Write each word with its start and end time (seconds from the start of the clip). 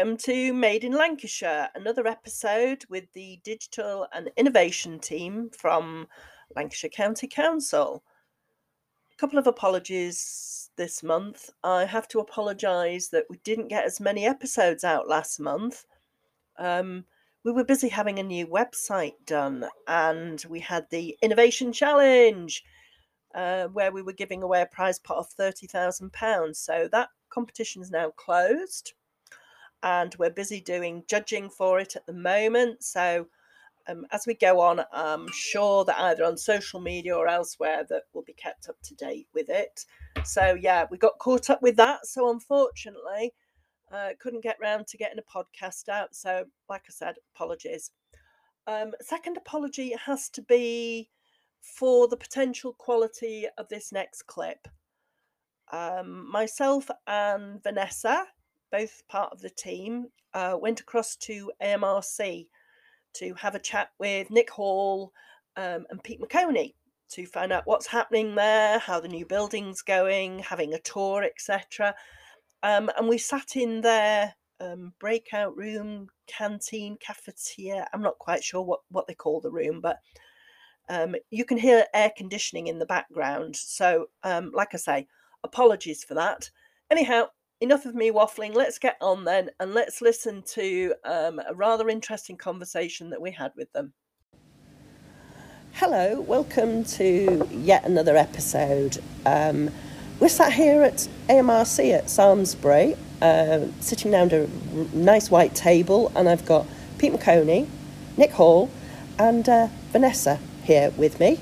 welcome 0.00 0.16
to 0.16 0.54
Made 0.54 0.82
in 0.82 0.92
Lancashire, 0.92 1.68
another 1.74 2.06
episode 2.06 2.86
with 2.88 3.04
the 3.12 3.38
digital 3.44 4.06
and 4.14 4.30
innovation 4.38 4.98
team 4.98 5.50
from 5.50 6.08
Lancashire 6.56 6.88
County 6.88 7.26
Council. 7.26 8.02
A 9.12 9.16
couple 9.16 9.38
of 9.38 9.46
apologies 9.46 10.70
this 10.76 11.02
month. 11.02 11.50
I 11.62 11.84
have 11.84 12.08
to 12.08 12.20
apologise 12.20 13.08
that 13.08 13.26
we 13.28 13.36
didn't 13.44 13.68
get 13.68 13.84
as 13.84 14.00
many 14.00 14.24
episodes 14.24 14.84
out 14.84 15.06
last 15.06 15.38
month. 15.38 15.84
Um, 16.58 17.04
we 17.44 17.52
were 17.52 17.62
busy 17.62 17.90
having 17.90 18.18
a 18.18 18.22
new 18.22 18.46
website 18.46 19.16
done, 19.26 19.66
and 19.86 20.42
we 20.48 20.60
had 20.60 20.86
the 20.88 21.14
Innovation 21.20 21.74
Challenge. 21.74 22.64
Uh, 23.34 23.66
where 23.66 23.92
we 23.92 24.02
were 24.02 24.12
giving 24.14 24.42
away 24.42 24.62
a 24.62 24.66
prize 24.66 24.98
pot 24.98 25.18
of 25.18 25.28
£30,000. 25.38 26.56
So 26.56 26.88
that 26.90 27.10
competition 27.28 27.80
is 27.80 27.90
now 27.90 28.10
closed 28.16 28.94
and 29.82 30.14
we're 30.18 30.30
busy 30.30 30.60
doing 30.60 31.04
judging 31.08 31.50
for 31.50 31.78
it 31.80 31.96
at 31.96 32.06
the 32.06 32.12
moment. 32.12 32.82
So 32.82 33.26
um, 33.88 34.06
as 34.12 34.26
we 34.26 34.34
go 34.34 34.60
on, 34.60 34.82
I'm 34.92 35.26
sure 35.32 35.84
that 35.84 35.98
either 35.98 36.24
on 36.24 36.36
social 36.36 36.80
media 36.80 37.16
or 37.16 37.28
elsewhere 37.28 37.84
that 37.88 38.02
we'll 38.12 38.24
be 38.24 38.34
kept 38.34 38.68
up 38.68 38.76
to 38.84 38.94
date 38.94 39.28
with 39.34 39.48
it. 39.48 39.84
So 40.24 40.56
yeah, 40.60 40.86
we 40.90 40.98
got 40.98 41.18
caught 41.18 41.50
up 41.50 41.62
with 41.62 41.76
that. 41.76 42.06
So 42.06 42.30
unfortunately, 42.30 43.32
uh, 43.92 44.10
couldn't 44.20 44.42
get 44.42 44.58
round 44.60 44.86
to 44.88 44.98
getting 44.98 45.18
a 45.18 45.22
podcast 45.22 45.88
out. 45.88 46.14
So 46.14 46.44
like 46.68 46.82
I 46.88 46.92
said, 46.92 47.16
apologies. 47.34 47.90
Um, 48.66 48.92
second 49.00 49.36
apology 49.36 49.94
has 50.04 50.28
to 50.30 50.42
be 50.42 51.10
for 51.60 52.08
the 52.08 52.16
potential 52.16 52.74
quality 52.78 53.46
of 53.58 53.68
this 53.68 53.92
next 53.92 54.26
clip. 54.26 54.68
Um, 55.72 56.30
myself 56.30 56.90
and 57.06 57.62
Vanessa, 57.62 58.26
both 58.70 59.02
part 59.08 59.32
of 59.32 59.40
the 59.40 59.50
team, 59.50 60.06
uh, 60.34 60.56
went 60.60 60.80
across 60.80 61.16
to 61.16 61.50
AMRC 61.62 62.46
to 63.14 63.34
have 63.34 63.54
a 63.54 63.60
chat 63.60 63.90
with 63.98 64.30
Nick 64.30 64.50
Hall 64.50 65.12
um, 65.56 65.86
and 65.90 66.02
Pete 66.02 66.20
McConie 66.20 66.74
to 67.10 67.26
find 67.26 67.52
out 67.52 67.66
what's 67.66 67.86
happening 67.86 68.34
there, 68.34 68.78
how 68.78 69.00
the 69.00 69.08
new 69.08 69.26
building's 69.26 69.82
going, 69.82 70.38
having 70.38 70.74
a 70.74 70.80
tour, 70.80 71.24
etc. 71.24 71.94
Um, 72.62 72.90
and 72.96 73.08
we 73.08 73.18
sat 73.18 73.56
in 73.56 73.80
their 73.80 74.34
um, 74.60 74.92
breakout 75.00 75.56
room, 75.56 76.08
canteen, 76.26 76.96
cafeteria. 77.00 77.88
I'm 77.92 78.02
not 78.02 78.18
quite 78.18 78.44
sure 78.44 78.62
what, 78.62 78.80
what 78.90 79.06
they 79.06 79.14
call 79.14 79.40
the 79.40 79.50
room, 79.50 79.80
but 79.80 79.98
um, 80.88 81.16
you 81.30 81.44
can 81.44 81.58
hear 81.58 81.86
air 81.94 82.12
conditioning 82.16 82.68
in 82.68 82.78
the 82.78 82.86
background. 82.86 83.56
So, 83.56 84.06
um, 84.22 84.52
like 84.54 84.74
I 84.74 84.78
say, 84.78 85.06
apologies 85.42 86.04
for 86.04 86.14
that. 86.14 86.50
Anyhow, 86.90 87.28
enough 87.60 87.84
of 87.84 87.94
me 87.94 88.10
waffling. 88.10 88.54
Let's 88.54 88.78
get 88.78 88.96
on 89.00 89.24
then 89.24 89.50
and 89.60 89.74
let's 89.74 90.00
listen 90.00 90.42
to 90.54 90.94
um, 91.04 91.40
a 91.46 91.54
rather 91.54 91.88
interesting 91.88 92.36
conversation 92.36 93.10
that 93.10 93.20
we 93.20 93.30
had 93.30 93.52
with 93.54 93.70
them. 93.72 93.92
Hello, 95.72 96.20
welcome 96.22 96.84
to 96.84 97.46
yet 97.50 97.84
another 97.84 98.16
episode. 98.16 98.98
Um, 99.26 99.70
we're 100.18 100.28
sat 100.28 100.52
here 100.52 100.82
at 100.82 101.06
AMRC 101.28 101.92
at 101.92 102.06
Samlesbury, 102.06 102.96
uh, 103.22 103.66
sitting 103.80 104.10
down 104.10 104.28
at 104.28 104.32
a 104.32 104.48
nice 104.96 105.30
white 105.30 105.54
table, 105.54 106.10
and 106.16 106.28
I've 106.28 106.44
got 106.44 106.66
Pete 106.98 107.12
McConie, 107.12 107.68
Nick 108.16 108.32
Hall, 108.32 108.70
and 109.18 109.48
uh, 109.48 109.68
Vanessa 109.92 110.38
here 110.64 110.90
with 110.96 111.20
me. 111.20 111.38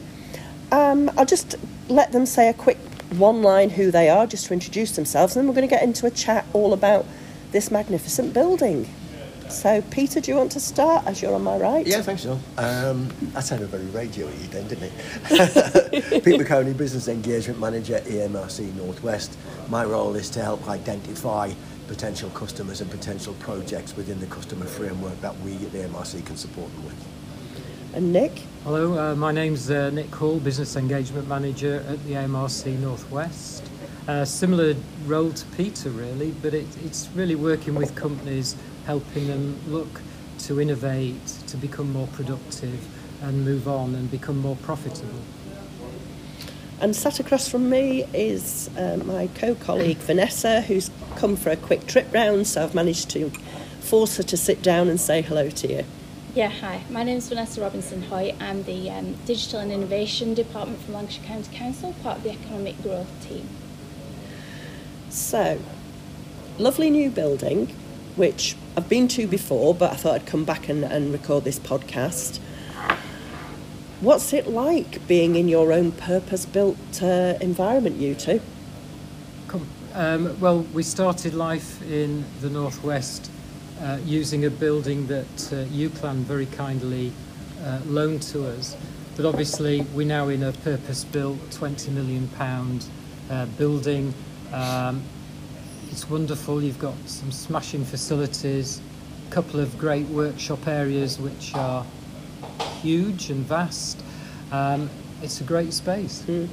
Um, 0.70 1.10
I'll 1.16 1.25
just 1.25 1.56
let 1.88 2.12
them 2.12 2.26
say 2.26 2.48
a 2.48 2.54
quick 2.54 2.78
one 3.16 3.42
line 3.42 3.70
who 3.70 3.91
they 3.91 4.08
are 4.08 4.26
just 4.26 4.46
to 4.46 4.52
introduce 4.52 4.96
themselves, 4.96 5.36
and 5.36 5.42
then 5.42 5.48
we're 5.48 5.54
going 5.54 5.69
to 5.69 5.74
get 5.74 5.82
into 5.82 6.06
a 6.06 6.10
chat 6.10 6.46
all 6.52 6.72
about 6.72 7.06
this 7.52 7.70
magnificent 7.70 8.34
building. 8.34 8.88
So, 9.48 9.80
Peter, 9.91 10.20
do 10.20 10.30
you 10.30 10.36
want 10.36 10.52
to 10.52 10.60
start 10.60 11.06
as 11.06 11.22
you're 11.22 11.34
on 11.34 11.42
my 11.42 11.56
right? 11.56 11.86
Yeah, 11.86 12.02
thanks, 12.02 12.24
John. 12.24 12.38
Um, 12.58 13.08
that 13.32 13.44
sounded 13.44 13.68
very 13.68 13.86
radio 13.86 14.26
y 14.26 14.32
then, 14.50 14.68
didn't 14.68 14.92
it? 14.92 16.22
Pete 16.24 16.38
McConie, 16.38 16.76
Business 16.76 17.08
Engagement 17.08 17.58
Manager, 17.58 18.00
AMRC 18.00 18.74
Northwest. 18.74 19.38
My 19.70 19.84
role 19.84 20.14
is 20.16 20.28
to 20.30 20.42
help 20.42 20.68
identify 20.68 21.52
potential 21.86 22.28
customers 22.30 22.82
and 22.82 22.91
potential 22.91 23.34
projects 23.41 23.97
within 23.97 24.20
the 24.20 24.26
customer 24.26 24.66
framework 24.66 25.18
that 25.22 25.38
we 25.41 25.54
at 25.54 25.72
the 25.72 25.78
AMRC 25.78 26.24
can 26.26 26.36
support 26.36 26.70
them 26.74 26.84
with. 26.84 27.17
And 27.94 28.12
Nick? 28.12 28.43
Hello, 28.65 28.99
uh, 28.99 29.15
my 29.15 29.32
name's 29.32 29.71
uh, 29.71 29.88
Nick 29.88 30.15
Hall, 30.15 30.38
Business 30.38 30.76
Engagement 30.76 31.26
Manager 31.26 31.82
at 31.88 32.04
the 32.04 32.12
AMRC 32.12 32.78
Northwest. 32.78 33.65
Uh, 34.06 34.26
similar 34.26 34.75
role 35.06 35.32
to 35.32 35.47
Peter, 35.56 35.88
really, 35.88 36.32
but 36.43 36.53
it, 36.53 36.66
it's 36.84 37.09
really 37.15 37.34
working 37.34 37.75
with 37.75 37.94
companies, 37.94 38.56
helping 38.84 39.27
them 39.28 39.59
look 39.69 40.03
to 40.41 40.60
innovate, 40.60 41.27
to 41.47 41.56
become 41.56 41.91
more 41.91 42.06
productive, 42.09 42.87
and 43.22 43.43
move 43.43 43.66
on 43.66 43.94
and 43.94 44.10
become 44.10 44.37
more 44.37 44.56
profitable. 44.56 45.21
And 46.82 46.94
sat 46.94 47.21
across 47.21 47.48
from 47.48 47.71
me 47.71 48.04
is 48.12 48.69
uh, 48.77 48.98
my 49.06 49.28
co 49.34 49.54
colleague 49.54 49.97
Vanessa, 49.97 50.60
who's 50.60 50.91
come 51.16 51.37
for 51.37 51.48
a 51.48 51.56
quick 51.56 51.87
trip 51.87 52.12
round, 52.12 52.47
so 52.48 52.65
I've 52.65 52.75
managed 52.75 53.09
to 53.10 53.31
force 53.81 54.19
her 54.19 54.22
to 54.25 54.37
sit 54.37 54.60
down 54.60 54.88
and 54.88 55.00
say 55.00 55.22
hello 55.22 55.48
to 55.48 55.69
you. 55.69 55.84
Yeah, 56.34 56.50
hi. 56.50 56.83
My 56.91 57.05
name 57.05 57.16
is 57.16 57.28
Vanessa 57.31 57.62
Robinson 57.62 58.03
Hoy. 58.03 58.34
I'm 58.39 58.62
the 58.65 58.91
um, 58.91 59.15
Digital 59.25 59.61
and 59.61 59.72
Innovation 59.72 60.34
Department 60.34 60.78
from 60.83 60.93
Lancashire 60.94 61.25
County 61.25 61.56
Council, 61.56 61.94
part 62.03 62.19
of 62.19 62.22
the 62.22 62.31
Economic 62.31 62.81
Growth 62.83 63.11
team. 63.27 63.49
So, 65.09 65.59
lovely 66.59 66.91
new 66.91 67.11
building, 67.11 67.69
which 68.15 68.56
I've 68.77 68.91
been 68.91 69.09
to 69.09 69.27
before, 69.27 69.75
but 69.75 69.93
I 69.93 69.97
thought 69.97 70.15
I'd 70.16 70.27
come 70.27 70.44
back 70.44 70.69
and, 70.69 70.84
and 70.84 71.12
record 71.12 71.44
this 71.44 71.59
podcast. 71.59 72.39
What's 74.03 74.34
it 74.34 74.49
like 74.49 75.09
being 75.09 75.34
in 75.34 75.49
your 75.49 75.72
own 75.72 75.93
purpose 75.93 76.45
built 76.45 77.03
uh, 77.03 77.39
environment, 77.41 77.97
you 77.97 78.15
two? 78.15 78.43
Um, 79.95 80.39
well, 80.39 80.60
we 80.75 80.83
started 80.83 81.33
life 81.33 81.83
in 81.91 82.27
the 82.43 82.50
Northwest 82.50 83.31
uh, 83.81 83.99
using 84.05 84.44
a 84.44 84.50
building 84.50 85.06
that 85.06 85.53
uh, 85.53 85.65
UCLAN 85.66 86.16
very 86.16 86.47
kindly 86.47 87.12
uh, 87.65 87.81
loaned 87.87 88.22
to 88.22 88.47
us. 88.47 88.77
But 89.16 89.27
obviously, 89.27 89.83
we're 89.94 90.06
now 90.06 90.28
in 90.28 90.43
a 90.44 90.53
purpose 90.53 91.05
built 91.05 91.39
£20 91.50 91.91
million 91.91 92.28
uh, 93.31 93.47
building. 93.59 94.15
Um, 94.53 95.03
it's 95.91 96.09
wonderful. 96.09 96.62
You've 96.62 96.78
got 96.78 96.94
some 97.06 97.33
smashing 97.33 97.84
facilities, 97.84 98.81
a 99.28 99.33
couple 99.33 99.61
of 99.61 99.77
great 99.78 100.06
workshop 100.06 100.66
areas 100.69 101.19
which 101.19 101.55
are 101.55 101.84
huge 102.81 103.31
and 103.31 103.45
vast. 103.45 104.00
Um, 104.53 104.89
it's 105.22 105.41
a 105.41 105.45
great 105.45 105.72
space. 105.72 106.22
Mm. 106.22 106.49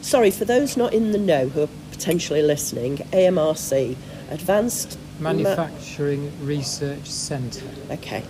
Sorry, 0.00 0.30
for 0.30 0.44
those 0.44 0.76
not 0.76 0.92
in 0.92 1.12
the 1.12 1.18
know 1.18 1.48
who 1.48 1.62
are 1.62 1.68
potentially 1.90 2.42
listening, 2.42 2.98
AMRC, 3.12 3.96
Advanced 4.30 4.98
Manufacturing 5.18 6.24
Ma- 6.40 6.46
Research 6.46 7.08
Centre. 7.10 7.66
Okay. 7.90 8.24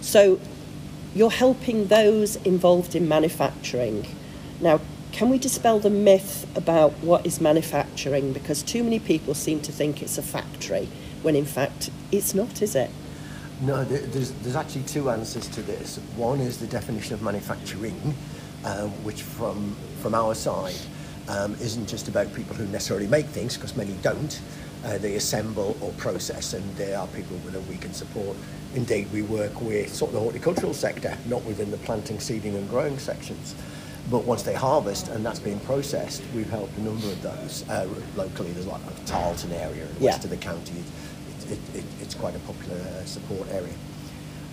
So 0.00 0.38
you're 1.14 1.30
helping 1.30 1.86
those 1.88 2.36
involved 2.36 2.94
in 2.94 3.08
manufacturing. 3.08 4.06
Now, 4.60 4.80
can 5.12 5.30
we 5.30 5.38
dispel 5.38 5.78
the 5.78 5.90
myth 5.90 6.46
about 6.54 6.92
what 7.02 7.24
is 7.24 7.40
manufacturing? 7.40 8.32
Because 8.32 8.62
too 8.62 8.84
many 8.84 8.98
people 8.98 9.34
seem 9.34 9.60
to 9.62 9.72
think 9.72 10.02
it's 10.02 10.18
a 10.18 10.22
factory, 10.22 10.88
when 11.22 11.34
in 11.34 11.46
fact 11.46 11.90
it's 12.12 12.34
not, 12.34 12.60
is 12.60 12.74
it? 12.74 12.90
No, 13.62 13.82
there's, 13.84 14.32
there's 14.32 14.56
actually 14.56 14.82
two 14.82 15.08
answers 15.08 15.48
to 15.48 15.62
this. 15.62 15.96
One 16.16 16.40
is 16.40 16.58
the 16.58 16.66
definition 16.66 17.14
of 17.14 17.22
manufacturing, 17.22 18.14
um, 18.66 18.90
which 19.02 19.22
from, 19.22 19.74
from 20.02 20.14
our 20.14 20.34
side 20.34 20.76
um, 21.28 21.54
isn't 21.54 21.88
just 21.88 22.08
about 22.08 22.34
people 22.34 22.54
who 22.54 22.66
necessarily 22.66 23.06
make 23.06 23.26
things, 23.26 23.56
because 23.56 23.74
many 23.74 23.94
don't, 24.02 24.38
uh, 24.84 24.98
they 24.98 25.14
assemble 25.14 25.76
or 25.80 25.90
process, 25.92 26.52
and 26.52 26.76
there 26.76 26.98
are 26.98 27.06
people 27.08 27.36
that 27.38 27.66
we 27.66 27.76
can 27.76 27.92
support. 27.92 28.36
Indeed, 28.74 29.10
we 29.12 29.22
work 29.22 29.60
with 29.60 29.92
sort 29.94 30.10
of 30.10 30.14
the 30.14 30.20
horticultural 30.20 30.74
sector, 30.74 31.16
not 31.26 31.44
within 31.44 31.70
the 31.70 31.78
planting, 31.78 32.20
seeding, 32.20 32.54
and 32.54 32.68
growing 32.68 32.98
sections. 32.98 33.54
But 34.10 34.24
once 34.24 34.42
they 34.42 34.54
harvest 34.54 35.08
and 35.08 35.26
that's 35.26 35.40
being 35.40 35.58
processed, 35.60 36.22
we've 36.34 36.48
helped 36.48 36.76
a 36.78 36.82
number 36.82 37.08
of 37.08 37.22
those 37.22 37.68
uh, 37.68 37.88
locally. 38.14 38.52
There's 38.52 38.66
like 38.66 38.80
a 38.82 39.06
Tarleton 39.06 39.52
area 39.52 39.82
in 39.86 39.94
the 39.94 40.00
yeah. 40.00 40.10
west 40.12 40.24
of 40.24 40.30
the 40.30 40.36
county. 40.36 40.84
It, 41.40 41.52
it, 41.52 41.58
it, 41.78 41.84
it's 42.00 42.14
quite 42.14 42.36
a 42.36 42.38
popular 42.40 42.78
support 43.04 43.48
area. 43.50 43.74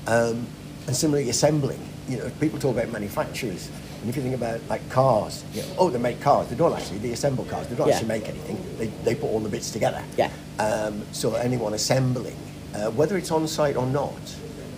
Um, 0.07 0.47
and 0.87 0.95
similarly, 0.95 1.29
assembling. 1.29 1.79
You 2.07 2.17
know, 2.17 2.31
people 2.39 2.59
talk 2.59 2.75
about 2.75 2.91
manufacturers 2.91 3.69
and 4.03 4.09
if 4.09 4.17
you 4.17 4.21
think 4.21 4.35
about 4.35 4.59
like 4.67 4.87
cars, 4.89 5.45
you 5.53 5.61
know, 5.61 5.75
oh, 5.77 5.89
they 5.89 5.97
make 5.97 6.19
cars. 6.19 6.49
They 6.49 6.57
don't 6.57 6.73
actually. 6.73 6.97
They 6.97 7.11
assemble 7.13 7.45
cars. 7.45 7.67
They 7.67 7.75
don't 7.77 7.87
yeah. 7.87 7.93
actually 7.93 8.09
make 8.09 8.27
anything. 8.27 8.61
They, 8.77 8.87
they 9.05 9.15
put 9.15 9.27
all 9.27 9.39
the 9.39 9.47
bits 9.47 9.71
together. 9.71 10.03
Yeah. 10.17 10.29
Um, 10.59 11.05
so 11.13 11.35
anyone 11.35 11.73
assembling, 11.73 12.35
uh, 12.75 12.91
whether 12.91 13.15
it's 13.15 13.31
on 13.31 13.47
site 13.47 13.77
or 13.77 13.85
not, 13.85 14.13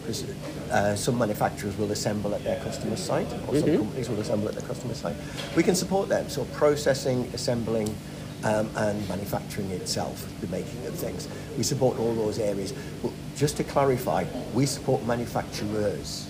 because 0.01 0.29
uh, 0.69 0.95
some 0.95 1.17
manufacturers 1.17 1.75
will 1.75 1.91
assemble 1.91 2.35
at 2.35 2.43
their 2.43 2.59
customer 2.59 2.95
site, 2.95 3.25
or 3.25 3.31
mm-hmm. 3.31 3.59
some 3.61 3.77
companies 3.77 4.09
will 4.09 4.19
assemble 4.19 4.47
at 4.47 4.53
their 4.53 4.67
customer 4.67 4.93
site. 4.93 5.15
We 5.55 5.63
can 5.63 5.73
support 5.73 6.07
them. 6.07 6.29
So 6.29 6.45
processing, 6.53 7.27
assembling, 7.33 7.95
um, 8.43 8.69
and 8.75 9.09
manufacturing 9.09 9.71
itself, 9.71 10.23
the 10.39 10.47
making 10.49 10.85
of 10.85 10.93
things. 10.93 11.27
We 11.57 11.63
support 11.63 11.97
all 11.97 12.13
those 12.13 12.37
areas. 12.37 12.75
But 13.01 13.11
just 13.35 13.57
to 13.57 13.63
clarify, 13.63 14.25
we 14.53 14.67
support 14.67 15.03
manufacturers. 15.07 16.29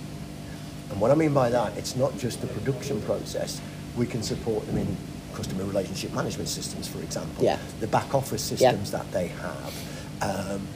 And 0.92 1.02
what 1.02 1.12
I 1.12 1.16
mean 1.16 1.34
by 1.34 1.50
that, 1.50 1.78
it's 1.78 1.96
not 1.96 2.18
just 2.18 2.42
the 2.42 2.48
production 2.48 3.02
process. 3.02 3.62
We 3.98 4.06
can 4.06 4.24
support 4.24 4.66
them 4.68 4.78
in 4.78 4.96
customer 5.34 5.66
relationship 5.66 6.14
management 6.14 6.50
systems, 6.50 6.88
for 6.88 7.00
example. 7.00 7.44
Yeah. 7.44 7.60
The 7.80 7.88
back 7.88 8.14
office 8.16 8.44
systems 8.44 8.92
that 8.92 9.12
they 9.12 9.28
have. 9.28 9.74
Um, 10.22 10.68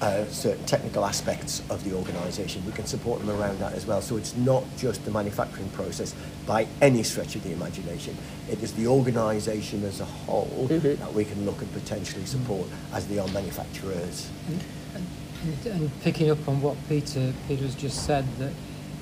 uh, 0.00 0.26
certain 0.26 0.64
technical 0.66 1.04
aspects 1.04 1.62
of 1.70 1.82
the 1.84 1.94
organisation. 1.94 2.64
We 2.66 2.72
can 2.72 2.84
support 2.84 3.20
them 3.20 3.30
around 3.30 3.58
that 3.60 3.72
as 3.72 3.86
well. 3.86 4.02
So 4.02 4.16
it's 4.16 4.36
not 4.36 4.64
just 4.76 5.04
the 5.04 5.10
manufacturing 5.10 5.68
process 5.70 6.14
by 6.46 6.66
any 6.82 7.02
stretch 7.02 7.36
of 7.36 7.42
the 7.42 7.52
imagination. 7.52 8.16
It 8.50 8.62
is 8.62 8.72
the 8.74 8.86
organisation 8.86 9.84
as 9.84 10.00
a 10.00 10.04
whole 10.04 10.66
that 10.68 11.14
we 11.14 11.24
can 11.24 11.46
look 11.46 11.60
and 11.60 11.72
potentially 11.72 12.26
support 12.26 12.68
as 12.92 13.06
they 13.06 13.18
are 13.18 13.28
manufacturers. 13.28 14.28
And, 14.94 15.66
and 15.66 16.02
picking 16.02 16.30
up 16.30 16.46
on 16.48 16.60
what 16.60 16.76
Peter 16.88 17.32
Peter 17.48 17.62
has 17.62 17.74
just 17.74 18.04
said, 18.04 18.26
that 18.38 18.52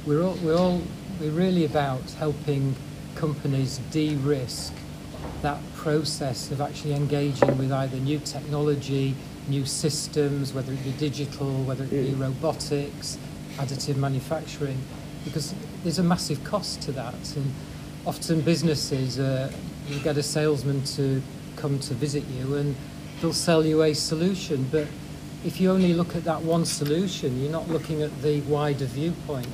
we're 0.07 0.23
all 0.23 0.35
we're 0.43 0.57
all 0.57 0.83
we're 1.21 1.31
really 1.31 1.65
about 1.65 2.03
helping 2.13 2.75
companies 3.15 3.79
de-risk 3.91 4.73
that 5.43 5.59
process 5.77 6.51
of 6.51 6.61
actually 6.61 6.95
engaging 6.95 7.57
with 7.59 7.71
either 7.71 7.97
new 7.99 8.19
technology, 8.21 9.15
new 9.49 9.65
systems, 9.65 10.53
whether 10.53 10.73
it 10.73 10.83
be 10.83 10.93
digital, 10.93 11.63
whether 11.65 11.85
it 11.85 11.91
be 11.91 12.15
robotics, 12.15 13.19
additive 13.57 13.97
manufacturing, 13.97 14.79
because 15.25 15.55
there's 15.85 15.99
a 15.99 16.03
massive 16.03 16.43
cost 16.43 16.83
to 16.83 16.93
that, 16.93 17.15
and 17.37 17.53
often 18.07 18.41
businesses 18.41 19.19
uh, 19.19 19.53
you 19.89 20.01
get 20.01 20.17
a 20.17 20.23
salesman 20.23 20.83
to 20.85 21.23
come 21.57 21.79
to 21.79 21.95
visit 21.95 22.25
you 22.25 22.57
and 22.57 22.75
they'll 23.21 23.33
sell 23.33 23.65
you 23.65 23.83
a 23.83 23.95
solution, 23.95 24.67
but 24.73 24.87
if 25.45 25.61
you 25.61 25.71
only 25.71 25.93
look 25.93 26.17
at 26.17 26.25
that 26.25 26.43
one 26.43 26.65
solution, 26.65 27.41
you're 27.41 27.53
not 27.53 27.69
looking 27.69 28.03
at 28.03 28.23
the 28.23 28.41
wider 28.43 28.85
viewpoint. 28.87 29.49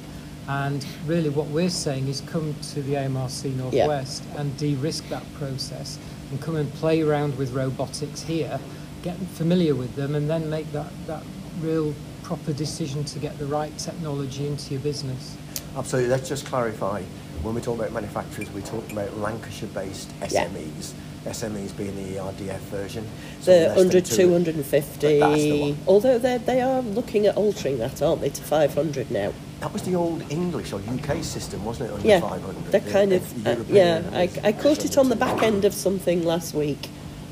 And 0.48 0.84
really, 1.06 1.28
what 1.28 1.46
we're 1.48 1.68
saying 1.68 2.08
is 2.08 2.22
come 2.22 2.54
to 2.72 2.82
the 2.82 2.94
AMRC 2.94 3.54
Northwest 3.54 4.24
and 4.36 4.56
de 4.56 4.74
risk 4.76 5.06
that 5.10 5.22
process 5.34 5.98
and 6.30 6.40
come 6.40 6.56
and 6.56 6.72
play 6.74 7.02
around 7.02 7.36
with 7.36 7.52
robotics 7.52 8.22
here, 8.22 8.58
get 9.02 9.16
familiar 9.34 9.74
with 9.74 9.94
them, 9.94 10.14
and 10.14 10.28
then 10.28 10.48
make 10.48 10.70
that, 10.72 10.90
that 11.06 11.22
real 11.60 11.94
proper 12.22 12.52
decision 12.52 13.04
to 13.04 13.18
get 13.18 13.38
the 13.38 13.46
right 13.46 13.76
technology 13.78 14.46
into 14.46 14.72
your 14.72 14.80
business. 14.80 15.36
Absolutely. 15.76 16.10
Let's 16.10 16.28
just 16.28 16.46
clarify. 16.46 17.02
When 17.42 17.54
we 17.54 17.60
talk 17.60 17.78
about 17.78 17.92
manufacturers, 17.92 18.50
we're 18.50 18.62
talking 18.62 18.92
about 18.92 19.16
Lancashire-based 19.18 20.10
Yeah. 20.30 20.46
SMEs. 20.46 20.92
SMEs 21.26 21.76
being 21.76 21.94
the 21.94 22.16
ERDF 22.18 22.58
version. 22.70 23.06
So 23.40 23.52
less 23.52 23.76
than 23.76 23.76
100, 23.76 24.04
250. 24.06 25.06
The. 25.06 25.76
Although 25.86 26.18
they 26.18 26.38
they 26.38 26.62
are 26.62 26.80
looking 26.80 27.26
at 27.26 27.36
altering 27.36 27.78
that, 27.78 28.00
aren't 28.02 28.22
they, 28.22 28.30
to 28.30 28.42
500 28.42 29.10
now? 29.10 29.32
That 29.60 29.72
was 29.72 29.82
the 29.82 29.94
old 29.96 30.22
English 30.30 30.72
or 30.72 30.80
UK 30.80 31.22
system, 31.24 31.64
wasn't 31.64 31.90
it? 31.90 31.94
Under 31.94 32.06
Yeah, 32.08 32.20
500. 32.20 32.64
they're 32.70 32.80
The- 32.80 32.90
kind 32.90 33.10
the 33.12 33.16
of, 33.16 33.46
uh, 33.46 33.64
yeah, 33.74 34.02
I, 34.12 34.30
I 34.44 34.52
caught 34.52 34.84
it 34.84 34.96
on 34.96 35.08
the 35.08 35.16
back 35.16 35.42
end 35.42 35.64
of 35.64 35.74
something 35.74 36.24
last 36.24 36.54
week, 36.54 36.88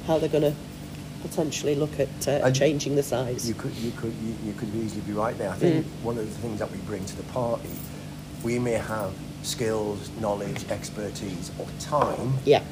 how 0.06 0.18
they're 0.18 0.28
going 0.28 0.42
to 0.42 0.54
potentially 1.22 1.74
look 1.76 1.98
at 2.00 2.28
uh, 2.28 2.50
changing 2.50 2.96
the 2.96 3.02
size. 3.02 3.46
You 3.48 3.54
could, 3.54 3.74
you 3.76 3.92
could, 3.92 4.12
you, 4.24 4.34
you 4.44 4.52
could 4.54 4.74
easily 4.74 5.02
be 5.02 5.12
right 5.12 5.36
there. 5.38 5.50
I 5.50 5.54
think 5.54 5.86
Mm. 5.86 6.02
one 6.04 6.18
of 6.18 6.24
the 6.28 6.38
things 6.40 6.58
that 6.58 6.70
we 6.70 6.78
bring 6.78 7.04
to 7.04 7.16
the 7.16 7.22
party, 7.24 7.70
we 8.42 8.58
may 8.58 8.72
have 8.72 9.12
skills, 9.42 10.10
knowledge, 10.20 10.68
expertise, 10.70 11.52
or 11.60 11.66
time 11.78 12.34
Yeah, 12.44 12.62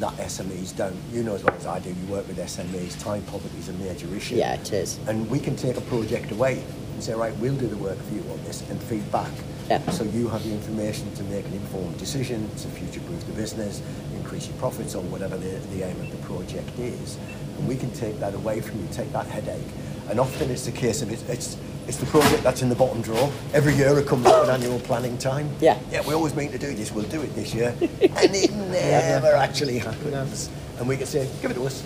that 0.00 0.12
SMEs 0.16 0.76
don't. 0.76 0.96
You 1.12 1.22
know 1.22 1.36
as 1.36 1.44
well 1.44 1.54
as 1.54 1.66
I 1.66 1.78
do. 1.78 1.90
You 1.90 2.06
work 2.12 2.26
with 2.26 2.38
SMEs. 2.38 3.00
Time 3.00 3.22
poverty 3.22 3.58
is 3.58 3.68
a 3.68 3.72
major 3.74 4.12
issue. 4.14 4.34
yeah, 4.36 4.54
it 4.54 4.72
is. 4.72 4.98
And 5.06 5.28
we 5.30 5.38
can 5.38 5.54
take 5.54 5.76
a 5.76 5.80
project 5.82 6.32
away 6.32 6.62
and 6.98 7.04
say, 7.04 7.14
right, 7.14 7.36
we'll 7.36 7.54
do 7.54 7.68
the 7.68 7.76
work 7.76 7.96
for 7.96 8.14
you 8.14 8.22
on 8.22 8.42
this 8.42 8.68
and 8.70 8.82
feedback. 8.82 9.30
Yeah. 9.70 9.88
So 9.90 10.02
you 10.02 10.26
have 10.30 10.42
the 10.42 10.50
information 10.50 11.14
to 11.14 11.22
make 11.24 11.46
an 11.46 11.52
informed 11.52 11.96
decision 11.96 12.50
to 12.56 12.66
future-proof 12.66 13.24
the 13.24 13.32
business, 13.34 13.80
increase 14.16 14.48
your 14.48 14.56
profits 14.56 14.96
or 14.96 15.02
whatever 15.02 15.36
the, 15.36 15.60
the 15.76 15.84
aim 15.84 16.00
of 16.00 16.10
the 16.10 16.16
project 16.26 16.76
is. 16.76 17.16
And 17.56 17.68
we 17.68 17.76
can 17.76 17.92
take 17.92 18.18
that 18.18 18.34
away 18.34 18.60
from 18.60 18.80
you, 18.80 18.88
take 18.90 19.12
that 19.12 19.26
headache. 19.26 19.62
And 20.10 20.18
often 20.18 20.50
it's 20.50 20.66
the 20.66 20.72
case 20.72 21.00
of 21.00 21.12
it's, 21.12 21.22
it's, 21.28 21.56
it's 21.86 21.98
the 21.98 22.06
project 22.06 22.42
that's 22.42 22.62
in 22.62 22.68
the 22.68 22.74
bottom 22.74 23.00
drawer. 23.00 23.30
Every 23.54 23.74
year 23.74 23.96
it 24.00 24.08
comes 24.08 24.26
up 24.26 24.48
at 24.48 24.60
annual 24.60 24.80
planning 24.80 25.18
time. 25.18 25.48
Yeah. 25.60 25.78
Yeah, 25.92 26.04
we 26.04 26.14
always 26.14 26.34
mean 26.34 26.50
to 26.50 26.58
do 26.58 26.74
this, 26.74 26.90
we'll 26.90 27.04
do 27.04 27.22
it 27.22 27.32
this 27.36 27.54
year. 27.54 27.76
and 27.80 28.34
it 28.34 28.52
never 28.52 29.36
actually 29.36 29.78
happens. 29.78 30.50
And 30.80 30.88
we 30.88 30.96
can 30.96 31.06
say, 31.06 31.30
give 31.40 31.52
it 31.52 31.54
to 31.54 31.64
us. 31.64 31.84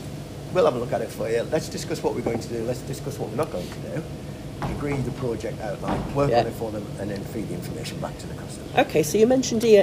We'll 0.55 0.65
have 0.65 0.75
a 0.75 0.79
look 0.79 0.93
at 0.95 1.03
it 1.03 1.11
for 1.11 1.29
you. 1.29 1.43
Let's 1.53 1.69
discuss 1.69 2.03
what 2.03 2.15
we're 2.15 2.23
going 2.23 2.41
to 2.41 2.49
do. 2.49 2.65
Let's 2.65 2.81
discuss 2.81 3.19
what 3.19 3.29
we're 3.29 3.37
not 3.37 3.53
going 3.53 3.69
to 3.69 3.79
do. 3.81 4.03
Agree 4.71 4.95
the 4.95 5.11
project 5.13 5.61
outline, 5.61 6.15
work 6.15 6.31
Yeah. 6.31 6.41
on 6.41 6.47
it 6.47 6.53
for 6.55 6.71
them, 6.71 6.85
and 7.01 7.11
then 7.11 7.23
feed 7.25 7.49
the 7.49 7.55
information 7.55 7.99
back 7.99 8.17
to 8.19 8.27
the 8.27 8.35
customer. 8.35 8.67
Okay, 8.79 9.03
so 9.03 9.19
you 9.19 9.27
mentioned 9.27 9.65
E- 9.65 9.79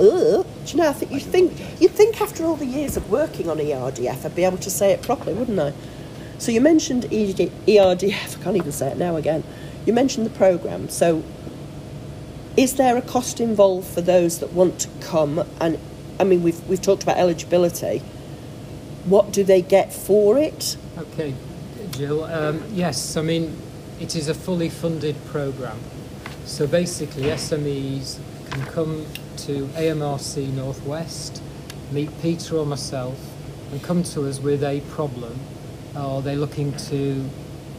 Uh, 0.00 0.42
do 0.42 0.42
you 0.66 0.76
know? 0.76 0.88
I 0.88 0.92
think 0.92 1.10
you 1.12 1.18
I 1.18 1.20
think 1.20 1.52
you'd 1.80 1.92
think 1.92 2.20
after 2.20 2.44
all 2.44 2.56
the 2.56 2.66
years 2.66 2.96
of 2.96 3.10
working 3.10 3.48
on 3.48 3.58
ERDF, 3.60 4.24
I'd 4.24 4.34
be 4.34 4.44
able 4.44 4.58
to 4.58 4.70
say 4.70 4.90
it 4.92 5.02
properly, 5.02 5.34
wouldn't 5.34 5.58
I? 5.60 5.72
So 6.38 6.50
you 6.50 6.60
mentioned 6.60 7.04
ERDF. 7.12 8.38
I 8.40 8.42
can't 8.42 8.56
even 8.56 8.72
say 8.72 8.88
it 8.88 8.96
now 8.98 9.16
again. 9.16 9.44
You 9.86 9.92
mentioned 9.92 10.24
the 10.26 10.30
program. 10.30 10.88
So 10.88 11.22
is 12.56 12.74
there 12.74 12.96
a 12.96 13.02
cost 13.02 13.38
involved 13.40 13.86
for 13.86 14.00
those 14.00 14.38
that 14.38 14.52
want 14.52 14.78
to 14.80 14.88
come? 15.00 15.44
And 15.60 15.78
I 16.18 16.24
mean, 16.24 16.42
we've 16.42 16.66
we've 16.68 16.82
talked 16.82 17.02
about 17.02 17.18
eligibility. 17.18 18.02
What 19.04 19.30
do 19.32 19.44
they 19.44 19.62
get 19.62 19.92
for 19.92 20.38
it? 20.38 20.76
Okay, 20.98 21.34
Jill. 21.90 22.24
Um, 22.24 22.62
yes, 22.72 23.16
I 23.16 23.22
mean, 23.22 23.56
it 24.02 24.16
is 24.16 24.28
a 24.28 24.34
fully 24.34 24.68
funded 24.68 25.14
programme. 25.26 25.78
So 26.44 26.66
basically, 26.66 27.22
SMEs 27.22 28.18
can 28.50 28.60
come 28.66 29.06
to 29.36 29.66
AMRC 29.76 30.52
Northwest, 30.54 31.40
meet 31.92 32.10
Peter 32.20 32.56
or 32.56 32.66
myself, 32.66 33.16
and 33.70 33.80
come 33.80 34.02
to 34.02 34.28
us 34.28 34.40
with 34.40 34.64
a 34.64 34.80
problem, 34.90 35.38
or 35.96 36.20
they're 36.20 36.34
looking 36.34 36.76
to 36.88 37.24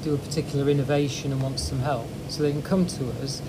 do 0.06 0.14
a 0.14 0.18
particular 0.18 0.70
innovation 0.70 1.34
and 1.34 1.42
want 1.44 1.60
some 1.60 1.80
help. 1.80 2.08
So 2.30 2.44
they 2.44 2.54
can 2.54 2.64
come 2.64 2.88
to 2.88 3.10
us, 3.22 3.42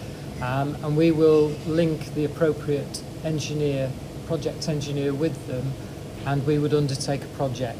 um, 0.42 0.74
and 0.82 0.96
we 0.96 1.12
will 1.12 1.50
link 1.68 2.12
the 2.14 2.24
appropriate 2.24 3.04
engineer, 3.22 3.92
project 4.26 4.68
engineer 4.68 5.14
with 5.14 5.46
them, 5.46 5.72
and 6.26 6.44
we 6.44 6.58
would 6.58 6.74
undertake 6.74 7.22
a 7.22 7.28
project. 7.38 7.78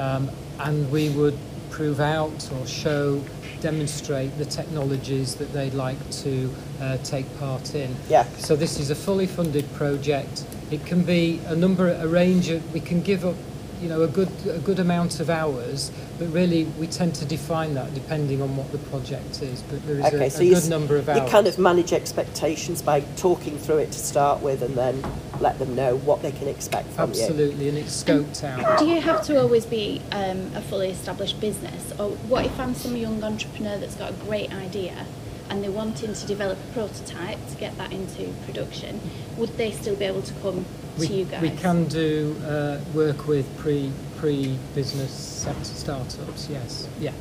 Um, 0.00 0.30
and 0.58 0.90
we 0.90 1.10
would 1.10 1.38
prove 1.70 2.00
out 2.00 2.50
or 2.52 2.66
show, 2.66 3.22
demonstrate 3.60 4.36
the 4.38 4.44
technologies 4.44 5.34
that 5.36 5.52
they'd 5.52 5.74
like 5.74 5.98
to 6.10 6.54
uh, 6.80 6.96
take 6.98 7.26
part 7.38 7.74
in. 7.74 7.94
Yeah. 8.08 8.24
So 8.38 8.56
this 8.56 8.78
is 8.78 8.90
a 8.90 8.94
fully 8.94 9.26
funded 9.26 9.72
project. 9.74 10.44
It 10.70 10.84
can 10.84 11.02
be 11.02 11.40
a 11.46 11.54
number, 11.54 11.90
a 11.92 12.06
range 12.06 12.50
of. 12.50 12.72
We 12.72 12.80
can 12.80 13.00
give 13.02 13.24
up, 13.24 13.36
you 13.80 13.88
know, 13.88 14.02
a 14.02 14.08
good 14.08 14.28
a 14.48 14.58
good 14.58 14.78
amount 14.78 15.20
of 15.20 15.28
hours, 15.30 15.90
but 16.18 16.28
really 16.28 16.64
we 16.78 16.86
tend 16.86 17.14
to 17.16 17.24
define 17.24 17.74
that 17.74 17.92
depending 17.94 18.40
on 18.42 18.56
what 18.56 18.70
the 18.72 18.78
project 18.78 19.42
is. 19.42 19.62
But 19.62 19.86
there 19.86 19.96
is 19.98 20.04
Okay, 20.06 20.26
a, 20.26 20.30
so 20.30 20.42
a 20.42 20.48
good 20.50 20.68
number 20.68 20.96
of 20.96 21.08
hours. 21.08 21.20
you 21.22 21.28
kind 21.28 21.46
of 21.46 21.58
manage 21.58 21.92
expectations 21.92 22.82
by 22.82 23.00
talking 23.16 23.58
through 23.58 23.78
it 23.78 23.92
to 23.92 23.98
start 23.98 24.40
with, 24.42 24.62
and 24.62 24.74
then 24.76 25.02
let 25.40 25.58
them 25.58 25.74
know 25.74 25.96
what 25.98 26.22
they 26.22 26.32
can 26.32 26.48
expect 26.48 26.88
from 26.90 27.12
you. 27.12 27.20
Absolutely, 27.20 27.68
and 27.68 27.78
it's 27.78 28.02
scoped 28.02 28.42
out. 28.44 28.78
Do 28.78 28.86
you 28.86 29.00
have 29.00 29.22
to 29.26 29.40
always 29.40 29.66
be 29.66 30.00
um, 30.12 30.50
a 30.54 30.60
fully 30.62 30.88
established 30.90 31.40
business? 31.40 31.92
Or 31.98 32.10
what 32.28 32.46
if 32.46 32.58
I'm 32.58 32.74
some 32.74 32.96
young 32.96 33.22
entrepreneur 33.22 33.76
that's 33.78 33.96
got 33.96 34.10
a 34.10 34.14
great 34.14 34.52
idea 34.52 35.04
and 35.50 35.62
they're 35.62 35.70
wanting 35.70 36.12
to 36.14 36.26
develop 36.26 36.58
a 36.58 36.72
prototype 36.72 37.38
to 37.50 37.56
get 37.56 37.76
that 37.78 37.92
into 37.92 38.28
production? 38.44 39.00
Would 39.36 39.56
they 39.56 39.70
still 39.72 39.96
be 39.96 40.04
able 40.04 40.22
to 40.22 40.34
come 40.34 40.64
We, 40.98 41.06
to 41.08 41.14
you 41.14 41.24
guys? 41.24 41.42
we 41.42 41.50
can 41.50 41.84
do 41.86 42.36
uh, 42.44 42.80
work 42.94 43.26
with 43.26 43.46
pre 43.58 43.90
pre 44.16 44.58
business 44.74 45.10
sector 45.12 45.64
startups. 45.64 46.48
Yes, 46.48 46.88
yeah, 46.98 47.12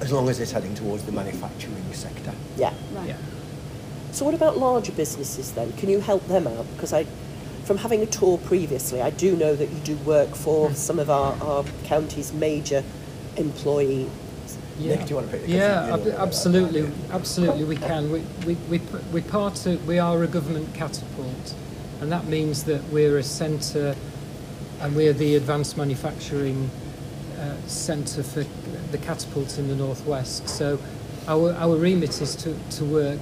As 0.00 0.12
long 0.12 0.28
as 0.28 0.38
it's 0.40 0.52
heading 0.52 0.74
towards 0.74 1.04
the 1.04 1.12
manufacturing 1.12 1.92
sector. 1.92 2.32
Yeah. 2.56 2.74
Right. 2.92 3.08
yeah. 3.08 3.16
So 4.12 4.24
what 4.24 4.34
about 4.34 4.58
larger 4.58 4.92
businesses 4.92 5.52
then? 5.52 5.72
Can 5.74 5.88
you 5.88 6.00
help 6.00 6.26
them 6.26 6.46
out? 6.46 6.66
Because 6.74 6.92
I, 6.92 7.04
from 7.64 7.78
having 7.78 8.02
a 8.02 8.06
tour 8.06 8.38
previously, 8.38 9.00
I 9.00 9.10
do 9.10 9.36
know 9.36 9.54
that 9.54 9.70
you 9.70 9.78
do 9.80 9.96
work 9.98 10.34
for 10.34 10.72
some 10.74 10.98
of 10.98 11.08
our, 11.10 11.34
our 11.42 11.64
county's 11.84 12.32
major 12.32 12.82
employees. 13.36 14.08
Yeah, 14.80 14.96
Nick, 14.96 15.04
do 15.06 15.10
you 15.10 15.16
want 15.16 15.30
to 15.30 15.36
pick 15.36 15.48
yeah, 15.48 15.88
country? 15.88 16.04
You 16.04 16.10
know 16.10 16.16
ab- 16.16 16.28
absolutely, 16.28 16.90
absolutely. 17.10 17.64
We 17.64 17.76
can. 17.76 18.10
We 18.10 18.20
we 18.46 18.54
we 18.70 18.78
we 19.12 19.20
part 19.20 19.66
of, 19.66 19.86
we 19.86 19.98
are 19.98 20.22
a 20.22 20.26
government 20.26 20.72
catapult, 20.74 21.54
and 22.00 22.10
that 22.10 22.26
means 22.26 22.64
that 22.64 22.82
we're 22.84 23.18
a 23.18 23.22
centre, 23.22 23.94
and 24.80 24.96
we're 24.96 25.12
the 25.12 25.36
advanced 25.36 25.76
manufacturing 25.76 26.70
uh, 27.38 27.56
centre 27.66 28.22
for 28.22 28.44
the 28.90 28.98
catapult 28.98 29.58
in 29.58 29.68
the 29.68 29.76
northwest. 29.76 30.48
So, 30.48 30.78
our 31.28 31.52
our 31.54 31.76
remit 31.76 32.20
is 32.22 32.34
to 32.36 32.56
to 32.78 32.84
work 32.84 33.20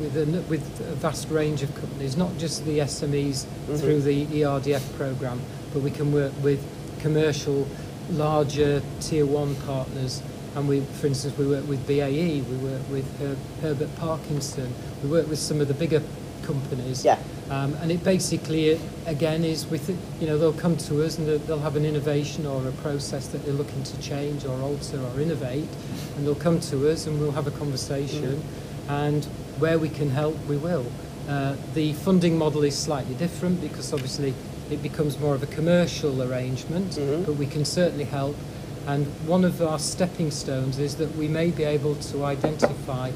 with 0.00 0.16
a, 0.16 0.24
with 0.48 0.80
a 0.80 0.94
vast 0.94 1.28
range 1.30 1.62
of 1.62 1.74
companies, 1.74 2.16
not 2.16 2.36
just 2.38 2.64
the 2.64 2.78
SMEs 2.80 3.46
through 3.78 4.00
the 4.00 4.26
ERDF 4.26 4.96
program, 4.96 5.40
but 5.72 5.82
we 5.82 5.90
can 5.90 6.12
work 6.12 6.32
with 6.42 6.62
commercial, 7.00 7.66
larger 8.10 8.82
tier 9.00 9.26
one 9.26 9.54
partners. 9.66 10.22
And 10.56 10.66
we, 10.66 10.80
for 10.80 11.06
instance, 11.06 11.36
we 11.36 11.46
work 11.46 11.68
with 11.68 11.86
BAE, 11.86 12.40
we 12.40 12.56
work 12.56 12.80
with 12.90 13.18
Her- 13.20 13.36
Herbert 13.60 13.94
Parkinson, 13.96 14.72
we 15.02 15.10
work 15.10 15.28
with 15.28 15.38
some 15.38 15.60
of 15.60 15.68
the 15.68 15.74
bigger 15.74 16.02
companies. 16.42 17.04
Yeah. 17.04 17.18
Um, 17.50 17.74
and 17.82 17.92
it 17.92 18.02
basically, 18.02 18.80
again, 19.04 19.44
is 19.44 19.66
with, 19.66 19.90
it- 19.90 19.96
you 20.18 20.26
know, 20.26 20.38
they'll 20.38 20.54
come 20.54 20.78
to 20.78 21.04
us 21.04 21.18
and 21.18 21.28
they'll- 21.28 21.38
they'll 21.40 21.58
have 21.58 21.76
an 21.76 21.84
innovation 21.84 22.46
or 22.46 22.66
a 22.66 22.72
process 22.72 23.26
that 23.28 23.44
they're 23.44 23.52
looking 23.54 23.82
to 23.82 23.98
change 24.00 24.46
or 24.46 24.58
alter 24.62 24.98
or 24.98 25.20
innovate. 25.20 25.68
And 26.16 26.26
they'll 26.26 26.34
come 26.34 26.58
to 26.60 26.90
us 26.90 27.06
and 27.06 27.20
we'll 27.20 27.32
have 27.32 27.46
a 27.46 27.50
conversation. 27.50 28.42
And 28.88 29.26
where 29.58 29.78
we 29.78 29.90
can 29.90 30.10
help, 30.10 30.36
we 30.48 30.56
will. 30.56 30.86
Uh, 31.28 31.56
the 31.74 31.92
funding 31.92 32.38
model 32.38 32.62
is 32.64 32.74
slightly 32.76 33.14
different 33.16 33.60
because 33.60 33.92
obviously 33.92 34.32
it 34.70 34.82
becomes 34.82 35.18
more 35.20 35.34
of 35.34 35.42
a 35.42 35.46
commercial 35.46 36.22
arrangement, 36.22 36.96
but 37.26 37.34
we 37.34 37.46
can 37.46 37.64
certainly 37.64 38.04
help. 38.04 38.36
And 38.86 39.06
one 39.26 39.44
of 39.44 39.60
our 39.60 39.78
stepping 39.78 40.30
stones 40.30 40.78
is 40.78 40.96
that 40.96 41.14
we 41.16 41.26
may 41.28 41.50
be 41.50 41.64
able 41.64 41.96
to 41.96 42.24
identify 42.24 43.10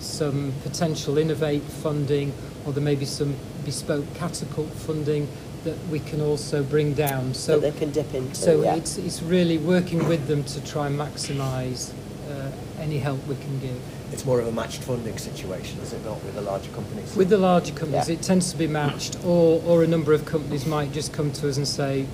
some 0.00 0.52
potential 0.62 1.18
innovate 1.18 1.62
funding 1.62 2.32
or 2.64 2.72
there 2.72 2.82
may 2.82 2.94
be 2.94 3.04
some 3.06 3.34
bespoke 3.64 4.04
catapult 4.14 4.68
funding 4.70 5.28
that 5.64 5.76
we 5.90 5.98
can 5.98 6.20
also 6.20 6.62
bring 6.62 6.94
down. 6.94 7.34
So 7.34 7.54
So, 7.54 7.60
they 7.60 7.72
can 7.76 7.90
dip 7.90 8.14
into. 8.14 8.34
so 8.36 8.62
yeah. 8.62 8.76
it's, 8.76 8.98
it's 8.98 9.20
really 9.22 9.58
working 9.58 10.06
with 10.08 10.28
them 10.28 10.44
to 10.44 10.64
try 10.64 10.86
and 10.86 10.96
maximise 10.98 11.92
uh, 12.30 12.50
any 12.78 12.98
help 12.98 13.26
we 13.26 13.34
can 13.36 13.58
give. 13.58 13.76
It's 14.12 14.24
more 14.24 14.38
of 14.38 14.46
a 14.46 14.52
matched 14.52 14.82
funding 14.84 15.18
situation, 15.18 15.80
is 15.80 15.92
it 15.92 16.04
not, 16.04 16.22
with 16.22 16.34
the 16.36 16.40
larger 16.42 16.70
companies? 16.70 17.16
With 17.16 17.28
the 17.30 17.38
larger 17.38 17.72
companies, 17.74 18.08
Yeah. 18.08 18.14
it 18.14 18.22
tends 18.22 18.52
to 18.52 18.56
be 18.56 18.68
matched, 18.68 19.16
or, 19.24 19.60
or 19.66 19.82
a 19.82 19.86
number 19.88 20.12
of 20.12 20.24
companies 20.24 20.64
might 20.66 20.92
just 20.92 21.12
come 21.12 21.32
to 21.32 21.48
us 21.48 21.56
and 21.56 21.66
say, 21.66 22.06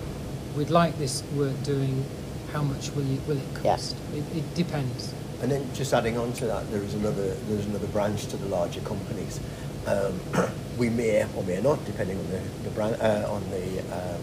"We'd 0.56 0.70
like 0.70 0.96
this 0.98 1.22
work 1.36 1.62
doing. 1.64 2.04
How 2.52 2.62
much 2.62 2.90
will 2.94 3.04
you, 3.04 3.18
will 3.26 3.38
it 3.38 3.42
Yeah. 3.64 3.72
cost?" 3.76 3.96
It, 4.14 4.24
it 4.36 4.54
depends. 4.54 5.12
And 5.42 5.50
then 5.50 5.68
just 5.74 5.92
adding 5.92 6.16
on 6.18 6.32
to 6.34 6.46
that, 6.46 6.70
there 6.70 6.82
is 6.82 6.94
another 6.94 7.34
there's 7.48 7.66
another 7.66 7.88
branch 7.88 8.26
to 8.26 8.36
the 8.36 8.46
larger 8.46 8.80
companies. 8.80 9.40
Um, 9.86 10.20
we 10.78 10.88
may 10.88 11.24
or 11.36 11.42
may 11.42 11.60
not, 11.60 11.84
depending 11.84 12.18
on 12.18 12.26
the, 12.30 12.40
the 12.64 12.70
brand 12.70 12.96
uh, 13.00 13.26
on 13.32 13.42
the 13.50 13.80
um, 13.92 14.20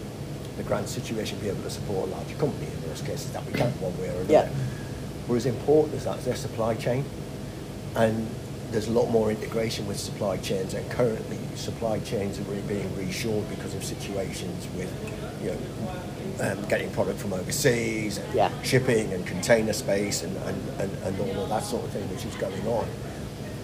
the 0.56 0.62
grant 0.62 0.88
situation, 0.88 1.38
be 1.38 1.48
able 1.48 1.62
to 1.62 1.70
support 1.70 2.08
a 2.08 2.10
larger 2.12 2.36
company. 2.36 2.66
In 2.66 2.88
those 2.88 3.02
cases, 3.02 3.30
that 3.32 3.44
we 3.46 3.52
can 3.52 3.70
one 3.80 3.96
way 4.00 4.08
or 4.08 4.20
another. 4.22 4.32
Yeah. 4.32 4.48
Whereas 5.26 5.46
important 5.46 5.94
is 5.94 6.04
that 6.04 6.18
is 6.18 6.24
their 6.24 6.36
supply 6.36 6.74
chain, 6.74 7.04
and 7.94 8.26
there's 8.70 8.88
a 8.88 8.92
lot 8.92 9.10
more 9.10 9.30
integration 9.30 9.86
with 9.86 9.98
supply 9.98 10.36
chains. 10.38 10.74
And 10.74 10.88
currently, 10.90 11.38
supply 11.56 11.98
chains 12.00 12.38
are 12.38 12.42
really 12.42 12.62
being 12.62 12.88
reshored 12.90 13.48
because 13.50 13.74
of 13.74 13.84
situations 13.84 14.66
with, 14.76 14.92
you 15.42 15.50
know, 15.50 16.52
um, 16.52 16.62
getting 16.68 16.90
product 16.92 17.18
from 17.18 17.32
overseas, 17.32 18.18
and 18.18 18.34
Yeah. 18.34 18.50
shipping 18.62 19.12
and 19.12 19.26
container 19.26 19.72
space, 19.72 20.22
and, 20.22 20.36
and, 20.38 20.80
and, 20.80 20.96
and 21.04 21.20
all 21.20 21.42
of 21.44 21.48
that 21.50 21.64
sort 21.64 21.84
of 21.84 21.90
thing 21.90 22.08
which 22.10 22.24
is 22.24 22.34
going 22.36 22.66
on. 22.66 22.86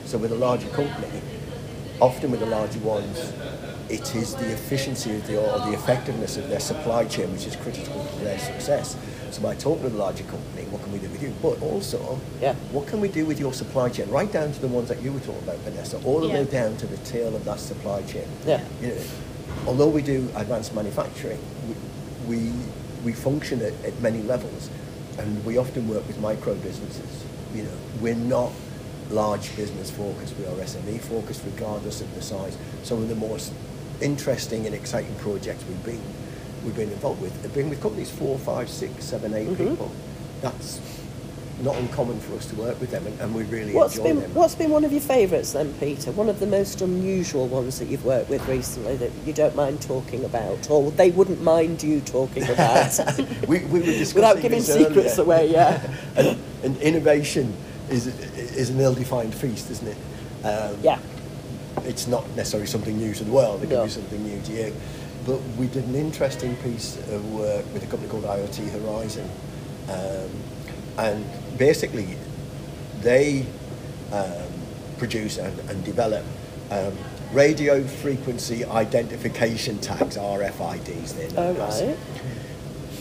So 0.04 0.18
with 0.18 0.32
a 0.32 0.36
larger 0.36 0.68
company, 0.68 1.20
often 2.00 2.30
with 2.30 2.40
the 2.40 2.46
larger 2.46 2.78
ones, 2.80 3.32
it 3.88 4.14
is 4.14 4.34
the 4.34 4.52
efficiency 4.52 5.14
of 5.14 5.26
the, 5.26 5.40
or 5.40 5.60
the 5.60 5.72
effectiveness 5.72 6.36
of 6.36 6.48
their 6.48 6.60
supply 6.60 7.04
chain 7.06 7.32
which 7.32 7.46
is 7.46 7.56
critical 7.56 8.04
to 8.04 8.24
their 8.24 8.38
success. 8.38 8.96
So 9.30 9.42
by 9.42 9.54
talking 9.54 9.82
to 9.84 9.88
the 9.90 9.96
larger 9.98 10.24
company, 10.24 10.64
what 10.70 10.82
can 10.82 10.92
we 10.92 10.98
do 10.98 11.08
with 11.08 11.22
you? 11.22 11.32
But 11.42 11.60
also, 11.62 12.18
Yeah. 12.40 12.54
what 12.72 12.86
can 12.86 13.00
we 13.00 13.08
do 13.08 13.24
with 13.26 13.38
your 13.40 13.52
supply 13.52 13.88
chain? 13.88 14.08
Right 14.10 14.30
down 14.32 14.52
to 14.52 14.60
the 14.60 14.68
ones 14.68 14.88
that 14.88 15.02
you 15.02 15.12
were 15.12 15.20
talking 15.20 15.42
about, 15.42 15.58
Vanessa, 15.58 15.98
all 16.04 16.20
the 16.20 16.28
Yeah. 16.28 16.34
way 16.34 16.44
down 16.44 16.76
to 16.78 16.86
the 16.86 16.96
tail 16.98 17.34
of 17.34 17.44
that 17.44 17.60
supply 17.60 18.02
chain. 18.02 18.26
Yeah. 18.46 18.60
You 18.80 18.88
know, 18.88 18.94
although 19.66 19.88
we 19.88 20.02
do 20.02 20.28
advanced 20.36 20.74
manufacturing, 20.74 21.38
we, 22.26 22.36
we, 22.36 22.52
we 23.04 23.12
function 23.12 23.60
at, 23.62 23.72
at 23.84 24.00
many 24.00 24.22
levels 24.22 24.70
and 25.18 25.44
we 25.44 25.58
often 25.58 25.88
work 25.88 26.06
with 26.06 26.18
micro 26.20 26.54
businesses. 26.54 27.24
You 27.54 27.64
know, 27.64 27.70
we're 28.00 28.14
not 28.14 28.52
large 29.10 29.54
business 29.56 29.90
focused, 29.90 30.34
we 30.38 30.44
are 30.46 30.56
SME 30.64 30.98
focused 31.00 31.42
regardless 31.44 32.00
of 32.00 32.12
the 32.14 32.22
size. 32.22 32.56
Some 32.82 33.02
of 33.02 33.08
the 33.08 33.14
most 33.14 33.52
interesting 34.00 34.66
and 34.66 34.74
exciting 34.74 35.14
projects 35.16 35.64
we've 35.68 35.84
been, 35.84 36.02
we've 36.66 36.76
been 36.76 36.90
involved 36.90 37.22
with 37.22 37.40
have 37.42 37.54
been 37.54 37.70
with 37.70 37.80
companies 37.80 38.10
four, 38.10 38.36
five, 38.38 38.68
six, 38.68 39.04
seven, 39.04 39.32
eight 39.32 39.48
Mhm. 39.48 39.56
people. 39.56 39.90
That's 40.42 40.80
not 41.62 41.74
uncommon 41.76 42.20
for 42.20 42.36
us 42.36 42.44
to 42.46 42.56
work 42.56 42.78
with 42.80 42.90
them 42.90 43.06
and, 43.06 43.18
and 43.18 43.34
we 43.34 43.42
really 43.44 43.72
What's 43.72 43.96
enjoy 43.96 44.08
been 44.10 44.20
them. 44.20 44.34
What's 44.34 44.54
been 44.54 44.70
one 44.70 44.84
of 44.84 44.92
your 44.92 45.00
favourites 45.00 45.52
then, 45.52 45.72
Peter? 45.80 46.12
One 46.12 46.28
of 46.28 46.38
the 46.38 46.46
most 46.46 46.82
unusual 46.82 47.46
ones 47.46 47.78
that 47.78 47.86
you've 47.88 48.04
worked 48.04 48.28
with 48.28 48.46
recently 48.46 48.96
that 48.96 49.10
you 49.24 49.32
don't 49.32 49.56
mind 49.56 49.80
talking 49.80 50.22
about, 50.26 50.68
or 50.68 50.90
they 50.90 51.10
wouldn't 51.12 51.40
mind 51.42 51.82
you 51.82 52.00
talking 52.02 52.42
about, 52.50 52.98
we, 53.48 53.60
we 53.60 53.78
were 53.80 53.86
discussing 53.86 54.14
without 54.16 54.42
giving 54.42 54.60
secrets 54.60 55.18
earlier. 55.18 55.22
away. 55.22 55.50
Yeah. 55.52 55.80
and, 56.16 56.38
and 56.62 56.76
innovation 56.78 57.54
is 57.88 58.08
is 58.56 58.68
an 58.70 58.80
ill-defined 58.80 59.34
feast, 59.34 59.70
isn't 59.70 59.88
it? 59.88 59.96
Um, 60.46 60.76
Yeah. 60.82 60.98
It's 61.84 62.06
not 62.08 62.24
necessarily 62.34 62.66
something 62.66 62.96
new 62.98 63.14
to 63.14 63.22
the 63.24 63.30
world. 63.30 63.62
It 63.62 63.68
No. 63.68 63.76
can 63.76 63.84
be 63.86 63.92
something 63.92 64.22
new 64.24 64.40
to 64.42 64.52
you. 64.52 64.72
But 65.26 65.40
we 65.58 65.66
did 65.66 65.84
an 65.86 65.96
interesting 65.96 66.54
piece 66.56 66.96
of 67.08 67.32
work 67.32 67.64
with 67.72 67.82
a 67.82 67.86
company 67.86 68.08
called 68.08 68.24
IoT 68.24 68.70
Horizon, 68.70 69.28
um, 69.88 70.30
and 70.98 71.58
basically 71.58 72.16
they 73.00 73.44
um, 74.12 74.48
produce 74.98 75.38
and, 75.38 75.58
and 75.68 75.84
develop 75.84 76.24
um, 76.70 76.96
radio 77.32 77.82
frequency 77.82 78.64
identification 78.64 79.78
tags, 79.80 80.16
RFIDs. 80.16 81.14
They're 81.16 81.30
known 81.32 81.58
right. 81.58 81.96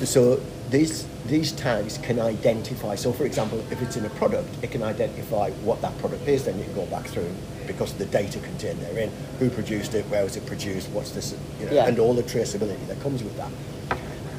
So 0.07 0.41
these 0.69 1.07
these 1.27 1.51
tags 1.51 1.97
can 1.99 2.19
identify. 2.19 2.95
So, 2.95 3.11
for 3.11 3.25
example, 3.25 3.59
if 3.71 3.81
it's 3.81 3.97
in 3.97 4.05
a 4.05 4.09
product, 4.11 4.47
it 4.63 4.71
can 4.71 4.83
identify 4.83 5.49
what 5.63 5.81
that 5.81 5.97
product 5.99 6.27
is. 6.27 6.45
Then 6.45 6.57
you 6.57 6.65
can 6.65 6.73
go 6.73 6.85
back 6.87 7.05
through 7.05 7.31
because 7.67 7.91
of 7.91 7.97
the 7.99 8.05
data 8.05 8.39
contained 8.39 8.79
therein, 8.81 9.11
who 9.39 9.49
produced 9.49 9.93
it, 9.93 10.05
where 10.05 10.23
was 10.23 10.35
it 10.35 10.45
produced, 10.45 10.89
what's 10.89 11.11
this, 11.11 11.35
you 11.59 11.65
know, 11.65 11.71
Yeah. 11.73 11.87
and 11.87 11.99
all 11.99 12.13
the 12.13 12.23
traceability 12.23 12.87
that 12.87 12.99
comes 13.01 13.23
with 13.23 13.35
that. 13.37 13.51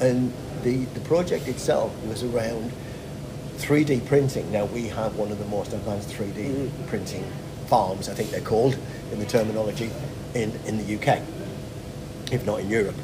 And 0.01 0.31
the 0.63 0.85
the 0.93 0.99
project 1.01 1.47
itself 1.47 1.91
was 2.05 2.23
around 2.23 2.71
3D 3.57 4.05
printing. 4.05 4.51
Now 4.51 4.65
we 4.65 4.87
have 4.89 5.15
one 5.15 5.31
of 5.31 5.39
the 5.39 5.45
most 5.45 5.73
advanced 5.73 6.09
3D 6.09 6.69
printing 6.87 7.23
farms, 7.67 8.07
I 8.09 8.13
think 8.13 8.29
they're 8.31 8.41
called 8.41 8.77
in 9.11 9.19
the 9.19 9.25
terminology, 9.25 9.89
in 10.33 10.51
in 10.65 10.77
the 10.77 10.95
UK, 10.97 11.21
if 12.31 12.45
not 12.45 12.59
in 12.59 12.69
Europe. 12.69 12.95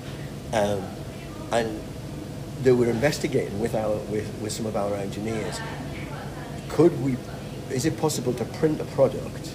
Um, 0.54 0.82
and 1.52 1.80
they 2.64 2.72
were 2.72 2.90
investigating 2.90 3.60
with 3.60 3.76
our 3.76 3.98
with, 4.12 4.28
with 4.42 4.52
some 4.52 4.66
of 4.68 4.76
our 4.76 4.96
engineers. 4.96 5.60
Could 6.70 6.94
we? 7.04 7.18
Is 7.72 7.86
it 7.86 7.98
possible 7.98 8.34
to 8.34 8.46
print 8.46 8.80
a 8.82 8.86
product 8.86 9.52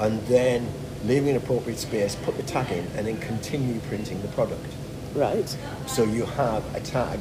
and 0.00 0.20
then 0.26 0.66
leaving 1.04 1.30
an 1.30 1.36
appropriate 1.36 1.78
space, 1.78 2.16
put 2.16 2.36
the 2.36 2.42
tag 2.42 2.70
in, 2.72 2.86
and 2.96 3.06
then 3.06 3.18
continue 3.18 3.78
printing 3.88 4.20
the 4.22 4.28
product? 4.28 4.66
Right. 5.14 5.56
So 5.86 6.04
you 6.04 6.24
have 6.26 6.74
a 6.74 6.80
tag 6.80 7.20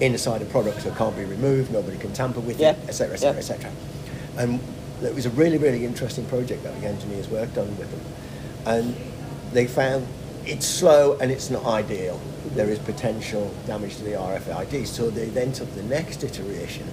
inside 0.00 0.42
a 0.42 0.46
product 0.46 0.84
that 0.84 0.96
can't 0.96 1.16
be 1.16 1.24
removed, 1.24 1.72
nobody 1.72 1.96
can 1.96 2.12
tamper 2.12 2.40
with 2.40 2.58
Yeah. 2.60 2.72
it, 2.72 2.88
etc., 2.88 3.14
etc., 3.14 3.38
etc. 3.38 3.70
And 4.36 4.60
it 5.02 5.14
was 5.14 5.26
a 5.26 5.30
really, 5.30 5.58
really 5.58 5.84
interesting 5.84 6.24
project 6.26 6.64
that 6.64 6.78
the 6.80 6.86
engineers 6.86 7.28
worked 7.28 7.56
on 7.58 7.66
with 7.78 7.90
them. 7.90 8.00
And 8.66 8.96
they 9.52 9.66
found 9.66 10.06
it's 10.44 10.66
slow 10.66 11.16
and 11.20 11.30
it's 11.30 11.50
not 11.50 11.64
ideal. 11.64 12.20
There 12.54 12.68
is 12.68 12.78
potential 12.78 13.50
damage 13.66 13.96
to 13.96 14.04
the 14.04 14.12
RFID. 14.12 14.86
So 14.86 15.10
they 15.10 15.26
then 15.26 15.52
took 15.52 15.74
the 15.74 15.82
next 15.82 16.22
iteration, 16.22 16.86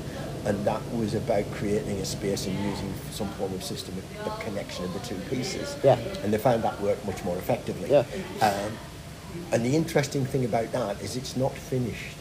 and 0.45 0.65
that 0.65 0.81
was 0.93 1.13
about 1.15 1.49
creating 1.51 1.97
a 1.99 2.05
space 2.05 2.47
and 2.47 2.55
using 2.65 2.93
some 3.11 3.29
form 3.29 3.53
of 3.53 3.63
system 3.63 3.95
of, 3.97 4.27
of 4.27 4.39
connection 4.41 4.83
of 4.85 4.93
the 4.93 4.99
two 4.99 5.15
pieces. 5.29 5.75
Yeah. 5.83 5.97
And 6.23 6.33
they 6.33 6.37
found 6.37 6.63
that 6.63 6.79
worked 6.81 7.05
much 7.05 7.23
more 7.23 7.37
effectively. 7.37 7.89
Yeah. 7.89 8.05
Um, 8.41 8.71
and 9.51 9.65
the 9.65 9.75
interesting 9.75 10.25
thing 10.25 10.45
about 10.45 10.71
that 10.73 11.01
is 11.01 11.15
it's 11.15 11.37
not 11.37 11.53
finished. 11.53 12.17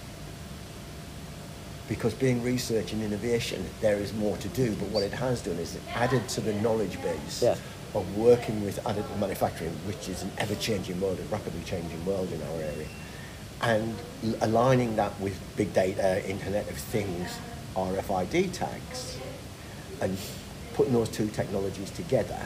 Because 1.88 2.14
being 2.14 2.42
research 2.42 2.92
and 2.92 3.02
innovation, 3.02 3.64
there 3.80 3.96
is 3.96 4.14
more 4.14 4.36
to 4.38 4.48
do, 4.48 4.74
but 4.76 4.88
what 4.88 5.02
it 5.02 5.12
has 5.12 5.42
done 5.42 5.56
is 5.56 5.74
it 5.74 5.82
added 5.94 6.26
to 6.30 6.40
the 6.40 6.54
knowledge 6.54 7.00
base 7.02 7.42
Yeah. 7.42 7.56
of 7.94 8.16
working 8.16 8.64
with 8.64 8.82
additive 8.84 9.18
manufacturing, 9.18 9.72
which 9.86 10.08
is 10.08 10.22
an 10.22 10.30
ever-changing 10.38 11.00
world, 11.00 11.18
a 11.18 11.22
rapidly 11.24 11.60
changing 11.64 12.02
world 12.06 12.32
in 12.32 12.40
our 12.40 12.62
area, 12.62 12.86
and 13.62 13.94
aligning 14.40 14.96
that 14.96 15.18
with 15.20 15.38
big 15.56 15.74
data, 15.74 16.26
Internet 16.28 16.70
of 16.70 16.76
Things, 16.76 17.30
RFID 17.76 18.52
tags, 18.52 19.18
and 20.00 20.16
putting 20.74 20.92
those 20.92 21.08
two 21.08 21.28
technologies 21.28 21.90
together 21.90 22.38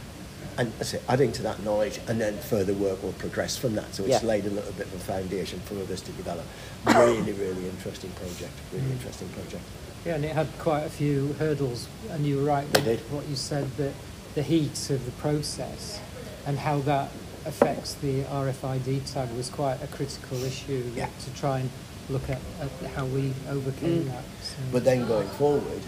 and 0.59 0.73
I 0.81 0.85
say, 0.85 1.01
adding 1.07 1.33
to 1.33 1.43
that 1.43 1.63
knowledge 1.63 2.01
and 2.09 2.19
then 2.19 2.39
further 2.39 2.73
work 2.73 3.03
will 3.03 3.13
progress 3.13 3.59
from 3.59 3.75
that. 3.75 3.95
So 3.95 4.05
it's 4.05 4.23
Yeah. 4.23 4.27
laid 4.29 4.47
a 4.47 4.51
little 4.51 4.73
bit 4.73 4.87
of 4.87 4.95
a 4.95 4.99
foundation 4.99 5.61
for 5.61 5.75
others 5.79 6.01
to 6.01 6.13
develop. 6.13 6.47
Really, 6.87 7.33
really 7.33 7.69
interesting 7.69 8.11
project. 8.13 8.53
Really 8.73 8.91
interesting 8.93 9.29
project. 9.29 9.63
Yeah, 10.07 10.15
and 10.15 10.25
it 10.25 10.33
had 10.33 10.47
quite 10.59 10.85
a 10.85 10.89
few 10.89 11.35
hurdles, 11.39 11.89
and 12.11 12.25
you 12.25 12.39
were 12.39 12.45
right 12.45 12.73
They 12.73 12.81
with 12.81 13.01
did. 13.03 13.13
what 13.13 13.29
you 13.29 13.37
said 13.37 13.77
that 13.77 13.93
the 14.35 14.43
heat 14.43 14.89
of 14.89 15.05
the 15.05 15.11
process 15.13 15.99
and 16.47 16.59
how 16.61 16.79
that 16.81 17.11
affects 17.45 17.93
the 17.93 18.23
RFID 18.25 19.01
tag 19.13 19.31
was 19.37 19.51
quite 19.51 19.83
a 19.83 19.87
critical 19.89 20.43
issue 20.43 20.91
Yeah. 20.97 21.09
to 21.25 21.31
try 21.39 21.59
and 21.61 21.71
look 22.09 22.29
at, 22.31 22.41
at 22.61 22.91
how 22.95 23.05
we 23.07 23.33
overcame 23.51 24.05
Mm. 24.05 24.11
that. 24.13 24.25
So. 24.43 24.57
But 24.73 24.85
then 24.85 25.07
going 25.07 25.29
forward, 25.31 25.83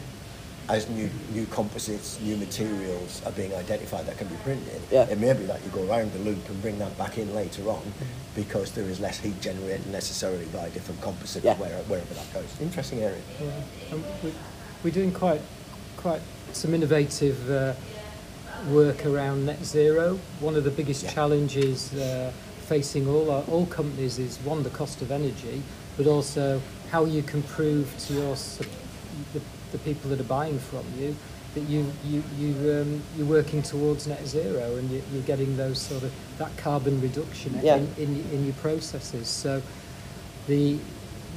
as 0.68 0.88
new 0.90 1.08
new 1.32 1.46
composites, 1.46 2.20
new 2.20 2.36
materials 2.36 3.22
are 3.24 3.32
being 3.32 3.54
identified 3.54 4.04
that 4.06 4.18
can 4.18 4.28
be 4.28 4.36
printed, 4.44 4.80
Yeah. 4.90 5.04
it 5.08 5.18
may 5.18 5.32
be 5.32 5.44
that 5.46 5.60
you 5.64 5.70
go 5.70 5.82
around 5.88 6.12
the 6.12 6.18
loop 6.18 6.46
and 6.48 6.60
bring 6.60 6.78
that 6.78 6.96
back 6.98 7.16
in 7.18 7.34
later 7.34 7.68
on 7.70 7.80
because 8.34 8.72
there 8.72 8.84
is 8.84 9.00
less 9.00 9.18
heat 9.18 9.40
generated 9.40 9.86
necessarily 9.90 10.44
by 10.46 10.68
different 10.70 11.00
composites 11.00 11.44
Yeah. 11.44 11.54
where, 11.54 11.78
wherever 11.88 12.12
that 12.14 12.32
goes. 12.34 12.48
Interesting 12.60 13.00
area. 13.02 13.22
Yeah. 13.40 13.96
We, 14.22 14.32
we're 14.84 14.92
doing 14.94 15.12
quite 15.12 15.40
quite 15.96 16.20
some 16.52 16.74
innovative 16.74 17.50
uh, 17.50 17.72
work 18.70 19.06
around 19.06 19.46
net 19.46 19.64
zero. 19.64 20.18
One 20.40 20.54
of 20.56 20.64
the 20.64 20.70
biggest 20.70 21.02
Yeah. 21.04 21.12
challenges 21.12 21.94
uh, 21.94 22.30
facing 22.66 23.08
all 23.08 23.30
our, 23.30 23.42
all 23.44 23.64
companies 23.66 24.18
is 24.18 24.36
one 24.44 24.62
the 24.62 24.70
cost 24.70 25.00
of 25.00 25.10
energy, 25.10 25.62
but 25.98 26.06
also 26.06 26.62
how 26.90 27.04
you 27.04 27.22
can 27.22 27.42
prove 27.42 27.94
to 27.98 28.14
your 28.14 28.34
the, 29.34 29.40
the 29.72 29.78
people 29.78 30.08
that 30.10 30.18
are 30.20 30.24
buying 30.24 30.58
from 30.58 30.84
you 30.98 31.14
that 31.54 31.60
you 31.62 31.90
you 32.04 32.22
you 32.38 32.54
um, 32.72 33.02
you're 33.16 33.26
working 33.26 33.62
towards 33.62 34.06
net 34.06 34.24
zero 34.26 34.76
and 34.76 34.90
you, 34.90 35.02
you're 35.12 35.22
getting 35.22 35.56
those 35.56 35.78
sort 35.80 36.02
of 36.02 36.12
that 36.38 36.56
carbon 36.56 37.00
reduction 37.02 37.58
Yeah. 37.62 37.76
in, 37.76 37.94
in 37.98 38.24
in 38.32 38.44
your 38.46 38.54
processes. 38.54 39.28
So 39.28 39.60
the 40.46 40.78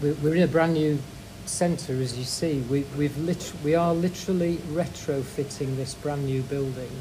we're 0.02 0.14
we're 0.16 0.36
in 0.36 0.44
a 0.44 0.48
brand 0.48 0.74
new 0.74 1.00
centre, 1.46 1.94
as 1.94 2.18
you 2.18 2.24
see. 2.24 2.60
We 2.70 2.86
we've 2.98 3.18
lit- 3.18 3.54
we 3.64 3.74
are 3.76 3.94
literally 3.94 4.58
retrofitting 4.74 5.76
this 5.76 5.94
brand 5.96 6.26
new 6.26 6.42
building 6.44 6.92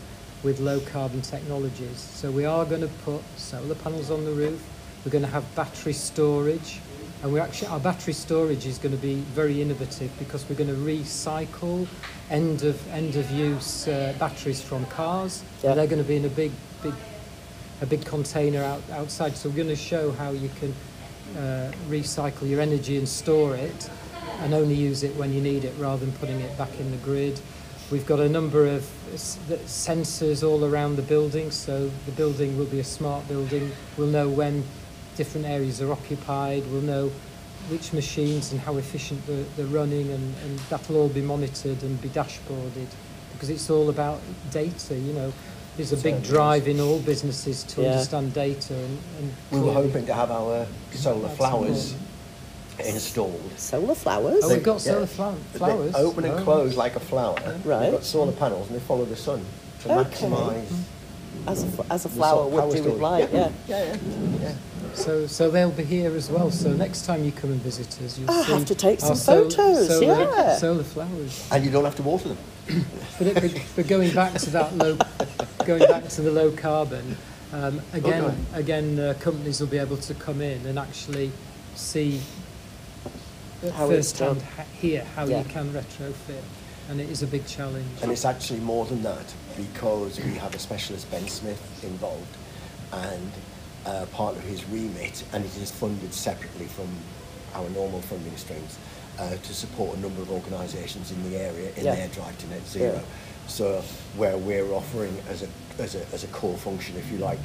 with 0.43 0.59
low 0.61 0.81
carbon 0.81 1.21
technologies. 1.21 1.99
So 1.99 2.31
we 2.31 2.47
are 2.47 2.65
going 2.65 2.81
to 2.81 2.89
put 3.05 3.21
solar 3.37 3.75
panels 3.75 4.11
on 4.11 4.25
the 4.25 4.33
roof. 4.33 4.63
We're 5.05 5.13
going 5.13 5.25
to 5.25 5.31
have 5.31 5.45
battery 5.55 5.93
storage, 5.93 6.81
and 7.23 7.33
we 7.33 7.41
actually 7.41 7.69
our 7.69 7.81
battery 7.81 8.13
storage 8.13 8.67
is 8.67 8.79
going 8.79 8.95
to 8.95 9.01
be 9.01 9.17
very 9.35 9.61
innovative 9.61 10.11
because 10.19 10.49
we're 10.49 10.57
going 10.57 10.71
to 10.71 10.77
recycle 10.77 11.87
end 12.31 12.63
of 12.63 12.89
end 12.93 13.17
of 13.17 13.31
use 13.31 13.89
uh, 13.89 14.15
batteries 14.19 14.63
from 14.63 14.87
cars. 14.87 15.43
Yeah. 15.63 15.75
They're 15.75 15.87
going 15.87 16.03
to 16.03 16.09
be 16.09 16.17
in 16.17 16.25
a 16.25 16.31
big 16.31 16.53
big 16.83 16.95
a 17.83 17.87
big 17.87 18.05
container 18.05 18.63
out, 18.63 18.83
outside. 18.93 19.37
So 19.37 19.49
we're 19.49 19.57
going 19.57 19.69
to 19.69 19.77
show 19.77 20.13
how 20.13 20.31
you 20.31 20.51
can 20.61 20.75
uh, 21.37 21.73
recycle 21.89 22.49
your 22.49 22.61
energy 22.61 22.97
and 22.99 23.09
store 23.09 23.57
it 23.57 23.91
and 24.41 24.55
only 24.55 24.75
use 24.75 25.03
it 25.03 25.15
when 25.17 25.33
you 25.33 25.41
need 25.41 25.65
it 25.65 25.75
rather 25.79 26.05
than 26.05 26.15
putting 26.17 26.41
it 26.41 26.57
back 26.59 26.79
in 26.79 26.91
the 26.91 26.97
grid. 26.99 27.41
We've 27.91 28.07
got 28.07 28.21
a 28.21 28.29
number 28.29 28.67
of 28.67 28.83
sensors 29.15 30.47
all 30.47 30.65
around 30.65 30.97
the 30.97 31.03
building, 31.03 31.51
so 31.51 31.91
the 32.07 32.13
building 32.13 32.57
will 32.57 32.67
be 32.67 32.79
a 32.79 32.85
smart 32.85 33.27
building. 33.27 33.73
We'll 33.97 34.07
know 34.07 34.29
when 34.29 34.63
different 35.17 35.47
areas 35.47 35.81
are 35.83 35.93
occupied, 35.93 36.63
we'll 36.71 36.83
know 36.83 37.11
which 37.69 37.93
machines 37.93 38.53
and 38.53 38.61
how 38.61 38.77
efficient 38.77 39.25
they're, 39.27 39.45
they're 39.57 39.67
running, 39.67 40.11
and, 40.11 40.35
and 40.45 40.59
that'll 40.71 40.97
all 40.97 41.09
be 41.09 41.21
monitored 41.21 41.83
and 41.83 42.01
be 42.01 42.09
dashboarded 42.09 42.87
because 43.33 43.51
it's 43.51 43.71
all 43.71 43.89
about 43.91 44.21
data, 44.51 44.95
you 44.95 45.13
know. 45.13 45.33
There's 45.77 45.93
a 45.93 45.97
big 45.97 46.23
drive 46.23 46.69
in 46.69 46.81
all 46.81 46.99
businesses 46.99 47.63
to 47.65 47.83
Yeah. 47.83 47.93
understand 47.93 48.35
data. 48.35 48.75
And, 48.75 48.99
and 49.21 49.33
We 49.51 49.61
were 49.61 49.73
hoping 49.73 50.05
to 50.07 50.15
have 50.15 50.31
our 50.31 50.67
solar 50.93 51.29
flowers 51.31 51.93
important. 51.93 52.95
installed. 52.97 53.51
Solar 53.57 53.95
flowers. 53.95 54.41
Oh, 54.45 54.49
They- 54.49 54.55
we've 54.57 54.65
got 54.65 54.75
yeah. 54.85 54.93
solar 54.93 55.07
fla- 55.07 55.35
They 55.53 55.59
flowers. 55.59 55.95
open 55.95 56.25
and 56.25 56.41
Oh. 56.41 56.43
close 56.43 56.77
like 56.77 56.97
a 56.97 57.01
flower. 57.01 57.37
Right. 57.65 57.81
They've 57.85 57.93
got 57.93 58.05
solar 58.05 58.33
panels 58.33 58.67
and 58.69 58.77
they 58.77 58.83
follow 58.85 59.05
the 59.07 59.17
sun 59.17 59.43
to 59.83 60.01
Okay. 60.01 60.11
maximise 60.27 60.65
as 61.47 61.63
a, 61.65 61.93
as 61.93 62.05
a 62.05 62.09
flower 62.11 62.47
would 62.49 62.75
do 62.77 62.83
with 62.83 63.01
light, 63.01 63.31
yeah. 63.33 63.51
Yeah, 63.69 63.85
yeah, 63.85 63.97
yeah. 64.43 64.53
So, 64.95 65.27
so 65.27 65.51
they'll 65.51 65.71
be 65.71 65.85
here 65.85 66.15
as 66.17 66.31
well. 66.31 66.51
So 66.51 66.73
next 66.73 67.05
time 67.07 67.25
you 67.25 67.33
come 67.33 67.51
and 67.53 67.61
visit 67.61 67.87
us, 68.03 68.19
you'll 68.19 68.31
I'll 68.31 68.45
see 68.45 68.53
have 68.53 68.65
to 68.67 68.75
take 68.75 69.01
some 69.01 69.15
sol- 69.17 69.45
photos, 69.51 69.89
Solar, 69.89 70.23
yeah. 70.31 70.57
solar 70.57 70.83
flowers. 70.85 71.49
And 71.53 71.65
you 71.65 71.71
don't 71.71 71.85
have 71.85 71.97
to 71.97 72.03
water 72.03 72.29
them. 72.31 72.39
But, 73.19 73.27
it, 73.27 73.35
but, 73.35 73.63
but 73.77 73.89
going 73.89 74.15
back 74.15 74.33
to 74.35 74.51
that 74.51 74.75
low, 74.79 74.97
going 75.67 75.87
back 75.87 76.09
to 76.09 76.23
the 76.23 76.31
low 76.31 76.51
carbon, 76.53 77.17
um, 77.53 77.81
again, 77.93 78.25
Okay. 78.25 78.35
again, 78.55 78.99
uh, 78.99 79.15
companies 79.21 79.61
will 79.61 79.67
be 79.67 79.77
able 79.79 79.99
to 79.99 80.15
come 80.15 80.41
in 80.41 80.65
and 80.67 80.79
actually 80.79 81.31
see 81.75 82.21
at 83.63 83.73
How 83.73 83.91
it's 83.91 84.13
first 84.13 84.19
hand 84.21 84.41
ha- 84.57 84.65
here 84.81 85.05
how 85.17 85.27
Yeah. 85.27 85.39
you 85.41 85.45
can 85.45 85.71
retrofit, 85.75 86.43
and 86.89 86.99
it 87.01 87.11
is 87.11 87.23
a 87.23 87.27
big 87.27 87.47
challenge. 87.47 87.87
And 88.03 88.11
it's 88.11 88.25
actually 88.25 88.61
more 88.61 88.87
than 88.87 89.03
that 89.03 89.35
because 89.57 90.19
we 90.19 90.33
have 90.37 90.55
a 90.55 90.59
specialist, 90.59 91.11
Ben 91.11 91.29
Smith, 91.29 91.61
involved, 91.85 92.37
and 92.93 93.31
uh, 93.87 94.07
part 94.13 94.37
of 94.37 94.43
his 94.43 94.65
remit, 94.69 95.25
and 95.33 95.45
it 95.45 95.57
is 95.57 95.71
funded 95.71 96.13
separately 96.13 96.67
from 96.67 96.89
our 97.55 97.69
normal 97.71 98.01
funding 98.03 98.37
streams 98.37 98.79
uh, 99.19 99.31
to 99.37 99.55
support 99.55 99.97
a 99.97 100.01
number 100.01 100.23
of 100.23 100.31
organisations 100.31 101.11
in 101.11 101.31
the 101.31 101.37
area 101.37 101.71
in 101.77 101.85
Yeah. 101.85 101.95
their 101.97 102.09
drive 102.09 102.39
to 102.39 102.47
net 102.49 102.67
zero. 102.67 102.95
Yeah. 102.95 103.01
So 103.49 103.83
where 104.17 104.39
we're 104.39 104.71
offering 104.73 105.17
as 105.29 105.43
a, 105.43 105.49
as 105.83 105.95
a, 105.97 106.07
as 106.13 106.25
a 106.25 106.29
core 106.29 106.57
function, 106.57 106.97
if 106.97 107.11
you 107.11 107.19
like, 107.19 107.41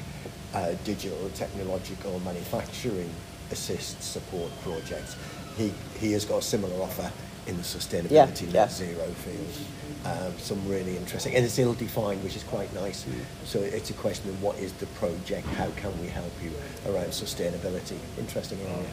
uh, 0.53 0.73
digital, 0.83 1.29
technological, 1.35 2.19
manufacturing 2.19 3.09
assist 3.51 4.01
support 4.03 4.51
projects, 4.61 5.15
he, 5.57 5.73
he 5.99 6.11
has 6.11 6.25
got 6.25 6.37
a 6.39 6.41
similar 6.41 6.81
offer 6.81 7.11
in 7.47 7.57
the 7.57 7.63
sustainability 7.63 8.45
net 8.45 8.53
yeah. 8.53 8.67
zero 8.69 9.05
field. 9.23 9.67
Um, 10.05 10.37
some 10.37 10.67
really 10.69 10.97
interesting, 10.97 11.33
and 11.33 11.43
it's 11.43 11.57
ill-defined, 11.57 12.23
which 12.23 12.35
is 12.35 12.43
quite 12.43 12.71
nice. 12.75 13.07
So 13.43 13.59
it's 13.59 13.89
a 13.89 13.93
question 13.93 14.29
of 14.29 14.41
what 14.43 14.55
is 14.59 14.71
the 14.73 14.85
project, 14.87 15.47
how 15.47 15.71
can 15.77 15.99
we 15.99 16.07
help 16.07 16.31
you 16.43 16.51
around 16.87 17.07
sustainability? 17.07 17.97
Interesting 18.19 18.59
area. 18.61 18.85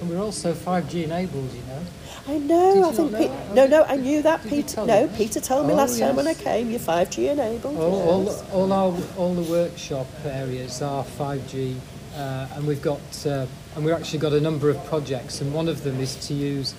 And 0.00 0.08
we're 0.08 0.22
also 0.22 0.54
5G 0.54 1.04
enabled, 1.04 1.52
you 1.52 1.60
know. 1.62 1.82
I 2.26 2.38
know. 2.38 2.74
Did 2.74 2.84
I 2.84 2.92
think 2.92 3.12
not 3.12 3.20
Pe- 3.20 3.54
no, 3.54 3.66
no. 3.66 3.84
I 3.84 3.96
knew 3.96 4.22
that. 4.22 4.42
Did 4.42 4.50
Peter. 4.50 4.86
No, 4.86 5.02
you? 5.02 5.08
Peter 5.08 5.40
told 5.40 5.66
me 5.66 5.74
Oh, 5.74 5.76
last 5.76 5.98
time 5.98 6.16
when 6.16 6.26
I 6.26 6.32
came. 6.32 6.70
You're 6.70 6.80
5G 6.80 7.32
enabled. 7.32 7.76
All, 7.76 8.08
all, 8.08 8.24
yes. 8.24 8.44
all 8.52 8.72
our 8.72 8.96
all 9.18 9.34
the 9.34 9.50
workshop 9.50 10.06
areas 10.24 10.80
are 10.80 11.04
5G, 11.04 11.76
uh, 12.16 12.46
and 12.54 12.66
we've 12.66 12.80
got 12.80 13.00
uh, 13.26 13.44
and 13.76 13.84
we've 13.84 13.94
actually 13.94 14.20
got 14.20 14.32
a 14.32 14.40
number 14.40 14.70
of 14.70 14.82
projects, 14.86 15.42
and 15.42 15.52
one 15.52 15.68
of 15.68 15.84
them 15.84 16.00
is 16.00 16.16
to 16.28 16.34
use 16.34 16.74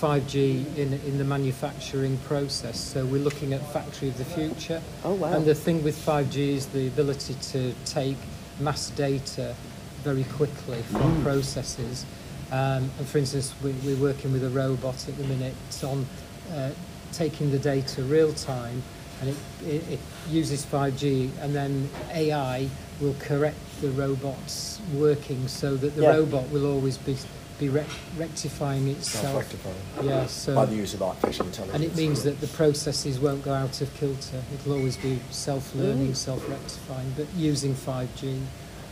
5G 0.00 0.76
in 0.76 0.92
in 0.92 1.18
the 1.18 1.24
manufacturing 1.24 2.18
process. 2.18 2.78
So 2.78 3.04
we're 3.06 3.22
looking 3.22 3.52
at 3.52 3.60
factory 3.72 4.08
of 4.08 4.18
the 4.18 4.24
future. 4.24 4.82
Oh, 5.04 5.14
wow. 5.14 5.32
And 5.32 5.44
the 5.44 5.54
thing 5.54 5.82
with 5.82 5.96
5G 5.96 6.36
is 6.36 6.66
the 6.66 6.86
ability 6.88 7.34
to 7.52 7.72
take 7.84 8.18
mass 8.60 8.90
data 8.90 9.54
very 10.02 10.24
quickly 10.24 10.82
from 10.82 11.22
processes. 11.22 12.04
Um, 12.52 12.90
and 12.98 13.06
for 13.06 13.18
instance, 13.18 13.54
we, 13.62 13.72
we're 13.84 13.96
working 14.00 14.32
with 14.32 14.44
a 14.44 14.50
robot 14.50 15.08
at 15.08 15.16
the 15.16 15.24
minute 15.24 15.54
on 15.82 16.06
uh, 16.52 16.70
taking 17.12 17.50
the 17.50 17.58
data 17.58 18.02
real 18.02 18.32
time, 18.34 18.82
and 19.20 19.30
it, 19.30 19.36
it, 19.66 19.88
it 19.94 20.00
uses 20.30 20.64
5G, 20.64 21.30
and 21.40 21.54
then 21.54 21.88
AI 22.12 22.68
will 23.00 23.16
correct 23.18 23.58
the 23.80 23.90
robot's 23.90 24.80
working 24.94 25.48
so 25.48 25.74
that 25.76 25.96
the 25.96 26.02
Yeah. 26.02 26.16
robot 26.16 26.48
will 26.50 26.66
always 26.66 26.98
be 26.98 27.16
be 27.58 27.68
rec- 27.68 27.86
rectifying 28.16 28.88
itself. 28.88 29.24
Self-rectifying. 29.24 30.08
Yeah, 30.08 30.26
so 30.26 30.54
By 30.54 30.66
the 30.66 30.76
use 30.76 30.94
of 30.94 31.02
artificial 31.02 31.46
intelligence. 31.46 31.74
and 31.74 31.84
it 31.84 31.96
means 31.96 32.22
that 32.24 32.40
the 32.40 32.46
processes 32.48 33.18
won't 33.18 33.42
go 33.42 33.52
out 33.52 33.80
of 33.80 33.92
kilter. 33.94 34.42
It'll 34.54 34.74
always 34.74 34.96
be 34.96 35.20
self-learning, 35.30 36.12
mm. 36.12 36.16
self-rectifying, 36.16 37.14
but 37.16 37.26
using 37.34 37.74
5G. 37.74 38.40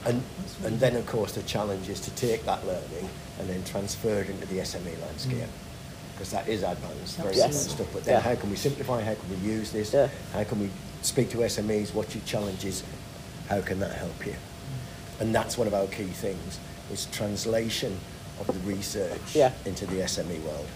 And, 0.06 0.22
and 0.64 0.78
then, 0.80 0.96
of 0.96 1.06
course, 1.06 1.32
the 1.32 1.42
challenge 1.42 1.88
is 1.88 2.00
to 2.00 2.10
take 2.12 2.44
that 2.44 2.66
learning 2.66 3.08
and 3.38 3.48
then 3.48 3.64
transfer 3.64 4.20
it 4.20 4.28
into 4.28 4.46
the 4.46 4.58
SME 4.58 5.00
landscape. 5.02 5.38
Mm. 5.38 5.48
Because 6.12 6.30
that 6.30 6.48
is 6.48 6.62
advanced, 6.62 7.16
very 7.16 7.34
Yes. 7.34 7.46
advanced 7.46 7.70
stuff. 7.70 7.88
But 7.92 8.04
then, 8.04 8.14
Yeah. 8.14 8.20
how 8.20 8.34
can 8.36 8.50
we 8.50 8.56
simplify? 8.56 9.02
How 9.02 9.14
can 9.14 9.30
we 9.30 9.48
use 9.48 9.72
this? 9.72 9.92
Yeah. 9.92 10.08
How 10.32 10.44
can 10.44 10.60
we 10.60 10.70
speak 11.02 11.30
to 11.30 11.38
SMEs? 11.42 11.92
What's 11.92 12.14
your 12.14 12.24
challenges? 12.24 12.82
How 13.48 13.60
can 13.60 13.80
that 13.80 13.92
help 13.92 14.24
you? 14.24 14.32
Mm. 14.32 15.20
And 15.20 15.34
that's 15.34 15.58
one 15.58 15.66
of 15.66 15.74
our 15.74 15.86
key 15.86 16.04
things: 16.04 16.58
is 16.92 17.06
translation 17.06 17.98
of 18.40 18.46
the 18.46 18.68
research 18.68 19.34
Yeah. 19.34 19.52
into 19.64 19.86
the 19.86 19.96
SME 20.02 20.40
world. 20.42 20.66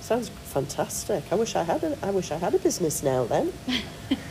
Sounds 0.00 0.28
fantastic. 0.44 1.24
I 1.32 1.34
wish 1.34 1.56
I 1.56 1.64
had 1.64 1.82
a. 1.82 1.98
I 2.00 2.10
wish 2.10 2.30
I 2.30 2.36
had 2.36 2.54
a 2.54 2.58
business 2.58 3.02
now. 3.02 3.24
Then. 3.24 3.52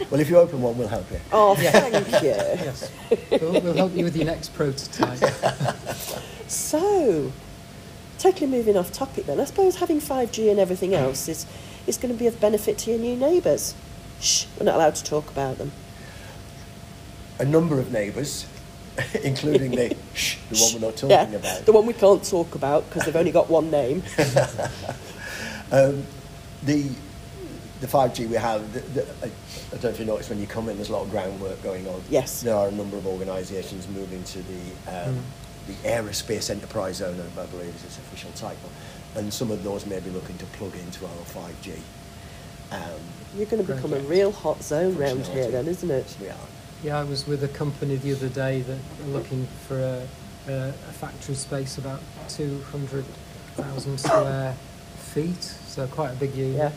Well, 0.09 0.21
if 0.21 0.29
you 0.29 0.37
open 0.37 0.61
one, 0.61 0.77
we'll 0.77 0.87
help 0.87 1.11
you. 1.11 1.19
Oh, 1.33 1.55
thank 1.55 1.93
you. 2.23 2.29
Yes, 2.29 2.89
we'll, 3.29 3.59
we'll 3.59 3.73
help 3.75 3.93
you 3.93 4.05
with 4.05 4.15
your 4.15 4.25
next 4.25 4.53
prototype. 4.53 5.19
So, 6.47 7.31
totally 8.19 8.47
moving 8.47 8.77
off 8.77 8.91
topic 8.93 9.25
then. 9.25 9.39
I 9.39 9.45
suppose 9.45 9.75
having 9.77 9.99
5G 9.99 10.49
and 10.49 10.59
everything 10.59 10.93
else 10.93 11.27
is, 11.27 11.45
is 11.87 11.97
going 11.97 12.13
to 12.13 12.17
be 12.17 12.27
of 12.27 12.39
benefit 12.39 12.77
to 12.79 12.91
your 12.91 12.99
new 12.99 13.15
neighbours. 13.17 13.73
Shh, 14.21 14.45
we're 14.57 14.65
not 14.65 14.75
allowed 14.75 14.95
to 14.95 15.03
talk 15.03 15.29
about 15.29 15.57
them. 15.57 15.71
A 17.39 17.45
number 17.45 17.79
of 17.79 17.91
neighbours, 17.91 18.45
including 19.23 19.71
the 19.71 19.95
shh, 20.13 20.37
the 20.49 20.57
one 20.57 20.73
we're 20.73 20.87
not 20.87 20.95
talking 20.95 21.09
yeah, 21.09 21.29
about. 21.29 21.65
the 21.65 21.71
one 21.71 21.85
we 21.85 21.93
can't 21.93 22.23
talk 22.23 22.55
about 22.55 22.87
because 22.89 23.05
they've 23.05 23.15
only 23.15 23.31
got 23.31 23.49
one 23.49 23.69
name. 23.71 24.03
Um, 25.71 26.05
the 26.63 26.87
the 27.81 27.87
5G 27.87 28.29
we 28.29 28.35
have, 28.35 28.71
the, 28.71 28.79
the, 28.79 29.01
I, 29.23 29.25
I 29.25 29.29
don't 29.71 29.83
know 29.83 29.89
if 29.89 29.99
you 29.99 30.05
noticed 30.05 30.29
when 30.29 30.39
you 30.39 30.47
come 30.47 30.69
in, 30.69 30.77
there's 30.77 30.89
a 30.89 30.93
lot 30.93 31.01
of 31.01 31.09
groundwork 31.09 31.61
going 31.63 31.87
on. 31.87 32.01
Yes. 32.09 32.41
There 32.41 32.55
are 32.55 32.67
a 32.67 32.71
number 32.71 32.95
of 32.97 33.05
organisations 33.07 33.87
moving 33.87 34.23
to 34.25 34.43
the 34.43 35.07
um, 35.07 35.19
the 35.67 35.73
Aerospace 35.87 36.49
Enterprise 36.49 36.97
Zone, 36.97 37.19
I 37.19 37.45
believe 37.47 37.75
is 37.75 37.83
its 37.83 37.97
official 37.97 38.31
title, 38.35 38.69
and 39.15 39.33
some 39.33 39.49
of 39.51 39.63
those 39.63 39.85
may 39.85 39.99
be 39.99 40.11
looking 40.11 40.37
to 40.37 40.45
plug 40.45 40.75
into 40.75 41.05
our 41.05 41.11
5G. 41.11 41.79
Um, 42.71 42.81
You're 43.35 43.47
going 43.47 43.65
to 43.65 43.73
become 43.73 43.93
a 43.93 43.99
real 43.99 44.31
hot 44.31 44.61
zone 44.63 44.95
round 44.97 45.25
here, 45.27 45.49
then, 45.49 45.67
isn't 45.67 45.89
it? 45.89 46.15
we 46.21 46.29
are. 46.29 46.35
Yeah, 46.83 46.99
I 46.99 47.03
was 47.03 47.25
with 47.25 47.43
a 47.43 47.47
company 47.47 47.95
the 47.95 48.13
other 48.13 48.29
day 48.29 48.61
that 48.61 48.77
are 49.03 49.07
looking 49.07 49.47
for 49.67 49.79
a, 49.79 50.07
a, 50.47 50.67
a 50.69 50.93
factory 50.93 51.35
space 51.35 51.77
about 51.77 52.01
200,000 52.29 53.99
square 53.99 54.53
feet, 54.97 55.43
so 55.43 55.87
quite 55.87 56.11
a 56.11 56.15
big 56.15 56.35
unit. 56.35 56.55
Yeah. 56.57 56.71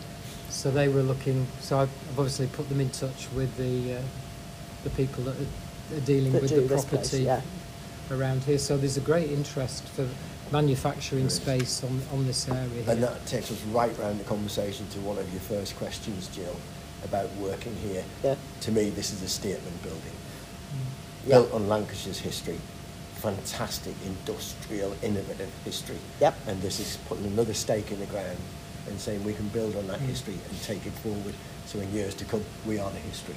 So 0.48 0.70
they 0.70 0.88
were 0.88 1.02
looking. 1.02 1.46
So 1.60 1.78
I've 1.80 1.90
I've 2.10 2.18
obviously 2.18 2.46
put 2.46 2.68
them 2.70 2.80
in 2.80 2.88
touch 2.90 3.28
with 3.34 3.54
the 3.58 3.96
uh, 3.98 4.02
the 4.84 4.90
people 4.90 5.24
that 5.24 5.36
are, 5.36 5.96
are 5.96 6.00
dealing 6.00 6.32
That 6.32 6.42
with 6.42 6.50
do 6.50 6.62
the 6.62 6.68
this 6.74 6.84
place, 6.86 7.10
property 7.10 7.24
yeah. 7.24 7.42
around 8.10 8.44
here. 8.44 8.56
So 8.58 8.78
there's 8.78 8.96
a 8.96 9.02
great 9.02 9.30
interest 9.30 9.84
for 9.88 10.08
manufacturing 10.50 11.28
space 11.28 11.84
on 11.84 12.00
on 12.12 12.26
this 12.26 12.48
area 12.48 12.68
here. 12.68 12.84
And 12.88 13.02
that 13.02 13.26
takes 13.26 13.50
us 13.52 13.62
right 13.64 13.96
round 13.98 14.18
the 14.20 14.24
conversation 14.24 14.88
to 14.88 15.00
one 15.00 15.18
of 15.18 15.30
your 15.32 15.40
first 15.42 15.76
questions, 15.76 16.28
Jill, 16.28 16.56
about 17.04 17.30
working 17.36 17.74
here. 17.76 18.04
Yeah. 18.22 18.34
To 18.62 18.72
me, 18.72 18.90
this 18.90 19.12
is 19.12 19.22
a 19.22 19.28
statement 19.28 19.82
building. 19.82 20.12
Yeah. 21.26 21.36
Built 21.40 21.52
on 21.52 21.68
Lancashire's 21.68 22.18
history. 22.18 22.58
Fantastic 23.16 23.94
industrial, 24.06 24.94
innovative 25.02 25.50
history. 25.64 25.98
Yep. 26.20 26.34
And 26.46 26.62
this 26.62 26.78
is 26.80 26.98
putting 27.08 27.26
another 27.26 27.54
stake 27.54 27.90
in 27.90 27.98
the 28.00 28.06
ground 28.06 28.38
and 28.86 28.98
saying 29.00 29.24
we 29.24 29.34
can 29.34 29.48
build 29.48 29.76
on 29.76 29.86
that 29.88 30.00
Mm. 30.00 30.06
history 30.06 30.34
and 30.48 30.62
take 30.62 30.86
it 30.86 30.92
forward. 31.02 31.34
So 31.66 31.80
in 31.80 31.92
years 31.92 32.14
to 32.14 32.24
come, 32.24 32.44
we 32.66 32.78
are 32.78 32.90
the 32.90 32.98
history. 32.98 33.34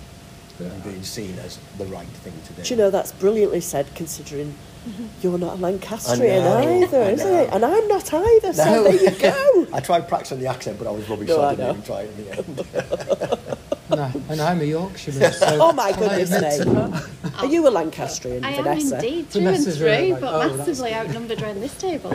Yeah. 0.60 0.68
And 0.68 0.84
being 0.84 1.04
seen 1.04 1.38
as 1.40 1.58
the 1.78 1.86
right 1.86 2.08
thing 2.24 2.34
to 2.48 2.54
do. 2.54 2.62
Do 2.64 2.70
you 2.70 2.78
know 2.78 2.92
that's 2.92 3.12
brilliantly 3.12 3.62
said, 3.62 3.88
considering 3.96 4.54
Mm-hmm. 4.88 5.06
you're 5.22 5.38
not 5.38 5.60
a 5.60 5.62
Lancastrian 5.62 6.44
either, 6.44 7.02
isn't 7.04 7.34
it? 7.36 7.50
And 7.54 7.64
I'm 7.64 7.88
not 7.88 8.12
either. 8.12 8.52
So 8.52 8.66
No. 8.66 8.84
there 8.86 9.04
you 9.04 9.12
go. 9.12 9.68
I 9.74 9.80
tried 9.80 10.08
practicing 10.08 10.40
the 10.40 10.48
accent, 10.48 10.80
but 10.80 10.88
I 10.88 10.92
was 10.92 11.08
rubbish, 11.08 11.28
No, 11.28 11.36
so 11.36 11.42
I 11.44 11.50
I 11.52 11.56
didn't 11.56 11.66
know. 11.68 11.72
even 11.72 11.84
try 11.84 12.02
it 12.02 12.18
in 12.18 12.26
the 12.26 12.38
end. 12.38 13.58
no, 13.92 14.22
and 14.30 14.42
I'm 14.42 14.60
a 14.60 14.64
Yorkshireman. 14.64 15.32
So 15.34 15.46
Oh 15.62 15.72
my 15.74 15.92
goodness 15.92 16.32
admit 16.32 16.68
me. 16.68 17.00
Are 17.38 17.46
you 17.46 17.68
a 17.68 17.70
Lancastrian, 17.70 18.44
I 18.44 18.52
am 18.54 18.64
Vanessa? 18.64 18.96
indeed 18.96 19.30
through 19.30 19.42
Vanessa's 19.44 19.68
and 19.68 19.78
through, 19.78 19.88
right, 19.88 20.12
like, 20.14 20.22
but 20.22 20.34
oh, 20.52 20.58
massively 20.58 20.94
outnumbered 20.96 21.42
around 21.44 21.62
this 21.62 21.78
table. 21.78 22.14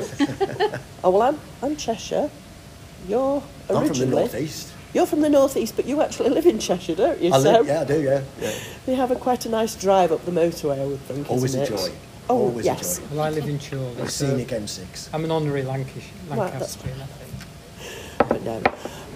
Oh 1.05 1.11
well, 1.11 1.23
I'm 1.23 1.39
I'm 1.63 1.77
Cheshire. 1.77 2.29
You're 3.09 3.43
I'm 3.71 3.77
originally. 3.77 4.01
from 4.01 4.11
the 4.11 4.17
northeast. 4.17 4.73
You're 4.93 5.07
from 5.07 5.21
the 5.21 5.29
northeast, 5.29 5.77
but 5.77 5.85
you 5.85 6.01
actually 6.01 6.31
live 6.31 6.47
in 6.47 6.59
Cheshire, 6.59 6.95
don't 6.97 7.21
you? 7.21 7.33
I 7.33 7.39
so 7.39 7.53
live, 7.53 7.67
yeah, 7.69 7.81
I 7.83 7.85
do, 7.85 8.01
yeah. 8.03 8.23
yeah. 8.41 8.55
we 8.89 8.95
have 8.95 9.11
a 9.13 9.17
quite 9.17 9.45
a 9.47 9.49
nice 9.49 9.75
drive 9.77 10.11
up 10.11 10.25
the 10.25 10.33
motorway, 10.33 10.81
I 10.81 10.85
would 10.87 11.01
think. 11.03 11.31
Always 11.31 11.55
isn't 11.55 11.61
a 11.61 11.65
it? 11.65 11.69
joy. 11.79 11.93
Oh 12.29 12.39
Always 12.39 12.67
yes. 12.67 12.99
a 12.99 13.01
joy. 13.03 13.07
Well, 13.13 13.21
I 13.25 13.31
live 13.31 13.49
in 13.49 13.59
Chorley. 13.59 14.01
A 14.01 14.09
so 14.09 14.27
scenic 14.27 14.49
M6. 14.49 15.11
I'm 15.13 15.25
an 15.25 15.31
honorary 15.31 15.63
Lancashire, 15.63 16.03
Right, 16.29 16.53
that's 16.53 16.77
Lancastrian, 16.85 17.01
I. 18.19 18.25
But 18.29 18.43
no. 18.43 18.63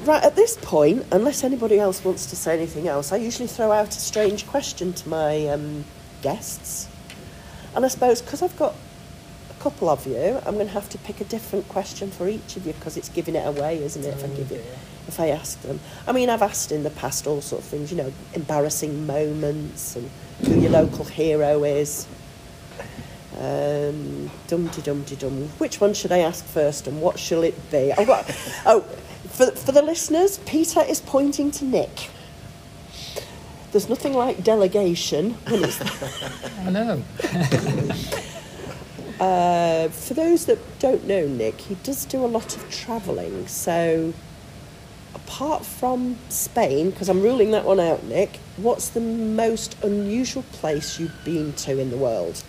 Right, 0.04 0.22
at 0.22 0.36
this 0.36 0.56
point, 0.62 1.04
unless 1.10 1.42
anybody 1.44 1.78
else 1.78 2.04
wants 2.04 2.26
to 2.26 2.36
say 2.36 2.54
anything 2.56 2.88
else, 2.88 3.12
I 3.12 3.16
usually 3.16 3.48
throw 3.48 3.72
out 3.72 3.88
a 3.88 4.00
strange 4.00 4.46
question 4.46 4.92
to 4.94 5.08
my 5.08 5.46
um, 5.48 5.84
guests. 6.22 6.88
And 7.74 7.84
I 7.84 7.88
suppose 7.88 8.22
because 8.22 8.42
I've 8.42 8.56
got 8.56 8.74
a 9.50 9.62
couple 9.62 9.88
of 9.90 10.06
you, 10.06 10.38
I'm 10.46 10.54
going 10.54 10.66
to 10.68 10.72
have 10.72 10.88
to 10.90 10.98
pick 10.98 11.20
a 11.20 11.24
different 11.24 11.68
question 11.68 12.10
for 12.10 12.28
each 12.28 12.56
of 12.56 12.66
you 12.66 12.72
because 12.72 12.96
it's 12.96 13.08
giving 13.08 13.34
it 13.34 13.46
away, 13.46 13.82
isn't 13.82 14.04
it? 14.04 14.08
If 14.14 14.24
I 14.24 14.28
Oh, 14.28 14.36
give 14.36 14.50
you, 14.52 14.60
if 15.08 15.18
I 15.20 15.28
ask 15.28 15.60
them. 15.62 15.80
I 16.06 16.12
mean, 16.12 16.30
I've 16.30 16.42
asked 16.42 16.72
in 16.72 16.82
the 16.84 16.90
past 16.90 17.26
all 17.26 17.40
sort 17.42 17.62
of 17.62 17.68
things, 17.68 17.90
you 17.90 17.96
know, 17.98 18.12
embarrassing 18.34 19.06
moments 19.06 19.96
and 19.96 20.08
who 20.46 20.58
your 20.60 20.70
local 20.70 21.04
hero 21.04 21.64
is. 21.64 22.06
Um, 23.38 24.30
dumpty 24.48 24.82
dumpty 24.82 25.16
dum. 25.16 25.48
Which 25.58 25.80
one 25.80 25.94
should 25.94 26.12
I 26.12 26.18
ask 26.18 26.44
first, 26.44 26.86
and 26.86 27.00
what 27.00 27.18
shall 27.18 27.42
it 27.42 27.70
be? 27.70 27.92
Oh, 27.96 28.04
what, 28.04 28.62
oh 28.66 28.80
for 29.28 29.50
for 29.52 29.72
the 29.72 29.82
listeners, 29.82 30.38
Peter 30.38 30.80
is 30.80 31.00
pointing 31.00 31.50
to 31.52 31.64
Nick. 31.64 32.10
There's 33.72 33.88
nothing 33.88 34.14
like 34.14 34.42
delegation 34.42 35.36
I 35.46 36.70
know. 36.70 37.02
Uh, 39.20 39.90
for 39.90 40.14
those 40.14 40.46
that 40.46 40.58
don't 40.78 41.06
know 41.06 41.26
Nick, 41.26 41.60
he 41.60 41.74
does 41.82 42.06
do 42.06 42.24
a 42.24 42.26
lot 42.26 42.56
of 42.56 42.70
travelling. 42.70 43.46
So, 43.48 44.14
apart 45.14 45.66
from 45.66 46.16
Spain, 46.30 46.88
because 46.88 47.10
I'm 47.10 47.20
ruling 47.20 47.50
that 47.50 47.66
one 47.66 47.80
out, 47.80 48.02
Nick, 48.04 48.38
what's 48.56 48.88
the 48.88 49.00
most 49.00 49.76
unusual 49.84 50.42
place 50.52 50.98
you've 50.98 51.22
been 51.22 51.52
to 51.52 51.78
in 51.78 51.90
the 51.90 51.98
world? 51.98 52.42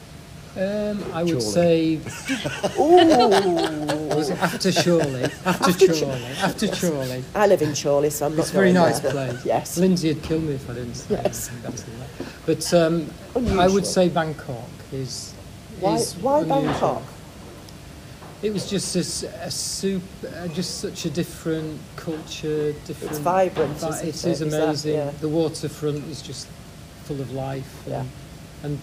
Um, 0.58 1.02
I 1.14 1.24
would 1.24 1.40
Chorley. 1.40 1.42
say 1.42 1.96
Ooh, 2.80 4.16
was 4.16 4.30
it 4.30 4.38
after 4.42 4.72
Chorley. 4.72 5.24
After, 5.46 5.70
After 5.70 5.88
Ch- 5.94 6.00
Chorley. 6.02 6.24
After 6.42 6.68
Chorley. 6.68 7.24
I 7.34 7.48
live 7.48 7.62
in 7.62 7.74
Chorley, 7.74 8.10
so 8.10 8.26
I'm 8.26 8.36
not. 8.36 8.42
It's 8.42 8.50
a 8.50 8.54
very 8.54 8.74
going 8.74 8.86
nice 8.86 9.00
there. 9.00 9.12
place. 9.12 9.46
Yes. 9.46 9.78
Lindsay 9.78 10.10
would 10.14 10.24
kill 10.24 10.42
me 10.42 10.54
if 10.56 10.70
I 10.70 10.74
didn't 10.74 10.96
say 10.96 11.16
Yes. 11.24 11.50
anything 11.50 11.72
better 11.72 11.84
than 11.90 12.00
that. 12.00 12.08
But 12.46 12.74
um, 12.74 13.10
I 13.36 13.40
Unusual. 13.40 13.74
would 13.76 13.86
say 13.86 14.10
Bangkok 14.10 14.68
is. 14.92 15.34
Why? 15.80 15.96
is 15.96 16.16
Why 16.18 16.40
unusual. 16.42 16.64
Bangkok? 16.64 17.04
It 18.44 18.52
was 18.52 18.70
just 18.70 18.96
a, 18.96 19.00
s- 19.00 19.24
a 19.24 19.52
soup, 19.52 20.02
uh, 20.36 20.48
just 20.50 20.80
such 20.82 21.06
a 21.06 21.10
different 21.12 21.80
culture, 21.96 22.74
different. 22.86 23.12
It's 23.12 23.20
vibrant, 23.20 23.78
vi- 23.78 23.88
isn't 23.90 24.02
it 24.06 24.10
it? 24.10 24.16
is 24.16 24.26
Is 24.26 24.40
that- 24.40 24.64
amazing. 24.64 24.96
yeah. 24.96 25.12
The 25.22 25.30
waterfront 25.30 26.04
is 26.10 26.22
just 26.22 26.48
full 27.06 27.22
of 27.22 27.32
life, 27.34 27.72
and, 27.86 27.94
Yeah. 27.94 28.04
and 28.64 28.80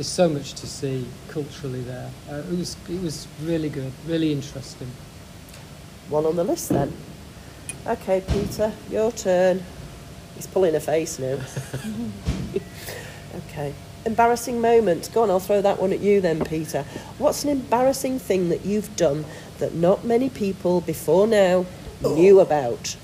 there's 0.00 0.08
so 0.08 0.30
much 0.30 0.54
to 0.54 0.66
see 0.66 1.06
culturally 1.28 1.82
there. 1.82 2.10
Uh, 2.26 2.36
it 2.36 2.56
was 2.56 2.74
it 2.88 3.02
was 3.02 3.28
really 3.42 3.68
good, 3.68 3.92
really 4.06 4.32
interesting. 4.32 4.90
One 6.08 6.24
on 6.24 6.36
the 6.36 6.42
list 6.42 6.70
then. 6.70 6.90
Okay, 7.86 8.22
Peter, 8.26 8.72
your 8.88 9.12
turn. 9.12 9.62
He's 10.36 10.46
pulling 10.46 10.74
a 10.74 10.80
face 10.80 11.18
now. 11.18 11.38
okay. 13.36 13.74
Embarrassing 14.06 14.58
moment. 14.58 15.10
Go 15.12 15.22
on, 15.22 15.28
I'll 15.28 15.38
throw 15.38 15.60
that 15.60 15.78
one 15.78 15.92
at 15.92 16.00
you 16.00 16.22
then, 16.22 16.46
Peter. 16.46 16.82
What's 17.18 17.44
an 17.44 17.50
embarrassing 17.50 18.20
thing 18.20 18.48
that 18.48 18.64
you've 18.64 18.96
done 18.96 19.26
that 19.58 19.74
not 19.74 20.02
many 20.02 20.30
people 20.30 20.80
before 20.80 21.26
now 21.26 21.66
knew 22.00 22.40
about? 22.40 22.96